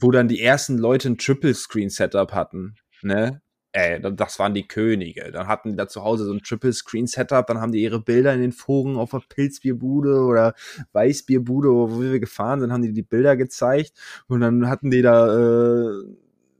wo 0.00 0.10
dann 0.10 0.28
die 0.28 0.42
ersten 0.42 0.76
Leute 0.76 1.08
ein 1.08 1.16
Triple 1.16 1.54
Screen 1.54 1.88
Setup 1.88 2.32
hatten, 2.32 2.76
ne? 3.00 3.40
Ey, 3.72 4.02
da- 4.02 4.10
das 4.10 4.38
waren 4.38 4.52
die 4.52 4.68
Könige. 4.68 5.32
Dann 5.32 5.46
hatten 5.48 5.70
die 5.70 5.76
da 5.76 5.88
zu 5.88 6.04
Hause 6.04 6.26
so 6.26 6.32
ein 6.34 6.42
Triple 6.42 6.74
Screen 6.74 7.06
Setup, 7.06 7.46
dann 7.46 7.58
haben 7.58 7.72
die 7.72 7.82
ihre 7.82 8.00
Bilder 8.00 8.34
in 8.34 8.42
den 8.42 8.52
Foren 8.52 8.96
auf 8.96 9.12
der 9.12 9.22
Pilzbierbude 9.26 10.20
oder 10.20 10.54
Weißbierbude, 10.92 11.70
wo 11.70 12.02
wir 12.02 12.20
gefahren 12.20 12.60
sind, 12.60 12.70
haben 12.70 12.82
die 12.82 12.92
die 12.92 13.02
Bilder 13.02 13.34
gezeigt 13.38 13.94
und 14.28 14.40
dann 14.42 14.68
hatten 14.68 14.90
die 14.90 15.00
da 15.00 15.88
äh, 15.88 15.94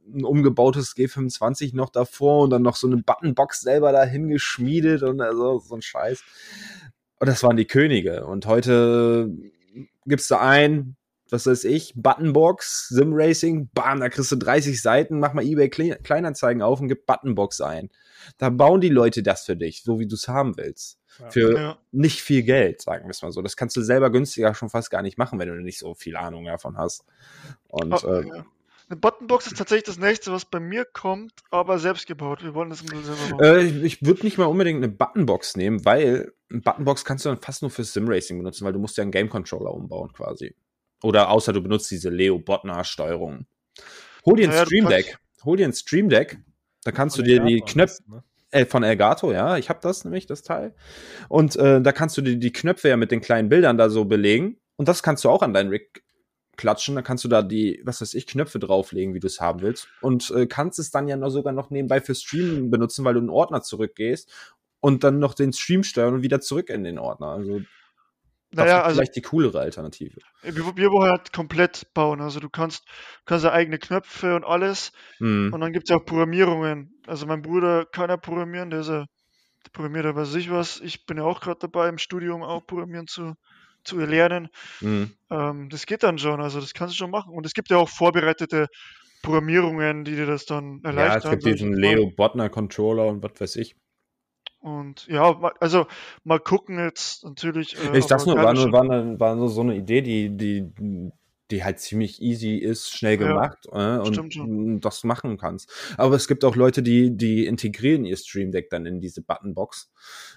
ein 0.07 0.23
umgebautes 0.25 0.95
G25 0.95 1.75
noch 1.75 1.89
davor 1.89 2.43
und 2.43 2.49
dann 2.49 2.61
noch 2.61 2.75
so 2.75 2.87
eine 2.87 2.97
Buttonbox 2.97 3.61
selber 3.61 3.91
dahin 3.91 4.27
geschmiedet 4.27 5.03
und 5.03 5.21
also 5.21 5.59
so 5.59 5.75
ein 5.75 5.81
Scheiß. 5.81 6.23
Und 7.19 7.27
das 7.27 7.41
waren 7.43 7.55
die 7.57 7.65
Könige. 7.67 8.25
Und 8.25 8.45
heute 8.45 9.29
gibst 10.05 10.29
du 10.29 10.39
ein, 10.39 10.95
was 11.29 11.47
weiß 11.47 11.63
ich, 11.63 11.93
Buttonbox, 11.95 12.89
Simracing, 12.89 13.69
bam, 13.73 14.01
da 14.01 14.09
kriegst 14.09 14.31
du 14.31 14.35
30 14.35 14.81
Seiten, 14.81 15.19
mach 15.19 15.33
mal 15.33 15.43
eBay 15.45 15.67
Kle- 15.67 16.01
Kleinanzeigen 16.03 16.61
auf 16.61 16.81
und 16.81 16.89
gib 16.89 17.05
Buttonbox 17.05 17.61
ein. 17.61 17.89
Da 18.37 18.49
bauen 18.49 18.81
die 18.81 18.89
Leute 18.89 19.23
das 19.23 19.45
für 19.45 19.55
dich, 19.55 19.83
so 19.83 19.99
wie 19.99 20.05
du 20.07 20.15
es 20.15 20.27
haben 20.27 20.57
willst. 20.57 20.99
Ja. 21.19 21.29
Für 21.29 21.55
Ja. 21.55 21.77
nicht 21.91 22.21
viel 22.21 22.43
Geld, 22.43 22.81
sagen 22.81 23.05
wir 23.05 23.11
es 23.11 23.21
mal 23.21 23.31
so. 23.31 23.41
Das 23.41 23.55
kannst 23.55 23.75
du 23.77 23.81
selber 23.81 24.09
günstiger 24.11 24.53
schon 24.53 24.69
fast 24.69 24.91
gar 24.91 25.01
nicht 25.01 25.17
machen, 25.17 25.39
wenn 25.39 25.47
du 25.47 25.55
nicht 25.55 25.79
so 25.79 25.93
viel 25.93 26.15
Ahnung 26.17 26.45
davon 26.45 26.77
hast. 26.77 27.05
Und 27.67 27.93
Ah, 28.03 28.19
ähm, 28.19 28.27
ja. 28.27 28.45
Eine 28.93 28.99
Buttonbox 28.99 29.47
ist 29.47 29.57
tatsächlich 29.57 29.85
das 29.85 29.97
nächste, 29.97 30.31
was 30.31 30.45
bei 30.45 30.59
mir 30.59 30.85
kommt, 30.85 31.33
aber 31.49 31.79
selbst 31.79 32.05
gebaut. 32.05 32.43
Wir 32.43 32.53
wollen 32.53 32.69
das 32.69 32.81
ein 32.81 32.89
bisschen 32.89 33.05
selber 33.05 33.37
machen. 33.37 33.43
Äh, 33.43 33.63
ich 33.63 33.83
ich 33.83 34.05
würde 34.05 34.23
nicht 34.23 34.37
mal 34.37 34.45
unbedingt 34.45 34.83
eine 34.83 34.87
Buttonbox 34.87 35.57
nehmen, 35.57 35.83
weil 35.83 36.31
eine 36.51 36.61
Buttonbox 36.61 37.03
kannst 37.03 37.25
du 37.25 37.29
dann 37.29 37.41
fast 37.41 37.63
nur 37.63 37.71
für 37.71 37.83
Simracing 37.83 38.37
benutzen, 38.37 38.65
weil 38.65 38.73
du 38.73 38.77
musst 38.77 38.95
ja 38.97 39.01
einen 39.01 39.09
Game 39.09 39.29
Controller 39.29 39.73
umbauen 39.73 40.13
quasi. 40.13 40.55
Oder 41.01 41.31
außer 41.31 41.53
du 41.53 41.61
benutzt 41.63 41.89
diese 41.89 42.11
Leo 42.11 42.37
Botnar 42.37 42.83
Steuerung. 42.83 43.47
Hol 44.27 44.35
dir 44.35 44.43
ein 44.43 44.51
Naja, 44.51 44.65
Stream 44.67 44.87
Deck. 44.87 45.17
Hol 45.43 45.57
dir 45.57 45.67
ein 45.67 45.73
Stream 45.73 46.09
Deck. 46.09 46.37
Da 46.83 46.91
kannst 46.91 47.15
Von 47.15 47.25
du 47.25 47.31
dir 47.31 47.39
die 47.39 47.53
Elgato 47.53 47.63
am 47.63 47.73
Knöpfe 47.73 48.03
ne? 48.11 48.23
äh, 48.51 48.65
von 48.67 48.83
Elgato, 48.83 49.31
ja, 49.31 49.57
ich 49.57 49.69
habe 49.69 49.79
das 49.81 50.05
nämlich 50.05 50.27
das 50.27 50.43
Teil. 50.43 50.75
Und 51.29 51.55
äh, 51.55 51.81
da 51.81 51.91
kannst 51.93 52.15
du 52.15 52.21
dir 52.21 52.35
die 52.35 52.53
Knöpfe 52.53 52.89
ja 52.89 52.97
mit 52.97 53.09
den 53.09 53.21
kleinen 53.21 53.49
Bildern 53.49 53.75
da 53.79 53.89
so 53.89 54.05
belegen 54.05 54.57
und 54.75 54.87
das 54.87 55.01
kannst 55.01 55.23
du 55.23 55.31
auch 55.31 55.41
an 55.41 55.51
deinen 55.51 55.69
Rig 55.69 56.03
klatschen, 56.57 56.95
da 56.95 57.01
kannst 57.01 57.23
du 57.23 57.27
da 57.27 57.41
die, 57.41 57.81
was 57.83 58.01
weiß 58.01 58.13
ich, 58.13 58.27
Knöpfe 58.27 58.59
drauflegen, 58.59 59.13
wie 59.13 59.19
du 59.19 59.27
es 59.27 59.41
haben 59.41 59.61
willst 59.61 59.87
und 60.01 60.31
äh, 60.31 60.45
kannst 60.45 60.79
es 60.79 60.91
dann 60.91 61.07
ja 61.07 61.17
noch 61.17 61.29
sogar 61.29 61.53
noch 61.53 61.69
nebenbei 61.69 62.01
für 62.01 62.15
Stream 62.15 62.69
benutzen, 62.69 63.03
weil 63.05 63.13
du 63.13 63.19
in 63.19 63.25
den 63.25 63.31
Ordner 63.31 63.61
zurückgehst 63.61 64.31
und 64.79 65.03
dann 65.03 65.19
noch 65.19 65.33
den 65.33 65.53
Stream 65.53 65.83
steuern 65.83 66.13
und 66.15 66.23
wieder 66.23 66.41
zurück 66.41 66.69
in 66.69 66.83
den 66.83 66.99
Ordner. 66.99 67.27
Also 67.27 67.61
das 68.51 68.65
Naja, 68.65 68.79
ist 68.79 68.83
also 68.85 68.97
vielleicht 68.97 69.15
die 69.15 69.21
coolere 69.21 69.59
Alternative. 69.61 70.19
wir, 70.43 70.77
wir 70.77 70.91
wollen 70.91 71.09
halt 71.09 71.33
komplett 71.33 71.91
bauen. 71.93 72.21
Also 72.21 72.39
du 72.39 72.49
kannst, 72.49 72.85
kannst 73.25 73.45
ja 73.45 73.51
eigene 73.51 73.79
Knöpfe 73.79 74.35
und 74.35 74.43
alles. 74.43 74.91
Hm. 75.17 75.51
Und 75.51 75.59
dann 75.61 75.73
gibt 75.73 75.85
es 75.85 75.89
ja 75.89 75.97
auch 75.97 76.05
Programmierungen. 76.05 76.93
Also 77.07 77.25
mein 77.25 77.41
Bruder 77.41 77.85
kann 77.85 78.09
ja 78.09 78.17
programmieren, 78.17 78.69
der 78.69 78.81
ist 78.81 78.89
ja, 78.89 79.05
der 79.65 79.71
programmiert 79.71 80.05
ja 80.05 80.15
weiß 80.15 80.35
ich 80.35 80.51
was. 80.51 80.81
Ich 80.81 81.05
bin 81.05 81.17
ja 81.17 81.23
auch 81.23 81.41
gerade 81.41 81.59
dabei, 81.61 81.89
im 81.89 81.97
Studium 81.97 82.43
auch 82.43 82.67
programmieren 82.67 83.07
zu, 83.07 83.33
zu 83.83 83.99
erlernen. 83.99 84.49
Hm. 84.79 85.11
Ähm, 85.29 85.69
das 85.69 85.85
geht 85.85 86.03
dann 86.03 86.17
schon, 86.17 86.41
also 86.41 86.59
das 86.59 86.73
kannst 86.73 86.93
du 86.93 86.97
schon 86.97 87.11
machen. 87.11 87.33
Und 87.33 87.45
es 87.45 87.53
gibt 87.53 87.69
ja 87.69 87.77
auch 87.77 87.89
vorbereitete 87.89 88.67
Programmierungen, 89.21 90.03
die 90.03 90.15
dir 90.15 90.25
das 90.25 90.45
dann 90.45 90.81
Ja, 90.83 90.89
erleichtern. 90.89 91.33
es 91.35 91.43
gibt 91.43 91.59
diesen. 91.59 91.73
Leo 91.73 92.11
Botner 92.11 92.49
Controller 92.49 93.07
und 93.07 93.23
was 93.23 93.39
weiß 93.39 93.55
ich. 93.55 93.75
Und 94.59 95.07
ja, 95.07 95.53
also 95.59 95.87
mal 96.23 96.39
gucken 96.39 96.79
jetzt 96.79 97.25
natürlich. 97.25 97.77
Äh, 97.77 97.97
Ich 97.97 98.05
sag's 98.05 98.25
nur, 98.25 98.37
war 98.37 98.53
nur, 98.53 98.71
war, 98.71 98.83
eine, 98.83 99.19
war 99.19 99.35
nur 99.35 99.49
so 99.49 99.61
eine 99.61 99.75
Idee, 99.75 100.01
die, 100.01 100.29
die, 100.29 101.11
die 101.51 101.63
halt 101.63 101.79
ziemlich 101.79 102.21
easy 102.21 102.55
ist, 102.55 102.89
schnell 102.89 103.17
Ja, 103.17 103.27
gemacht 103.27 103.67
äh, 103.71 103.97
und 103.97 104.79
das 104.83 105.03
machen 105.03 105.37
kannst. 105.37 105.69
Aber 105.97 106.15
es 106.15 106.27
gibt 106.29 106.45
auch 106.45 106.55
Leute, 106.55 106.81
die, 106.81 107.15
die 107.15 107.45
integrieren 107.45 108.05
ihr 108.05 108.15
Stream 108.15 108.51
Deck 108.51 108.69
dann 108.69 108.85
in 108.85 109.01
diese 109.01 109.21
Buttonbox, 109.21 109.91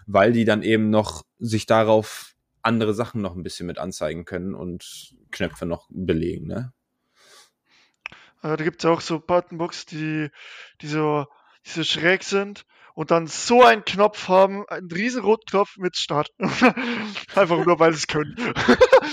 weil 0.07 0.33
die 0.33 0.45
dann 0.45 0.63
eben 0.63 0.91
noch 0.91 1.25
sich 1.39 1.67
darauf 1.67 2.36
andere 2.67 2.95
Sachen 2.95 3.23
noch 3.23 3.35
ein 3.35 3.43
bisschen 3.43 3.67
mit 3.67 3.79
anzeigen 3.79 4.25
können 4.25 4.55
und 4.55 5.15
Knöpfe 5.31 5.67
noch 5.67 5.89
belegen, 5.91 6.47
ne? 6.47 6.73
Äh, 8.43 8.57
da 8.57 8.65
gibt 8.65 8.81
es 8.81 8.91
auch 8.91 9.01
so 9.01 9.19
Buttonbox, 9.19 9.87
die, 9.87 10.31
die, 10.81 10.89
so, 10.89 11.27
die 11.65 11.71
so 11.71 11.85
schräg 11.85 12.23
sind 12.23 12.67
und 12.97 13.11
dann 13.11 13.27
so 13.27 13.63
einen 13.63 13.85
Knopf 13.85 14.27
haben, 14.27 14.65
einen 14.69 14.91
riesen 14.91 15.23
roten 15.23 15.45
Knopf 15.45 15.77
mit 15.77 15.97
Start. 15.97 16.31
Einfach 17.35 17.65
nur, 17.65 17.79
weil 17.79 17.93
sie 17.93 17.99
es 17.99 18.07
können. 18.07 18.35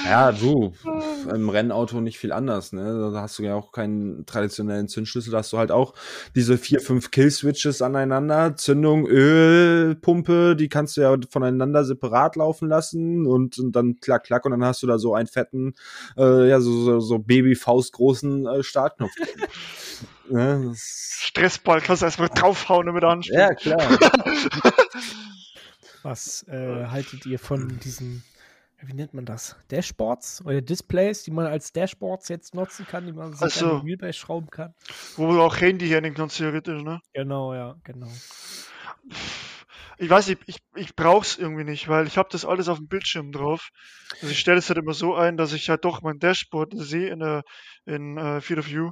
Ja, 0.06 0.34
du, 0.34 0.74
im 1.34 1.48
Rennauto 1.48 2.02
nicht 2.02 2.18
viel 2.18 2.34
anders, 2.34 2.74
ne? 2.74 3.12
Da 3.14 3.22
hast 3.22 3.40
du 3.40 3.44
ja 3.44 3.56
auch 3.56 3.72
keinen 3.72 4.26
traditionellen 4.26 4.90
Zündschlüssel, 4.90 5.32
da 5.32 5.38
hast 5.38 5.54
du 5.54 5.58
halt 5.58 5.72
auch 5.72 5.94
diese 6.36 6.58
vier, 6.58 6.82
fünf 6.82 7.10
Kill-Switches 7.10 7.82
aneinander, 7.82 8.58
Zündung, 8.58 9.08
Ölpumpe, 9.08 10.58
die 10.58 10.68
kannst 10.68 10.98
du 10.98 11.02
ja 11.02 11.16
voneinander 11.30 11.86
separat 11.86 12.36
laufen 12.36 12.68
lassen 12.68 13.26
und, 13.26 13.58
und 13.60 13.72
dann 13.74 14.00
klack, 14.02 14.26
klack 14.26 14.44
und 14.46 14.52
dann 14.52 14.66
hast 14.66 14.84
du 14.84 14.88
da 14.88 14.98
so 14.98 15.14
einen 15.16 15.28
fetten, 15.28 15.74
äh, 16.18 16.50
ja, 16.50 16.60
so, 16.60 16.72
so, 16.84 17.00
so 17.00 17.20
Baby-Faust 17.20 17.94
großen 17.94 18.46
äh, 18.46 18.64
Startknopf. 18.64 19.12
Ne? 20.30 20.74
Stressball 20.76 21.82
kannst 21.82 22.02
du 22.02 22.06
erstmal 22.06 22.30
draufhauen, 22.30 22.86
damit 22.88 23.04
er 23.04 23.10
anspielt. 23.10 23.38
Ja, 23.40 23.54
klar. 23.54 23.80
Was 26.04 26.44
äh, 26.50 26.88
haltet 26.88 27.26
ihr 27.26 27.40
von 27.40 27.80
diesen, 27.80 28.24
wie 28.82 28.94
nennt 28.94 29.14
man 29.14 29.26
das? 29.26 29.56
Dashboards 29.70 30.44
oder 30.46 30.62
Displays, 30.62 31.24
die 31.24 31.32
man 31.32 31.46
als 31.46 31.72
Dashboards 31.72 32.28
jetzt 32.28 32.54
nutzen 32.56 32.86
kann, 32.86 33.06
die 33.06 33.14
man 33.14 33.32
sich 33.34 33.42
Also- 33.42 33.70
an 33.72 33.78
den 33.80 33.86
Wheelbase 33.88 34.14
schrauben 34.14 34.50
kann? 34.50 34.74
Wo 35.16 35.32
du 35.32 35.42
auch 35.42 35.56
Handy 35.60 35.88
hernehmen 35.88 36.16
kannst, 36.18 36.38
theoretisch, 36.38 36.84
ne? 36.84 37.00
Genau, 37.14 37.54
ja, 37.54 37.76
genau. 37.84 38.10
Ich 39.98 40.10
weiß 40.10 40.28
nicht, 40.28 40.42
ich, 40.48 40.58
ich 40.76 40.96
brauch's 40.96 41.38
irgendwie 41.38 41.64
nicht, 41.64 41.88
weil 41.88 42.08
ich 42.08 42.18
habe 42.18 42.28
das 42.32 42.44
alles 42.46 42.68
auf 42.68 42.78
dem 42.80 42.88
Bildschirm 42.88 43.32
drauf. 43.32 43.70
Also 44.22 44.30
ich 44.30 44.40
stelle 44.40 44.58
es 44.58 44.68
halt 44.70 44.80
immer 44.80 44.94
so 44.94 45.16
ein, 45.16 45.38
dass 45.38 45.54
ich 45.54 45.70
halt 45.70 45.86
doch 45.86 46.02
mein 46.02 46.20
Dashboard 46.20 46.74
sehe 46.76 47.10
in, 47.10 47.20
der 47.20 47.44
in 47.86 48.18
äh, 48.18 48.42
Field 48.42 48.60
of 48.60 48.68
View. 48.68 48.92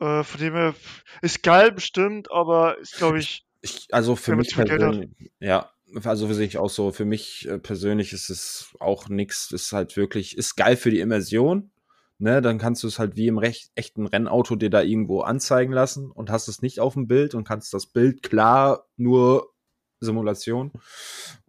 Äh, 0.00 0.22
von 0.24 0.40
dem 0.40 0.54
her 0.54 0.74
ist 1.22 1.42
geil 1.42 1.72
bestimmt, 1.72 2.30
aber 2.30 2.78
ist 2.78 2.96
glaube 2.96 3.18
ich 3.18 3.46
Ich, 3.60 3.88
also 3.92 4.16
für 4.16 4.36
mich 4.36 4.54
persönlich, 4.54 5.10
ja, 5.40 5.70
also 6.02 6.32
sehe 6.32 6.46
ich 6.46 6.58
auch 6.58 6.70
so, 6.70 6.90
für 6.90 7.04
mich 7.04 7.48
äh, 7.48 7.58
persönlich 7.58 8.12
ist 8.12 8.30
es 8.30 8.74
auch 8.80 9.08
nix, 9.08 9.50
ist 9.52 9.72
halt 9.72 9.96
wirklich, 9.96 10.36
ist 10.36 10.56
geil 10.56 10.76
für 10.76 10.90
die 10.90 11.00
Immersion, 11.00 11.70
ne, 12.18 12.42
dann 12.42 12.58
kannst 12.58 12.82
du 12.82 12.88
es 12.88 12.98
halt 12.98 13.16
wie 13.16 13.28
im 13.28 13.38
recht, 13.38 13.70
echten 13.74 14.06
Rennauto 14.06 14.56
dir 14.56 14.70
da 14.70 14.82
irgendwo 14.82 15.20
anzeigen 15.20 15.72
lassen 15.72 16.10
und 16.10 16.30
hast 16.30 16.48
es 16.48 16.62
nicht 16.62 16.80
auf 16.80 16.94
dem 16.94 17.06
Bild 17.06 17.34
und 17.34 17.46
kannst 17.46 17.72
das 17.72 17.86
Bild 17.86 18.22
klar 18.22 18.86
nur 18.96 19.52
Simulation, 20.00 20.72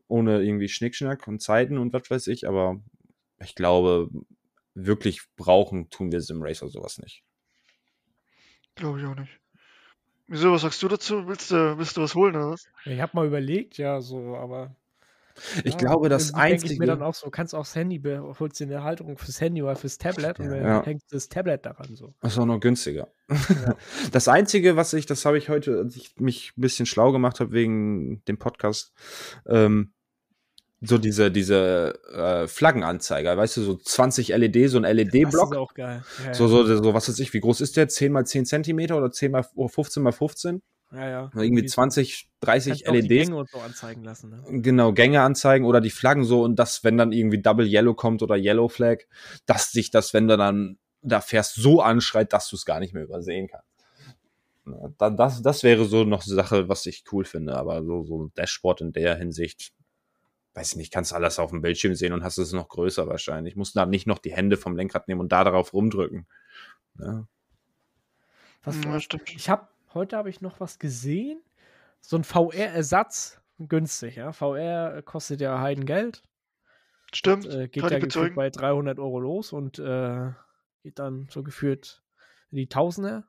ohne 0.08 0.44
irgendwie 0.44 0.70
Schnickschnack 0.70 1.28
und 1.28 1.42
Zeiten 1.42 1.78
und 1.78 1.94
was 1.94 2.10
weiß 2.10 2.28
ich, 2.28 2.48
aber 2.48 2.80
ich 3.42 3.56
glaube, 3.56 4.10
wirklich 4.76 5.22
brauchen 5.36 5.90
tun 5.90 6.12
wir 6.12 6.22
SimRacer 6.22 6.70
sowas 6.70 7.00
nicht. 7.00 7.24
Glaube 8.76 9.00
ich 9.00 9.06
auch 9.06 9.16
nicht. 9.16 9.40
Wieso, 10.28 10.52
was 10.52 10.62
sagst 10.62 10.82
du 10.82 10.88
dazu? 10.88 11.28
Willst 11.28 11.52
du, 11.52 11.78
willst 11.78 11.98
du 11.98 12.02
was 12.02 12.16
holen 12.16 12.36
oder 12.36 12.52
was? 12.52 12.68
Ich 12.86 13.00
habe 13.00 13.12
mal 13.16 13.28
überlegt, 13.28 13.78
ja, 13.78 14.02
so, 14.02 14.36
aber. 14.36 14.76
Ich 15.64 15.74
ja, 15.74 15.78
glaube, 15.78 16.10
das 16.10 16.32
denk 16.32 16.38
Ich 16.38 16.54
einzige, 16.54 16.80
mir 16.80 16.88
dann 16.88 17.04
auch 17.04 17.14
so, 17.14 17.30
kannst 17.30 17.54
auch 17.54 17.60
das 17.60 17.76
Handy, 17.76 18.02
holst 18.02 18.60
dir 18.60 18.66
eine 18.66 18.84
Halterung 18.84 19.18
fürs 19.18 19.42
Handy 19.42 19.62
oder 19.62 19.76
fürs 19.76 19.98
Tablet 19.98 20.40
und 20.40 20.50
dann 20.50 20.64
Ja. 20.64 20.84
hängst 20.86 21.12
das 21.14 21.28
Tablet 21.28 21.66
daran 21.66 21.96
so. 21.96 22.14
Das 22.22 22.34
ist 22.34 22.40
auch 22.40 22.46
noch 22.46 22.60
günstiger. 22.60 23.10
Das 24.12 24.28
Einzige, 24.28 24.76
was 24.78 24.94
ich, 24.94 25.06
das 25.06 25.26
habe 25.26 25.38
ich 25.38 25.50
heute, 25.50 25.78
als 25.80 25.96
ich 25.96 26.16
mich 26.18 26.54
ein 26.58 26.62
bisschen 26.62 26.86
schlau 26.86 27.12
gemacht 27.12 27.40
habe 27.40 27.52
wegen 27.52 28.24
dem 28.26 28.38
Podcast, 28.38 28.94
ähm, 29.46 29.92
so 30.86 30.98
diese, 30.98 31.32
diese 31.32 31.94
äh, 32.14 32.48
Flaggenanzeiger, 32.48 33.36
weißt 33.38 33.58
du, 33.58 33.62
so 33.64 33.76
20 33.76 34.30
LED, 34.30 34.70
so 34.70 34.78
ein 34.78 34.84
Das 34.84 34.92
ist 34.94 35.14
LED-Block. 35.14 35.56
auch 35.56 35.74
geil. 35.74 36.04
Ja, 36.26 36.34
So, 36.34 36.48
so, 36.48 36.66
so, 36.66 36.94
was 36.94 37.10
weiß 37.10 37.20
ich, 37.20 37.34
wie 37.34 37.40
groß 37.40 37.62
ist 37.62 37.78
der? 37.78 37.88
10 37.88 38.12
mal 38.12 38.26
10 38.26 38.46
Zentimeter 38.46 38.98
oder 38.98 39.12
10 39.12 39.32
mal 39.32 39.46
oh, 39.56 39.68
15 39.68 40.02
mal 40.04 40.12
15? 40.12 40.62
ja, 40.92 41.10
ja. 41.10 41.32
Oder 41.34 41.44
irgendwie 41.44 41.64
Die- 41.64 41.68
20, 41.68 42.28
kannst 42.42 42.68
30 42.68 42.88
auch 42.88 42.92
die 42.94 42.98
LEDs. 43.02 43.28
Gänge 43.28 43.36
und 43.40 43.50
so 43.50 43.58
anzeigen 43.60 44.04
lassen. 44.04 44.30
Ne? 44.30 44.62
Genau, 44.62 44.94
Gänge 44.94 45.22
anzeigen 45.22 45.66
oder 45.66 45.82
die 45.82 45.90
Flaggen 45.90 46.24
so 46.24 46.44
und 46.44 46.58
das, 46.58 46.84
wenn 46.84 46.98
dann 46.98 47.12
irgendwie 47.12 47.42
Double 47.42 47.66
Yellow 47.68 47.94
kommt 47.96 48.22
oder 48.22 48.36
Yellow 48.38 48.70
Flag, 48.70 49.00
dass 49.46 49.72
sich 49.72 49.92
das, 49.92 50.14
wenn 50.14 50.28
du 50.28 50.38
dann 50.38 50.78
da 51.02 51.22
fährst, 51.22 51.56
so 51.56 51.82
anschreit, 51.82 52.32
dass 52.34 52.50
du 52.50 52.56
es 52.56 52.66
gar 52.66 52.80
nicht 52.80 52.94
mehr 52.94 53.04
übersehen 53.04 53.48
kannst. 53.48 53.68
Das, 54.98 55.42
das 55.44 55.62
wäre 55.64 55.86
so 55.86 56.06
noch 56.06 56.26
eine 56.26 56.34
Sache, 56.36 56.68
was 56.70 56.86
ich 56.88 57.04
cool 57.12 57.24
finde, 57.26 57.56
aber 57.56 57.84
so, 57.84 58.04
so 58.04 58.24
ein 58.24 58.32
Dashboard 58.36 58.82
in 58.82 58.94
der 58.94 59.16
Hinsicht, 59.16 59.74
weiß 60.56 60.72
ich 60.72 60.78
nicht, 60.78 60.94
kannst 60.94 61.14
alles 61.14 61.38
auf 61.38 61.52
dem 61.52 61.62
Bildschirm 61.62 61.96
sehen 61.96 62.14
und 62.14 62.24
hast 62.24 62.38
es 62.38 62.54
noch 62.54 62.70
größer 62.70 63.08
wahrscheinlich. 63.08 63.56
Musst 63.56 63.76
dann 63.76 63.90
nicht 63.90 64.08
noch 64.08 64.20
die 64.20 64.34
Hände 64.34 64.58
vom 64.58 64.76
Lenkrad 64.76 65.08
nehmen 65.08 65.20
und 65.20 65.32
da 65.32 65.44
darauf 65.44 65.74
rumdrücken. 65.74 66.28
Ja, 66.98 67.28
Was, 68.64 68.84
Ja, 68.84 69.00
stimmt. 69.02 69.36
Ich 69.36 69.50
habe 69.50 69.68
heute 69.94 70.16
habe 70.16 70.30
ich 70.30 70.42
noch 70.42 70.60
was 70.62 70.80
gesehen. 70.80 71.42
So 72.00 72.18
ein 72.18 72.24
VR-Ersatz, 72.24 73.42
günstig, 73.60 74.16
ja. 74.16 74.32
VR 74.32 75.02
kostet 75.02 75.42
ja 75.42 75.60
Heidengeld. 75.60 76.24
Stimmt, 77.14 77.46
Äh, 77.48 77.68
geht 77.68 77.84
ja 77.84 77.98
ich 77.98 78.04
gefühlt 78.04 78.36
bei 78.36 78.50
300 78.50 78.98
Euro 79.00 79.20
los 79.20 79.52
und 79.52 79.80
äh, 79.80 80.32
geht 80.84 81.00
dann 81.00 81.28
so 81.30 81.44
geführt 81.44 82.02
in 82.52 82.58
die 82.58 82.68
Tausender. 82.68 83.26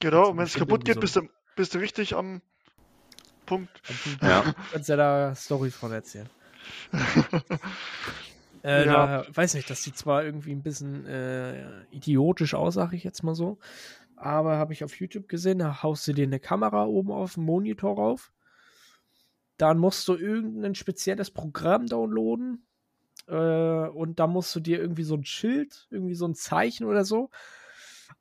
Genau, 0.00 0.30
und 0.30 0.38
wenn 0.38 0.44
es 0.44 0.54
kaputt 0.54 0.84
geht, 0.84 0.96
irgendwie 0.96 1.00
bist 1.00 1.16
du, 1.16 1.28
bist 1.56 1.74
du 1.74 1.78
richtig 1.78 2.14
am 2.14 2.40
Punkt. 3.44 3.82
ja. 4.22 4.42
Du 4.42 4.52
kannst 4.72 4.88
ja 4.88 4.96
da 4.96 5.34
Storys 5.34 5.74
von 5.74 5.92
erzählen. 5.92 6.28
Äh, 8.62 8.84
Ja. 8.84 9.22
da, 9.22 9.26
weiß 9.34 9.54
nicht, 9.54 9.70
das 9.70 9.82
sieht 9.82 9.96
zwar 9.96 10.22
irgendwie 10.22 10.52
ein 10.52 10.62
bisschen 10.62 11.06
äh, 11.06 11.82
idiotisch 11.90 12.52
aus, 12.52 12.74
sag 12.74 12.92
ich 12.92 13.04
jetzt 13.04 13.22
mal 13.22 13.34
so. 13.34 13.58
Aber 14.16 14.58
habe 14.58 14.74
ich 14.74 14.84
auf 14.84 15.00
YouTube 15.00 15.28
gesehen, 15.28 15.60
da 15.60 15.82
haust 15.82 16.06
du 16.06 16.12
dir 16.12 16.26
eine 16.26 16.40
Kamera 16.40 16.84
oben 16.84 17.10
auf 17.10 17.34
den 17.34 17.44
Monitor 17.44 17.96
rauf. 17.96 18.32
Dann 19.56 19.78
musst 19.78 20.06
du 20.08 20.14
irgendein 20.14 20.74
spezielles 20.74 21.30
Programm 21.30 21.86
downloaden. 21.86 22.66
Äh, 23.28 23.32
und 23.88 24.20
da 24.20 24.26
musst 24.26 24.54
du 24.54 24.60
dir 24.60 24.78
irgendwie 24.78 25.04
so 25.04 25.14
ein 25.14 25.24
Schild, 25.24 25.86
irgendwie 25.90 26.14
so 26.14 26.26
ein 26.26 26.34
Zeichen 26.34 26.84
oder 26.84 27.06
so 27.06 27.30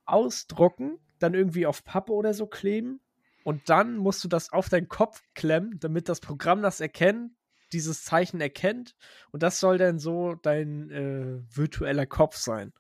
ausdrucken, 0.06 1.00
dann 1.20 1.34
irgendwie 1.34 1.66
auf 1.66 1.84
Pappe 1.84 2.14
oder 2.14 2.34
so 2.34 2.48
kleben. 2.48 3.02
Und 3.44 3.70
dann 3.70 3.98
musst 3.98 4.24
du 4.24 4.28
das 4.28 4.52
auf 4.54 4.70
deinen 4.70 4.88
Kopf 4.88 5.22
klemmen, 5.34 5.80
damit 5.80 6.10
das 6.10 6.20
Programm 6.20 6.62
das 6.62 6.80
erkennt, 6.82 7.32
dieses 7.74 8.04
Zeichen 8.04 8.42
erkennt. 8.42 8.96
Und 9.32 9.44
das 9.44 9.60
soll 9.60 9.78
dann 9.78 10.00
so 10.00 10.36
dein 10.36 10.90
äh, 10.92 11.56
virtueller 11.56 12.06
Kopf 12.06 12.36
sein. 12.38 12.74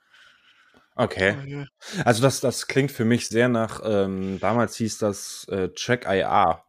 Okay. 0.96 1.36
Oh. 1.48 2.02
Also 2.04 2.22
das, 2.22 2.42
das 2.42 2.68
klingt 2.68 2.92
für 2.92 3.06
mich 3.06 3.30
sehr 3.30 3.48
nach, 3.48 3.82
ähm, 3.86 4.38
damals 4.40 4.76
hieß 4.76 4.98
das 4.98 5.48
äh, 5.50 5.70
Track 5.70 6.06
IR. 6.06 6.64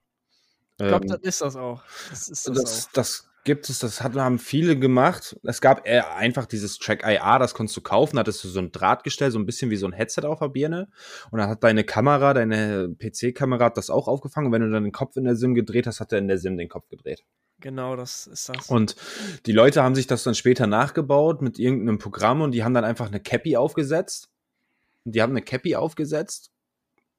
Ich 0.79 0.87
glaube, 0.87 1.05
Ähm, 1.05 1.11
das 1.11 1.21
ist 1.23 1.41
das 1.41 1.57
auch. 1.57 1.83
Das 2.11 2.29
ist 2.29 2.47
das, 2.49 2.57
das, 2.57 2.87
auch. 2.87 2.93
das 2.93 3.31
gibt 3.45 3.69
es, 3.69 3.79
das 3.81 4.03
hat, 4.03 4.15
haben 4.15 4.39
viele 4.39 4.79
gemacht. 4.79 5.37
Es 5.43 5.61
gab 5.61 5.87
eher 5.87 6.15
einfach 6.15 6.47
dieses 6.47 6.79
Track 6.79 7.03
IR, 7.05 7.39
das 7.39 7.55
konntest 7.55 7.77
du 7.77 7.81
kaufen, 7.81 8.19
hattest 8.19 8.45
du 8.45 8.49
so 8.49 8.61
ein 8.61 8.71
Drahtgestell, 8.71 9.31
so 9.31 9.39
ein 9.39 9.47
bisschen 9.47 9.71
wie 9.71 9.77
so 9.77 9.87
ein 9.87 9.93
Headset 9.93 10.23
auf 10.25 10.39
der 10.39 10.49
Birne. 10.49 10.89
Und 11.31 11.39
dann 11.39 11.49
hat 11.49 11.65
deine 11.65 11.85
Kamera, 11.85 12.35
deine 12.35 12.95
PC-Kamera 12.99 13.65
hat 13.67 13.77
das 13.77 13.91
auch 13.91 14.09
aufgefangen. 14.09 14.47
Und 14.47 14.53
wenn 14.53 14.63
du 14.63 14.71
dann 14.71 14.85
den 14.85 14.93
Kopf 14.93 15.17
in 15.17 15.25
der 15.25 15.37
Sim 15.37 15.55
gedreht 15.55 15.87
hast, 15.87 16.01
hat 16.01 16.13
er 16.13 16.19
in 16.19 16.29
der 16.29 16.39
Sim 16.39 16.57
den 16.57 16.69
Kopf 16.69 16.89
gedreht. 16.89 17.25
Genau, 17.61 17.97
das 17.97 18.27
ist 18.27 18.49
das. 18.49 18.69
Und 18.69 18.97
die 19.47 19.53
Leute 19.53 19.83
haben 19.83 19.95
sich 19.95 20.07
das 20.07 20.23
dann 20.23 20.35
später 20.35 20.67
nachgebaut 20.67 21.43
mit 21.43 21.59
irgendeinem 21.59 21.99
Programm 21.99 22.41
und 22.41 22.53
die 22.53 22.65
haben 22.65 22.75
dann 22.75 22.85
einfach 22.85 23.07
eine 23.07 23.21
Cappy 23.21 23.57
aufgesetzt. 23.57 24.31
Die 25.05 25.23
haben 25.23 25.33
eine 25.33 25.43
Cappy 25.43 25.77
aufgesetzt, 25.77 26.51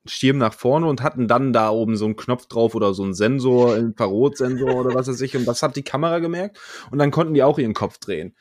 Schirm 0.06 0.38
nach 0.38 0.54
vorne 0.54 0.88
und 0.88 1.02
hatten 1.02 1.28
dann 1.28 1.54
da 1.54 1.70
oben 1.70 1.96
so 1.96 2.06
einen 2.06 2.16
Knopf 2.16 2.48
drauf 2.48 2.76
oder 2.76 2.94
so 2.94 3.04
einen 3.04 3.14
Sensor, 3.14 3.78
Infrarotsensor 3.78 4.76
oder 4.76 4.96
was 4.96 5.08
weiß 5.08 5.22
ich. 5.22 5.36
Und 5.36 5.46
das 5.46 5.62
hat 5.64 5.76
die 5.76 5.84
Kamera 5.84 6.20
gemerkt 6.20 6.60
und 6.92 6.98
dann 6.98 7.12
konnten 7.12 7.34
die 7.34 7.44
auch 7.44 7.60
ihren 7.60 7.74
Kopf 7.74 7.98
drehen. 8.00 8.36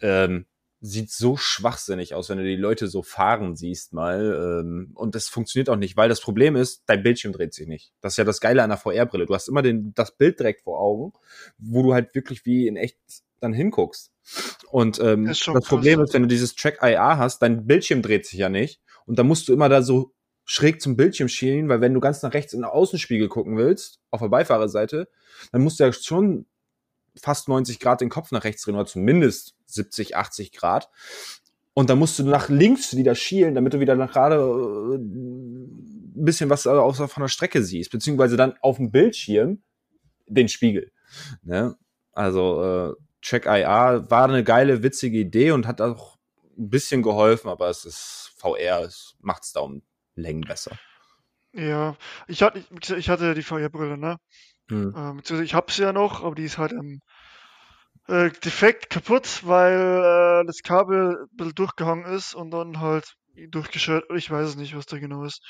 Ähm, 0.00 0.46
sieht 0.86 1.10
so 1.10 1.36
schwachsinnig 1.36 2.14
aus, 2.14 2.28
wenn 2.28 2.38
du 2.38 2.44
die 2.44 2.56
Leute 2.56 2.88
so 2.88 3.02
fahren 3.02 3.56
siehst 3.56 3.92
mal. 3.92 4.60
Ähm, 4.60 4.92
und 4.94 5.14
das 5.14 5.28
funktioniert 5.28 5.68
auch 5.68 5.76
nicht, 5.76 5.96
weil 5.96 6.08
das 6.08 6.20
Problem 6.20 6.56
ist, 6.56 6.82
dein 6.86 7.02
Bildschirm 7.02 7.32
dreht 7.32 7.54
sich 7.54 7.66
nicht. 7.66 7.92
Das 8.00 8.14
ist 8.14 8.16
ja 8.18 8.24
das 8.24 8.40
Geile 8.40 8.62
an 8.62 8.70
der 8.70 8.78
VR-Brille. 8.78 9.26
Du 9.26 9.34
hast 9.34 9.48
immer 9.48 9.62
den, 9.62 9.92
das 9.94 10.16
Bild 10.16 10.38
direkt 10.38 10.62
vor 10.62 10.80
Augen, 10.80 11.12
wo 11.58 11.82
du 11.82 11.94
halt 11.94 12.14
wirklich 12.14 12.46
wie 12.46 12.66
in 12.66 12.76
echt 12.76 12.98
dann 13.40 13.52
hinguckst. 13.52 14.12
Und 14.70 14.98
ähm, 15.00 15.26
Das 15.26 15.38
das. 15.40 15.64
Problem 15.66 16.00
ist, 16.00 16.14
wenn 16.14 16.22
du 16.22 16.28
dieses 16.28 16.54
Track 16.54 16.78
IR 16.82 17.18
hast, 17.18 17.40
dein 17.40 17.66
Bildschirm 17.66 18.02
dreht 18.02 18.26
sich 18.26 18.38
ja 18.38 18.48
nicht. 18.48 18.80
Und 19.04 19.18
dann 19.18 19.26
musst 19.26 19.48
du 19.48 19.52
immer 19.52 19.68
da 19.68 19.82
so 19.82 20.12
schräg 20.44 20.80
zum 20.80 20.96
Bildschirm 20.96 21.28
schielen, 21.28 21.68
weil 21.68 21.80
wenn 21.80 21.92
du 21.92 22.00
ganz 22.00 22.22
nach 22.22 22.32
rechts 22.32 22.52
in 22.52 22.60
den 22.60 22.70
Außenspiegel 22.70 23.28
gucken 23.28 23.56
willst, 23.56 24.00
auf 24.10 24.20
der 24.20 24.28
Beifahrerseite, 24.28 25.08
dann 25.52 25.62
musst 25.62 25.80
du 25.80 25.84
ja 25.84 25.92
schon 25.92 26.46
fast 27.20 27.48
90 27.48 27.80
Grad 27.80 28.00
den 28.00 28.08
Kopf 28.08 28.30
nach 28.32 28.44
rechts 28.44 28.62
drehen 28.62 28.74
oder 28.74 28.86
zumindest 28.86 29.54
70, 29.66 30.16
80 30.16 30.52
Grad. 30.52 30.90
Und 31.74 31.90
dann 31.90 31.98
musst 31.98 32.18
du 32.18 32.24
nach 32.24 32.48
links 32.48 32.96
wieder 32.96 33.14
schielen, 33.14 33.54
damit 33.54 33.74
du 33.74 33.80
wieder 33.80 33.96
nach 33.96 34.12
gerade 34.12 34.36
äh, 34.36 34.96
ein 34.96 36.24
bisschen 36.24 36.48
was 36.48 36.66
außer 36.66 37.08
von 37.08 37.22
der 37.22 37.28
Strecke 37.28 37.62
siehst, 37.62 37.90
beziehungsweise 37.90 38.36
dann 38.36 38.54
auf 38.62 38.76
dem 38.76 38.90
Bildschirm 38.90 39.62
den 40.26 40.48
Spiegel. 40.48 40.90
Ne? 41.42 41.76
Also 42.12 42.62
äh, 42.62 42.94
Check 43.20 43.46
IR 43.46 44.06
war 44.08 44.24
eine 44.24 44.44
geile, 44.44 44.82
witzige 44.82 45.18
Idee 45.18 45.50
und 45.50 45.66
hat 45.66 45.80
auch 45.80 46.16
ein 46.56 46.70
bisschen 46.70 47.02
geholfen, 47.02 47.48
aber 47.48 47.68
es 47.68 47.84
ist 47.84 48.32
VR, 48.36 48.82
es 48.82 49.16
macht 49.20 49.44
es 49.44 49.52
da 49.52 49.60
um 49.60 49.82
Längen 50.14 50.42
besser. 50.42 50.78
Ja, 51.52 51.96
ich 52.28 52.42
hatte, 52.42 52.64
ich 52.96 53.08
hatte 53.08 53.34
die 53.34 53.42
VR-Brille, 53.42 53.96
ne? 53.98 54.18
Hm. 54.68 54.94
Ähm, 54.96 55.42
ich 55.42 55.54
habe 55.54 55.72
sie 55.72 55.82
ja 55.82 55.92
noch, 55.92 56.24
aber 56.24 56.34
die 56.34 56.44
ist 56.44 56.58
halt 56.58 56.72
im 56.72 57.00
äh, 58.08 58.30
defekt 58.30 58.90
kaputt, 58.90 59.42
weil 59.44 60.42
äh, 60.42 60.46
das 60.46 60.62
Kabel 60.62 61.16
ein 61.22 61.36
bisschen 61.36 61.54
durchgehangen 61.54 62.04
ist 62.06 62.34
und 62.34 62.50
dann 62.50 62.80
halt 62.80 63.14
durchgeschert. 63.48 64.04
Ich 64.14 64.30
weiß 64.30 64.50
es 64.50 64.56
nicht, 64.56 64.76
was 64.76 64.86
da 64.86 64.98
genau 64.98 65.24
ist. 65.24 65.42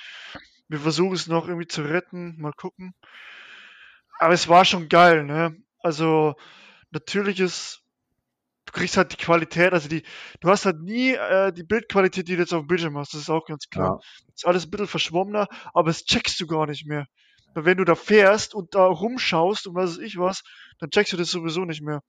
Wir 0.68 0.80
versuchen 0.80 1.14
es 1.14 1.26
noch 1.26 1.46
irgendwie 1.46 1.68
zu 1.68 1.82
retten, 1.82 2.36
mal 2.38 2.52
gucken. 2.52 2.94
Aber 4.18 4.34
es 4.34 4.48
war 4.48 4.64
schon 4.64 4.88
geil, 4.88 5.24
ne? 5.24 5.54
Also 5.80 6.34
natürlich 6.90 7.40
ist 7.40 7.82
du 8.66 8.72
kriegst 8.72 8.96
halt 8.96 9.12
die 9.12 9.16
Qualität, 9.16 9.72
also 9.72 9.88
die, 9.88 10.02
du 10.40 10.48
hast 10.48 10.66
halt 10.66 10.80
nie 10.80 11.12
äh, 11.12 11.52
die 11.52 11.62
Bildqualität, 11.62 12.26
die 12.28 12.34
du 12.34 12.42
jetzt 12.42 12.52
auf 12.52 12.62
dem 12.62 12.66
Bildschirm 12.66 12.98
hast, 12.98 13.14
das 13.14 13.22
ist 13.22 13.30
auch 13.30 13.46
ganz 13.46 13.68
klar. 13.68 14.00
Ja. 14.02 14.32
Ist 14.34 14.46
alles 14.46 14.66
ein 14.66 14.70
bisschen 14.70 14.88
verschwommener, 14.88 15.46
aber 15.72 15.90
es 15.90 16.04
checkst 16.04 16.40
du 16.40 16.46
gar 16.46 16.66
nicht 16.66 16.86
mehr. 16.86 17.06
Wenn 17.64 17.78
du 17.78 17.84
da 17.84 17.94
fährst 17.94 18.54
und 18.54 18.74
da 18.74 18.86
rumschaust 18.86 19.66
und 19.66 19.74
was 19.74 19.96
weiß 19.96 20.04
ich 20.04 20.18
was, 20.18 20.42
dann 20.78 20.90
checkst 20.90 21.12
du 21.12 21.16
das 21.16 21.30
sowieso 21.30 21.64
nicht 21.64 21.82
mehr. 21.82 22.02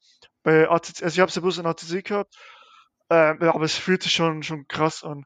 Bei 0.43 0.70
ATC, 0.70 1.04
also 1.04 1.16
ich 1.16 1.20
hab's 1.20 1.36
ja 1.36 1.41
bloß 1.41 1.60
in 1.60 1.66
ATC 1.66 2.04
gehabt, 2.04 2.36
äh, 3.10 3.16
aber 3.16 3.64
es 3.64 3.76
fühlt 3.76 4.04
sich 4.04 4.14
schon, 4.14 4.43
schon 4.43 4.68
krass 4.68 5.04
an. 5.04 5.24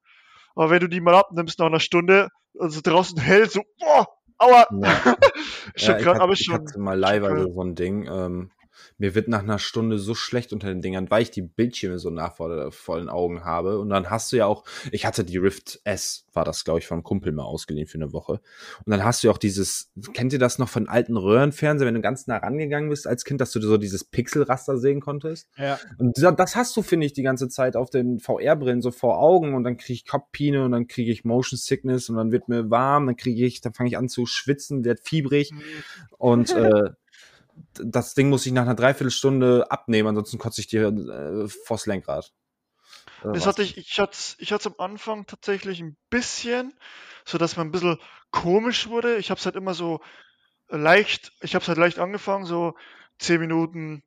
Aber 0.55 0.69
wenn 0.69 0.79
du 0.79 0.87
die 0.87 1.01
mal 1.01 1.15
abnimmst 1.15 1.59
nach 1.59 1.67
einer 1.67 1.79
Stunde, 1.79 2.29
also 2.59 2.81
draußen 2.81 3.17
hell, 3.19 3.49
so, 3.49 3.63
boah, 3.79 4.07
aua! 4.37 4.67
Ja. 4.81 5.17
schon 5.75 5.95
ja, 5.95 6.01
krass, 6.01 6.19
aber 6.19 6.35
schon. 6.35 6.55
Ich 6.55 6.73
hatte 6.73 6.79
mal 6.79 6.99
live 6.99 7.23
also 7.23 7.53
so 7.53 7.61
ein 7.63 7.75
Ding, 7.75 8.07
ähm, 8.07 8.51
mir 8.97 9.15
wird 9.15 9.27
nach 9.27 9.43
einer 9.43 9.59
Stunde 9.59 9.97
so 9.99 10.15
schlecht 10.15 10.53
unter 10.53 10.67
den 10.67 10.81
Dingern, 10.81 11.09
weil 11.09 11.23
ich 11.23 11.31
die 11.31 11.41
Bildschirme 11.41 11.99
so 11.99 12.09
nach 12.09 12.35
vor 12.35 12.99
den 12.99 13.09
Augen 13.09 13.43
habe. 13.43 13.79
Und 13.79 13.89
dann 13.89 14.09
hast 14.09 14.31
du 14.31 14.37
ja 14.37 14.45
auch, 14.45 14.63
ich 14.91 15.05
hatte 15.05 15.23
die 15.23 15.37
Rift 15.37 15.79
S, 15.83 16.25
war 16.33 16.45
das, 16.45 16.63
glaube 16.63 16.79
ich, 16.79 16.87
vom 16.87 17.03
Kumpel 17.03 17.31
mal 17.31 17.43
ausgeliehen 17.43 17.87
für 17.87 17.97
eine 17.97 18.13
Woche. 18.13 18.41
Und 18.85 18.91
dann 18.91 19.03
hast 19.03 19.23
du 19.23 19.27
ja 19.27 19.33
auch 19.33 19.37
dieses, 19.37 19.91
kennt 20.13 20.33
ihr 20.33 20.39
das 20.39 20.59
noch 20.59 20.69
von 20.69 20.87
alten 20.87 21.17
Röhrenfernsehen, 21.17 21.87
wenn 21.87 21.95
du 21.95 22.01
ganz 22.01 22.27
nah 22.27 22.37
rangegangen 22.37 22.89
bist 22.89 23.07
als 23.07 23.25
Kind, 23.25 23.41
dass 23.41 23.51
du 23.51 23.61
so 23.61 23.77
dieses 23.77 24.03
Pixelraster 24.03 24.77
sehen 24.77 25.01
konntest? 25.01 25.47
Ja. 25.57 25.79
Und 25.97 26.17
das 26.21 26.55
hast 26.55 26.75
du, 26.77 26.81
finde 26.81 27.05
ich, 27.05 27.13
die 27.13 27.23
ganze 27.23 27.49
Zeit 27.49 27.75
auf 27.75 27.89
den 27.89 28.19
VR-Brillen 28.19 28.81
so 28.81 28.91
vor 28.91 29.19
Augen 29.19 29.53
und 29.53 29.63
dann 29.63 29.77
kriege 29.77 29.93
ich 29.93 30.05
Kopfpine 30.05 30.63
und 30.63 30.71
dann 30.71 30.87
kriege 30.87 31.11
ich 31.11 31.23
Motion 31.23 31.57
Sickness 31.57 32.09
und 32.09 32.15
dann 32.15 32.31
wird 32.31 32.47
mir 32.47 32.69
warm, 32.69 33.07
dann 33.07 33.15
kriege 33.15 33.45
ich, 33.45 33.61
dann 33.61 33.73
fange 33.73 33.89
ich 33.89 33.97
an 33.97 34.09
zu 34.09 34.25
schwitzen, 34.25 34.85
werd 34.85 34.99
fiebrig 35.01 35.51
mhm. 35.51 35.61
und 36.17 36.55
äh, 36.55 36.91
das 37.73 38.13
Ding 38.13 38.29
muss 38.29 38.45
ich 38.45 38.51
nach 38.51 38.63
einer 38.63 38.75
Dreiviertelstunde 38.75 39.69
abnehmen, 39.69 40.09
ansonsten 40.09 40.37
kotze 40.37 40.61
ich 40.61 40.67
dir 40.67 40.87
äh, 40.87 41.47
vors 41.47 41.85
Lenkrad. 41.85 42.31
Das 43.23 43.45
hatte 43.45 43.61
ich, 43.61 43.77
ich 43.77 43.99
hatte 43.99 44.17
ich 44.39 44.51
hatte 44.51 44.69
am 44.69 44.75
Anfang 44.79 45.25
tatsächlich 45.25 45.79
ein 45.79 45.95
bisschen, 46.09 46.73
so 47.25 47.37
dass 47.37 47.55
man 47.55 47.67
ein 47.67 47.71
bisschen 47.71 47.99
komisch 48.31 48.87
wurde. 48.87 49.17
Ich 49.17 49.29
habe 49.29 49.39
es 49.39 49.45
halt 49.45 49.55
immer 49.55 49.73
so 49.73 50.01
leicht, 50.69 51.31
ich 51.41 51.53
habe 51.53 51.61
es 51.61 51.67
halt 51.67 51.77
leicht 51.77 51.99
angefangen, 51.99 52.45
so 52.45 52.75
zehn 53.19 53.39
Minuten 53.39 54.03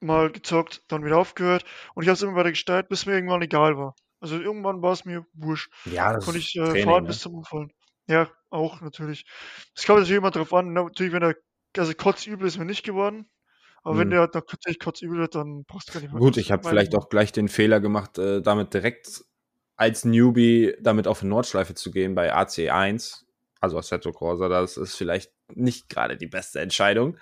mal 0.00 0.30
gezockt, 0.30 0.82
dann 0.88 1.04
wieder 1.04 1.16
aufgehört 1.16 1.64
und 1.94 2.02
ich 2.02 2.08
habe 2.08 2.14
es 2.14 2.22
immer 2.22 2.34
weiter 2.34 2.50
gestaltet, 2.50 2.90
bis 2.90 3.06
mir 3.06 3.14
irgendwann 3.14 3.42
egal 3.42 3.78
war. 3.78 3.94
Also 4.20 4.38
irgendwann 4.38 4.82
war 4.82 4.92
es 4.92 5.04
mir 5.04 5.26
wurscht. 5.32 5.70
Ja, 5.86 6.12
das 6.12 6.24
Konnte 6.24 6.40
ich 6.40 6.54
äh, 6.56 6.64
Training, 6.64 6.84
fahren 6.84 7.02
ne? 7.04 7.08
bis 7.08 7.20
zum 7.20 7.34
Umfallen. 7.34 7.72
Ja, 8.06 8.30
auch 8.50 8.80
natürlich. 8.80 9.24
Es 9.74 9.86
kommt 9.86 10.00
natürlich 10.00 10.18
immer 10.18 10.30
drauf 10.30 10.52
an, 10.52 10.72
natürlich, 10.72 11.12
wenn 11.12 11.20
der 11.20 11.36
also 11.78 11.92
kotzübel 11.94 12.46
ist 12.46 12.58
mir 12.58 12.64
nicht 12.64 12.84
geworden. 12.84 13.28
Aber 13.82 13.94
hm. 13.94 14.00
wenn 14.00 14.10
der 14.10 14.20
halt 14.20 14.34
noch 14.34 14.46
tatsächlich 14.46 14.80
kotzübel 14.80 15.18
wird, 15.18 15.34
dann 15.34 15.64
brauchst 15.64 15.88
du 15.88 15.92
gar 15.92 16.00
nicht 16.00 16.12
mehr. 16.12 16.20
Gut, 16.20 16.36
ich 16.36 16.50
habe 16.50 16.66
vielleicht 16.66 16.94
auch 16.94 17.08
gleich 17.08 17.32
den 17.32 17.48
Fehler 17.48 17.80
gemacht, 17.80 18.18
äh, 18.18 18.40
damit 18.40 18.72
direkt 18.72 19.24
als 19.76 20.04
Newbie 20.04 20.74
damit 20.80 21.06
auf 21.06 21.20
eine 21.20 21.30
Nordschleife 21.30 21.74
zu 21.74 21.90
gehen 21.90 22.14
bei 22.14 22.34
AC1, 22.34 23.24
also 23.60 23.78
Assetto 23.78 24.12
Corsa, 24.12 24.48
das 24.48 24.76
ist 24.76 24.94
vielleicht 24.94 25.32
nicht 25.52 25.88
gerade 25.88 26.16
die 26.16 26.26
beste 26.26 26.60
Entscheidung. 26.60 27.18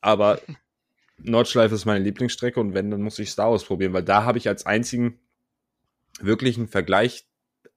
Aber 0.00 0.40
Nordschleife 1.18 1.74
ist 1.74 1.86
meine 1.86 2.04
Lieblingsstrecke 2.04 2.60
und 2.60 2.74
wenn, 2.74 2.90
dann 2.90 3.02
muss 3.02 3.18
ich 3.18 3.30
Star 3.30 3.50
Wars 3.50 3.64
probieren, 3.64 3.92
weil 3.92 4.04
da 4.04 4.24
habe 4.24 4.38
ich 4.38 4.48
als 4.48 4.66
einzigen 4.66 5.20
wirklichen 6.20 6.68
Vergleich 6.68 7.26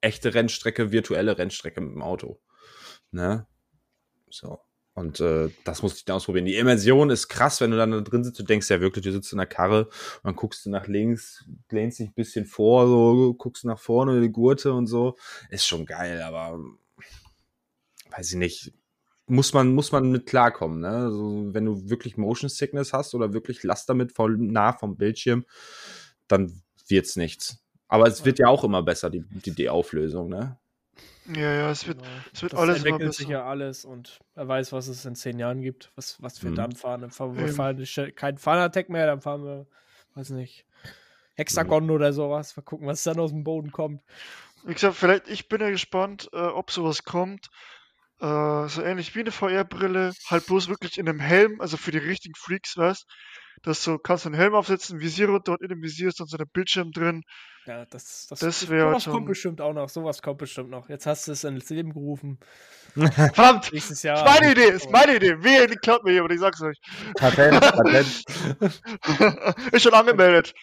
echte 0.01 0.33
Rennstrecke, 0.33 0.91
virtuelle 0.91 1.37
Rennstrecke 1.37 1.81
mit 1.81 1.93
dem 1.93 2.01
Auto. 2.01 2.41
Ne? 3.11 3.47
So. 4.29 4.59
Und 4.99 5.21
äh, 5.21 5.49
das 5.63 5.81
musste 5.81 5.99
ich 5.99 6.05
dann 6.05 6.17
ausprobieren. 6.17 6.45
Die 6.45 6.57
Immersion 6.57 7.09
ist 7.09 7.29
krass, 7.29 7.61
wenn 7.61 7.71
du 7.71 7.77
dann 7.77 7.91
da 7.91 8.01
drin 8.01 8.25
sitzt. 8.25 8.37
Du 8.37 8.43
denkst 8.43 8.69
ja 8.69 8.81
wirklich, 8.81 9.05
du 9.05 9.13
sitzt 9.13 9.31
in 9.31 9.37
der 9.37 9.47
Karre 9.47 9.85
und 9.85 10.25
dann 10.25 10.35
guckst 10.35 10.65
du 10.65 10.69
nach 10.69 10.87
links, 10.87 11.45
lehnst 11.69 11.99
dich 11.99 12.09
ein 12.09 12.13
bisschen 12.13 12.45
vor, 12.45 12.85
so, 12.85 13.33
guckst 13.33 13.63
nach 13.63 13.79
vorne, 13.79 14.19
die 14.19 14.29
Gurte 14.29 14.73
und 14.73 14.87
so. 14.87 15.15
Ist 15.49 15.65
schon 15.65 15.85
geil, 15.85 16.21
aber 16.21 16.59
weiß 18.11 18.31
ich 18.31 18.37
nicht. 18.37 18.73
Muss 19.25 19.53
man, 19.53 19.73
muss 19.73 19.93
man 19.93 20.11
mit 20.11 20.25
klarkommen, 20.25 20.81
ne? 20.81 20.89
Also, 20.89 21.53
wenn 21.53 21.63
du 21.63 21.89
wirklich 21.89 22.17
Motion 22.17 22.49
Sickness 22.49 22.91
hast 22.91 23.15
oder 23.15 23.31
wirklich 23.31 23.63
Last 23.63 23.87
damit 23.87 24.11
voll 24.11 24.37
nah 24.37 24.73
vom 24.73 24.97
Bildschirm, 24.97 25.45
dann 26.27 26.61
wird's 26.89 27.15
nichts. 27.15 27.63
Aber 27.87 28.07
es 28.07 28.25
wird 28.25 28.39
ja 28.39 28.47
auch 28.47 28.65
immer 28.65 28.83
besser, 28.83 29.09
die, 29.09 29.23
die, 29.45 29.51
die 29.51 29.69
Auflösung, 29.69 30.27
ne? 30.27 30.57
Ja, 31.35 31.53
ja, 31.53 31.69
es 31.69 31.87
wird, 31.87 31.99
genau. 31.99 32.09
es 32.33 32.41
wird 32.41 32.53
das 32.53 32.59
alles 32.59 32.77
entwickelt 32.77 33.13
sich 33.13 33.27
ja 33.27 33.45
alles 33.45 33.85
und 33.85 34.19
er 34.35 34.47
weiß, 34.47 34.71
was 34.71 34.87
es 34.87 35.05
in 35.05 35.15
zehn 35.15 35.37
Jahren 35.37 35.61
gibt, 35.61 35.91
was, 35.95 36.21
was 36.21 36.39
für 36.39 36.49
mhm. 36.49 36.55
dann 36.55 36.71
fahren. 36.71 37.01
Dann 37.01 37.11
fahren 37.11 37.37
wir 37.37 37.47
ähm. 37.47 37.53
fahren 37.53 37.87
kein 38.15 38.37
Fun-Attack 38.37 38.89
mehr, 38.89 39.05
dann 39.05 39.21
fahren 39.21 39.43
wir, 39.43 39.67
weiß 40.15 40.31
nicht, 40.31 40.65
Hexagon 41.35 41.85
mhm. 41.85 41.91
oder 41.91 42.13
sowas. 42.13 42.57
Mal 42.57 42.63
gucken, 42.63 42.87
was 42.87 43.03
dann 43.03 43.19
aus 43.19 43.29
dem 43.29 43.43
Boden 43.43 43.71
kommt. 43.71 44.01
Wie 44.63 44.73
gesagt, 44.73 44.95
vielleicht, 44.95 45.29
ich 45.29 45.47
bin 45.47 45.61
ja 45.61 45.69
gespannt, 45.69 46.29
äh, 46.33 46.37
ob 46.37 46.71
sowas 46.71 47.03
kommt. 47.03 47.49
Äh, 48.19 48.67
so 48.67 48.81
ähnlich 48.81 49.15
wie 49.15 49.21
eine 49.21 49.31
VR-Brille, 49.31 50.13
halt 50.27 50.45
bloß 50.47 50.67
wirklich 50.67 50.97
in 50.97 51.07
einem 51.07 51.19
Helm, 51.19 51.61
also 51.61 51.77
für 51.77 51.91
die 51.91 51.99
richtigen 51.99 52.35
Freaks, 52.35 52.75
weißt 52.75 53.05
dass 53.63 53.83
du 53.83 53.97
kannst 53.97 54.25
einen 54.25 54.35
Helm 54.35 54.53
aufsetzen, 54.53 54.99
Visier 54.99 55.29
runter 55.29 55.53
und 55.53 55.61
in 55.61 55.69
dem 55.69 55.81
Visier 55.81 56.09
ist 56.09 56.19
dann 56.19 56.27
so 56.27 56.37
der 56.37 56.45
Bildschirm 56.45 56.91
drin. 56.91 57.23
Ja, 57.69 57.85
das, 57.85 58.25
das, 58.27 58.39
das 58.39 58.69
wäre 58.69 58.89
Sowas 58.89 59.03
schon... 59.03 59.13
kommt 59.13 59.27
bestimmt 59.27 59.61
auch 59.61 59.73
noch, 59.73 59.89
sowas 59.89 60.21
kommt 60.23 60.39
bestimmt 60.39 60.71
noch. 60.71 60.89
Jetzt 60.89 61.05
hast 61.05 61.27
du 61.27 61.33
es 61.33 61.43
ins 61.43 61.69
Leben 61.69 61.93
gerufen. 61.93 62.39
Verdammt! 62.95 63.71
Nächstes 63.71 64.01
Jahr. 64.01 64.17
Ist 64.17 64.41
meine 64.41 64.51
Idee, 64.53 64.69
ist 64.71 64.89
meine 64.89 65.15
Idee. 65.17 65.43
Wehe, 65.43 65.67
die 65.67 65.75
klaut 65.75 66.03
mir 66.03 66.13
jemand, 66.13 66.33
ich 66.33 66.39
sag's 66.39 66.61
euch. 66.63 66.79
Patent, 67.15 67.61
Patent. 67.61 68.23
ist 69.71 69.83
schon 69.83 69.93
angemeldet. 69.93 70.55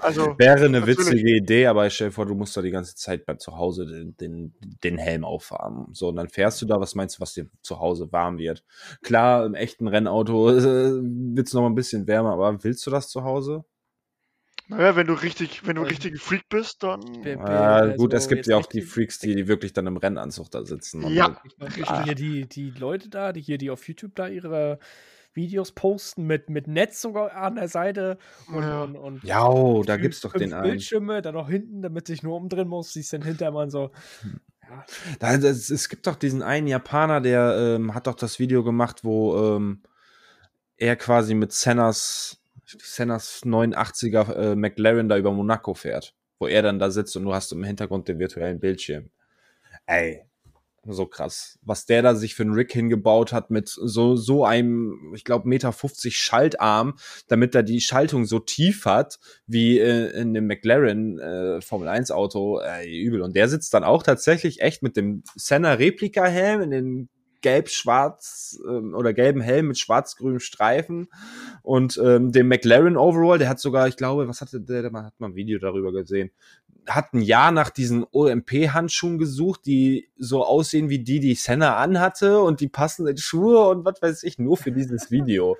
Also, 0.00 0.34
Wäre 0.38 0.64
eine 0.64 0.80
natürlich. 0.80 0.98
witzige 0.98 1.36
Idee, 1.36 1.66
aber 1.66 1.86
ich 1.86 1.94
stell 1.94 2.08
dir 2.08 2.14
vor, 2.14 2.26
du 2.26 2.34
musst 2.34 2.56
da 2.56 2.62
die 2.62 2.72
ganze 2.72 2.96
Zeit 2.96 3.24
bei 3.24 3.34
zu 3.34 3.56
Hause 3.56 3.86
den, 3.86 4.16
den, 4.16 4.54
den 4.82 4.98
Helm 4.98 5.24
auffahren. 5.24 5.86
So, 5.92 6.08
und 6.08 6.16
dann 6.16 6.28
fährst 6.28 6.60
du 6.60 6.66
da, 6.66 6.80
was 6.80 6.96
meinst 6.96 7.18
du, 7.18 7.20
was 7.20 7.34
dir 7.34 7.46
zu 7.62 7.78
Hause 7.78 8.10
warm 8.10 8.38
wird? 8.38 8.64
Klar, 9.02 9.46
im 9.46 9.54
echten 9.54 9.86
Rennauto 9.86 10.50
äh, 10.50 10.62
wird's 10.64 11.52
noch 11.52 11.62
mal 11.62 11.68
ein 11.68 11.76
bisschen 11.76 12.05
wärmer, 12.06 12.32
aber 12.32 12.62
willst 12.64 12.86
du 12.86 12.90
das 12.90 13.08
zu 13.08 13.24
Hause? 13.24 13.64
Naja, 14.68 14.96
wenn 14.96 15.06
du 15.06 15.14
richtig, 15.14 15.66
wenn 15.66 15.76
du 15.76 15.82
ähm, 15.82 15.88
richtig 15.88 16.20
Freak 16.20 16.48
bist, 16.48 16.82
dann. 16.82 17.00
Ja, 17.24 17.94
gut, 17.94 18.12
es 18.12 18.28
gibt 18.28 18.46
ja 18.46 18.56
auch 18.56 18.66
die 18.66 18.82
Freaks, 18.82 19.18
die, 19.20 19.36
die 19.36 19.46
wirklich 19.46 19.72
dann 19.72 19.86
im 19.86 19.96
Rennanzug 19.96 20.50
da 20.50 20.64
sitzen. 20.64 21.06
Ja. 21.08 21.40
Ah. 21.84 22.02
Hier 22.04 22.16
die, 22.16 22.48
die 22.48 22.70
Leute 22.70 23.08
da, 23.08 23.32
die 23.32 23.42
hier, 23.42 23.58
die 23.58 23.70
auf 23.70 23.86
YouTube 23.86 24.16
da 24.16 24.26
ihre 24.26 24.80
Videos 25.34 25.70
posten 25.70 26.26
mit, 26.26 26.50
mit 26.50 26.66
Netz 26.66 27.00
sogar 27.00 27.32
an 27.32 27.54
der 27.54 27.68
Seite 27.68 28.18
und, 28.48 28.62
ja. 28.62 28.82
und, 28.82 28.96
und 28.96 29.22
ja, 29.22 29.46
oh, 29.46 29.84
da 29.84 29.98
gibt's 29.98 30.22
doch 30.22 30.32
den 30.32 30.52
einen. 30.52 30.70
Bildschirme, 30.70 31.22
dann 31.22 31.34
noch 31.34 31.48
hinten, 31.48 31.82
damit 31.82 32.08
ich 32.08 32.22
nur 32.22 32.36
umdrehen 32.36 32.68
muss, 32.68 32.92
siehst 32.92 33.12
dann 33.12 33.22
hinter 33.22 33.52
man 33.52 33.70
so. 33.70 33.90
Ja. 34.68 34.84
Da, 35.20 35.36
das, 35.36 35.70
es 35.70 35.88
gibt 35.88 36.06
doch 36.08 36.16
diesen 36.16 36.42
einen 36.42 36.66
Japaner, 36.66 37.20
der 37.20 37.76
ähm, 37.76 37.94
hat 37.94 38.08
doch 38.08 38.16
das 38.16 38.40
Video 38.40 38.64
gemacht, 38.64 39.04
wo 39.04 39.36
ähm, 39.56 39.82
er 40.76 40.96
quasi 40.96 41.34
mit 41.34 41.52
Sennas 41.52 42.40
Sennas 42.66 43.42
89er 43.44 44.34
äh, 44.34 44.56
McLaren 44.56 45.08
da 45.08 45.16
über 45.16 45.32
Monaco 45.32 45.74
fährt, 45.74 46.14
wo 46.38 46.46
er 46.46 46.62
dann 46.62 46.78
da 46.78 46.90
sitzt 46.90 47.16
und 47.16 47.24
du 47.24 47.32
hast 47.32 47.52
im 47.52 47.64
Hintergrund 47.64 48.08
den 48.08 48.18
virtuellen 48.18 48.58
Bildschirm. 48.58 49.10
Ey, 49.86 50.24
so 50.84 51.06
krass. 51.06 51.58
Was 51.62 51.86
der 51.86 52.02
da 52.02 52.14
sich 52.14 52.34
für 52.34 52.42
einen 52.42 52.54
Rig 52.54 52.72
hingebaut 52.72 53.32
hat 53.32 53.50
mit 53.50 53.68
so, 53.68 54.16
so 54.16 54.44
einem, 54.44 55.12
ich 55.14 55.24
glaube, 55.24 55.48
Meter 55.48 55.72
50 55.72 56.16
Schaltarm, 56.16 56.96
damit 57.28 57.54
er 57.54 57.62
die 57.62 57.80
Schaltung 57.80 58.24
so 58.24 58.38
tief 58.38 58.84
hat, 58.84 59.18
wie 59.46 59.78
äh, 59.78 60.10
in 60.20 60.34
dem 60.34 60.46
McLaren 60.46 61.18
äh, 61.18 61.60
Formel 61.60 61.88
1 61.88 62.10
Auto, 62.10 62.60
äh, 62.60 62.88
übel. 62.88 63.22
Und 63.22 63.36
der 63.36 63.48
sitzt 63.48 63.74
dann 63.74 63.84
auch 63.84 64.02
tatsächlich 64.02 64.60
echt 64.60 64.82
mit 64.82 64.96
dem 64.96 65.22
Senna 65.34 65.74
Replika 65.74 66.24
Helm 66.26 66.62
in 66.62 66.70
den 66.70 67.08
gelb-schwarz 67.46 68.58
ähm, 68.68 68.92
oder 68.92 69.12
gelben 69.12 69.40
Helm 69.40 69.68
mit 69.68 69.78
schwarz-grünen 69.78 70.40
Streifen 70.40 71.06
und 71.62 71.96
ähm, 72.02 72.32
dem 72.32 72.48
McLaren 72.48 72.96
Overall, 72.96 73.38
der 73.38 73.48
hat 73.48 73.60
sogar, 73.60 73.86
ich 73.86 73.96
glaube, 73.96 74.26
was 74.26 74.40
hatte 74.40 74.60
der, 74.60 74.82
der 74.82 74.92
hat 74.92 75.20
mal 75.20 75.28
ein 75.28 75.36
Video 75.36 75.60
darüber 75.60 75.92
gesehen, 75.92 76.32
hat 76.88 77.14
ein 77.14 77.20
Jahr 77.20 77.52
nach 77.52 77.70
diesen 77.70 78.04
OMP-Handschuhen 78.10 79.18
gesucht, 79.18 79.60
die 79.64 80.10
so 80.18 80.44
aussehen 80.44 80.88
wie 80.88 80.98
die, 80.98 81.20
die 81.20 81.36
Senna 81.36 81.76
anhatte 81.76 82.40
und 82.40 82.58
die 82.58 82.68
passenden 82.68 83.16
Schuhe 83.16 83.68
und 83.68 83.84
was 83.84 84.02
weiß 84.02 84.24
ich, 84.24 84.40
nur 84.40 84.56
für 84.56 84.72
dieses 84.72 85.08
Video. 85.12 85.56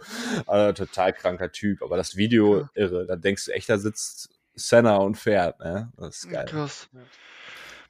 also, 0.49 0.85
total 0.85 1.13
kranker 1.13 1.53
Typ, 1.53 1.85
aber 1.85 1.97
das 1.97 2.17
Video 2.17 2.69
irre. 2.75 3.07
Da 3.07 3.15
denkst 3.15 3.45
du 3.45 3.53
echt, 3.53 3.69
da 3.69 3.79
sitzt 3.79 4.31
Senna 4.57 4.97
und 4.97 5.17
fährt, 5.17 5.61
ne? 5.61 5.93
Das 5.97 6.17
ist 6.17 6.31
geil. 6.31 6.47
Krass. 6.47 6.89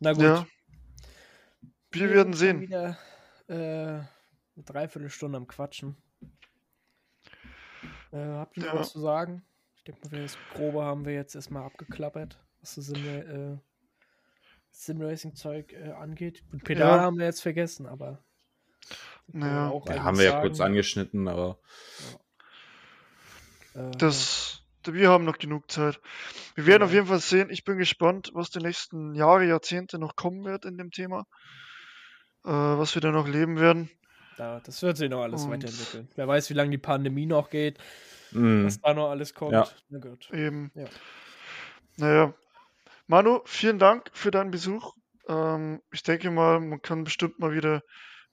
Na 0.00 0.12
gut. 0.12 0.22
Ja. 0.22 0.46
Wir 1.92 2.10
werden 2.10 2.34
sehen. 2.34 2.60
Wieder 2.60 2.98
äh, 3.48 3.54
eine 3.54 4.64
Dreiviertelstunde 4.64 5.36
am 5.36 5.46
Quatschen. 5.46 5.96
Äh, 8.12 8.18
habt 8.18 8.56
ihr 8.56 8.64
noch 8.64 8.74
Ja. 8.74 8.80
was 8.80 8.92
zu 8.92 9.00
sagen? 9.00 9.44
Ich 9.76 9.84
denke 9.84 10.08
mal, 10.08 10.22
das 10.22 10.38
Grobe 10.48 10.82
haben 10.84 11.04
wir 11.04 11.12
jetzt 11.14 11.34
erstmal 11.34 11.64
abgeklappert, 11.64 12.42
was 12.60 12.74
das 12.76 12.86
Sim, 12.86 13.06
äh, 13.06 13.58
Sim-Racing-Zeug 14.70 15.72
äh, 15.72 15.92
angeht. 15.92 16.42
Und 16.52 16.64
Pedal 16.64 16.98
Ja. 16.98 17.02
haben 17.02 17.18
wir 17.18 17.26
jetzt 17.26 17.42
vergessen, 17.42 17.86
aber. 17.86 18.22
Naja. 19.28 19.68
auch 19.70 19.86
Ja, 19.88 20.02
haben 20.04 20.18
wir 20.18 20.24
ja 20.24 20.40
kurz 20.40 20.58
sagen, 20.58 20.70
angeschnitten, 20.72 21.28
aber 21.28 21.58
äh, 23.74 23.90
Das, 23.98 24.62
wir 24.84 25.10
haben 25.10 25.24
noch 25.24 25.38
genug 25.38 25.70
Zeit. 25.70 26.00
Wir 26.54 26.66
werden 26.66 26.82
Ja. 26.82 26.86
auf 26.86 26.92
jeden 26.92 27.06
Fall 27.06 27.20
sehen. 27.20 27.50
Ich 27.50 27.64
bin 27.64 27.76
gespannt, 27.78 28.30
was 28.34 28.50
die 28.50 28.60
nächsten 28.60 29.14
Jahre, 29.14 29.44
Jahrzehnte 29.46 29.98
noch 29.98 30.14
kommen 30.16 30.44
wird 30.44 30.64
in 30.64 30.78
dem 30.78 30.90
Thema. 30.90 31.26
Äh, 32.46 32.50
was 32.50 32.94
wir 32.94 33.02
da 33.02 33.10
noch 33.10 33.26
leben 33.28 33.58
werden. 33.58 33.90
Da, 34.36 34.60
das 34.64 34.82
wird 34.82 34.96
sich 34.96 35.10
noch 35.10 35.22
alles 35.22 35.42
Und- 35.44 35.50
weiterentwickeln. 35.50 36.08
Wer 36.14 36.28
weiß, 36.28 36.48
wie 36.50 36.54
lange 36.54 36.70
die 36.70 36.78
Pandemie 36.78 37.26
noch 37.26 37.50
geht, 37.50 37.78
mh, 38.32 38.64
was 38.66 38.80
da 38.80 38.94
noch 38.94 39.10
alles 39.10 39.34
kommt. 39.34 39.52
Ja. 39.52 39.66
Na 39.88 39.98
gut. 39.98 40.30
Eben. 40.32 40.70
Ja. 40.74 40.84
Naja. 41.96 42.34
Manu, 43.06 43.40
vielen 43.44 43.78
Dank 43.78 44.10
für 44.12 44.30
deinen 44.30 44.50
Besuch. 44.50 44.94
Ähm, 45.28 45.80
ich 45.92 46.02
denke 46.02 46.30
mal, 46.30 46.60
man 46.60 46.82
kann 46.82 47.04
bestimmt 47.04 47.38
mal 47.38 47.52
wieder 47.52 47.82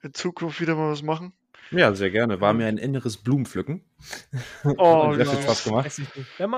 in 0.02 0.14
Zukunft 0.14 0.60
wieder 0.60 0.76
mal 0.76 0.92
was 0.92 1.02
machen. 1.04 1.34
ja, 1.72 1.94
sehr 1.96 2.12
gerne. 2.12 2.42
War 2.42 2.54
mir 2.54 2.68
ein 2.68 2.78
inneres 2.78 3.18
Blumenpflücken. 3.18 3.84
Oh, 4.78 5.14
sehr 5.16 5.26
viel 5.26 5.36
nice. 5.36 5.44
Spaß 5.44 5.64
gemacht. 5.64 6.02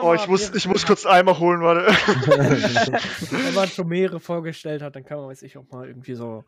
Oh, 0.01 0.13
ich 0.15 0.27
muss, 0.27 0.53
ich 0.55 0.67
muss 0.67 0.85
kurz 0.85 1.05
Eimer 1.05 1.37
holen, 1.39 1.61
warte. 1.61 1.85
Wenn 3.31 3.53
man 3.53 3.67
schon 3.67 3.87
mehrere 3.87 4.19
vorgestellt 4.19 4.81
hat, 4.81 4.95
dann 4.95 5.05
kann 5.05 5.17
man, 5.17 5.27
weiß 5.27 5.43
ich, 5.43 5.57
auch 5.57 5.69
mal 5.71 5.87
irgendwie 5.87 6.15
so 6.15 6.43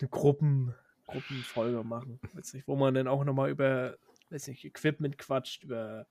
eine 0.00 0.08
Gruppen, 0.08 0.74
Gruppenfolge 1.06 1.84
machen. 1.84 2.20
Weiß 2.34 2.54
nicht, 2.54 2.66
wo 2.68 2.76
man 2.76 2.94
dann 2.94 3.08
auch 3.08 3.24
nochmal 3.24 3.50
über, 3.50 3.96
weiß 4.30 4.48
nicht, 4.48 4.64
Equipment 4.64 5.18
quatscht, 5.18 5.64
über 5.64 6.06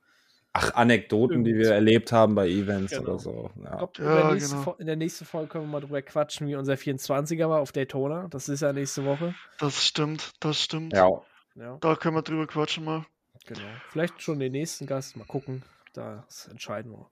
Ach, 0.51 0.73
Anekdoten, 0.73 1.43
die 1.43 1.53
wir 1.55 1.71
erlebt 1.73 2.11
haben 2.11 2.33
bei 2.33 2.47
Events 2.49 2.91
Genau. 2.91 3.03
oder 3.03 3.19
so. 3.19 3.51
Ich 3.55 3.63
Ja. 3.63 3.75
glaub, 3.77 3.99
Ja, 3.99 4.31
nächste 4.33 4.55
genau. 4.55 4.73
In 4.79 4.87
der 4.87 4.95
nächsten 4.95 5.25
Folge 5.25 5.47
können 5.49 5.65
wir 5.65 5.71
mal 5.73 5.79
drüber 5.79 6.01
quatschen, 6.01 6.47
wie 6.47 6.55
unser 6.55 6.75
24er 6.75 7.49
war 7.49 7.59
auf 7.61 7.71
Daytona. 7.71 8.27
Das 8.29 8.49
ist 8.49 8.61
ja 8.61 8.73
nächste 8.73 9.05
Woche. 9.05 9.35
Das 9.59 9.83
stimmt, 9.85 10.31
das 10.39 10.61
stimmt. 10.61 10.93
ja. 10.93 11.07
Ja, 11.55 11.77
Da 11.81 11.95
können 11.95 12.15
wir 12.15 12.21
drüber 12.21 12.47
quatschen 12.47 12.85
mal. 12.85 13.05
genau. 13.45 13.61
Vielleicht 13.89 14.21
schon 14.21 14.39
den 14.39 14.53
nächsten 14.53 14.85
Gast. 14.87 15.17
Mal 15.17 15.25
gucken. 15.25 15.63
Das 15.93 16.47
entscheiden 16.47 16.91
wir 16.93 17.09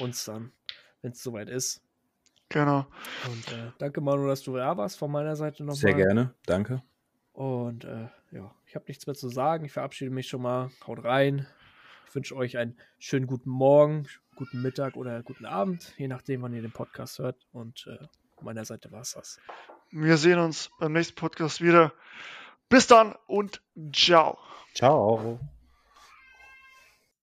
uns 0.00 0.24
dann, 0.24 0.52
wenn 1.02 1.12
es 1.12 1.22
soweit 1.22 1.48
ist. 1.50 1.83
Genau. 2.54 2.86
Und 3.26 3.52
äh, 3.52 3.72
danke, 3.78 4.00
Manu, 4.00 4.28
dass 4.28 4.42
du 4.42 4.56
da 4.56 4.76
warst. 4.76 4.96
Von 4.96 5.10
meiner 5.10 5.34
Seite 5.34 5.64
nochmal. 5.64 5.76
Sehr 5.76 5.94
gerne. 5.94 6.34
Danke. 6.46 6.82
Und 7.32 7.84
äh, 7.84 8.06
ja, 8.30 8.54
ich 8.64 8.76
habe 8.76 8.84
nichts 8.86 9.08
mehr 9.08 9.16
zu 9.16 9.28
sagen. 9.28 9.64
Ich 9.64 9.72
verabschiede 9.72 10.12
mich 10.12 10.28
schon 10.28 10.42
mal. 10.42 10.70
Haut 10.86 11.02
rein. 11.02 11.48
Ich 12.08 12.14
wünsche 12.14 12.36
euch 12.36 12.56
einen 12.56 12.78
schönen 13.00 13.26
guten 13.26 13.50
Morgen, 13.50 14.06
guten 14.36 14.62
Mittag 14.62 14.96
oder 14.96 15.24
guten 15.24 15.46
Abend, 15.46 15.94
je 15.96 16.06
nachdem, 16.06 16.42
wann 16.42 16.54
ihr 16.54 16.62
den 16.62 16.70
Podcast 16.70 17.18
hört. 17.18 17.44
Und 17.50 17.88
äh, 17.88 18.06
von 18.36 18.44
meiner 18.44 18.64
Seite 18.64 18.92
war 18.92 19.00
es 19.00 19.14
das. 19.14 19.40
Wir 19.90 20.16
sehen 20.16 20.38
uns 20.38 20.70
beim 20.78 20.92
nächsten 20.92 21.16
Podcast 21.16 21.60
wieder. 21.60 21.92
Bis 22.68 22.86
dann 22.86 23.16
und 23.26 23.62
ciao. 23.92 24.38
Ciao. 24.74 25.40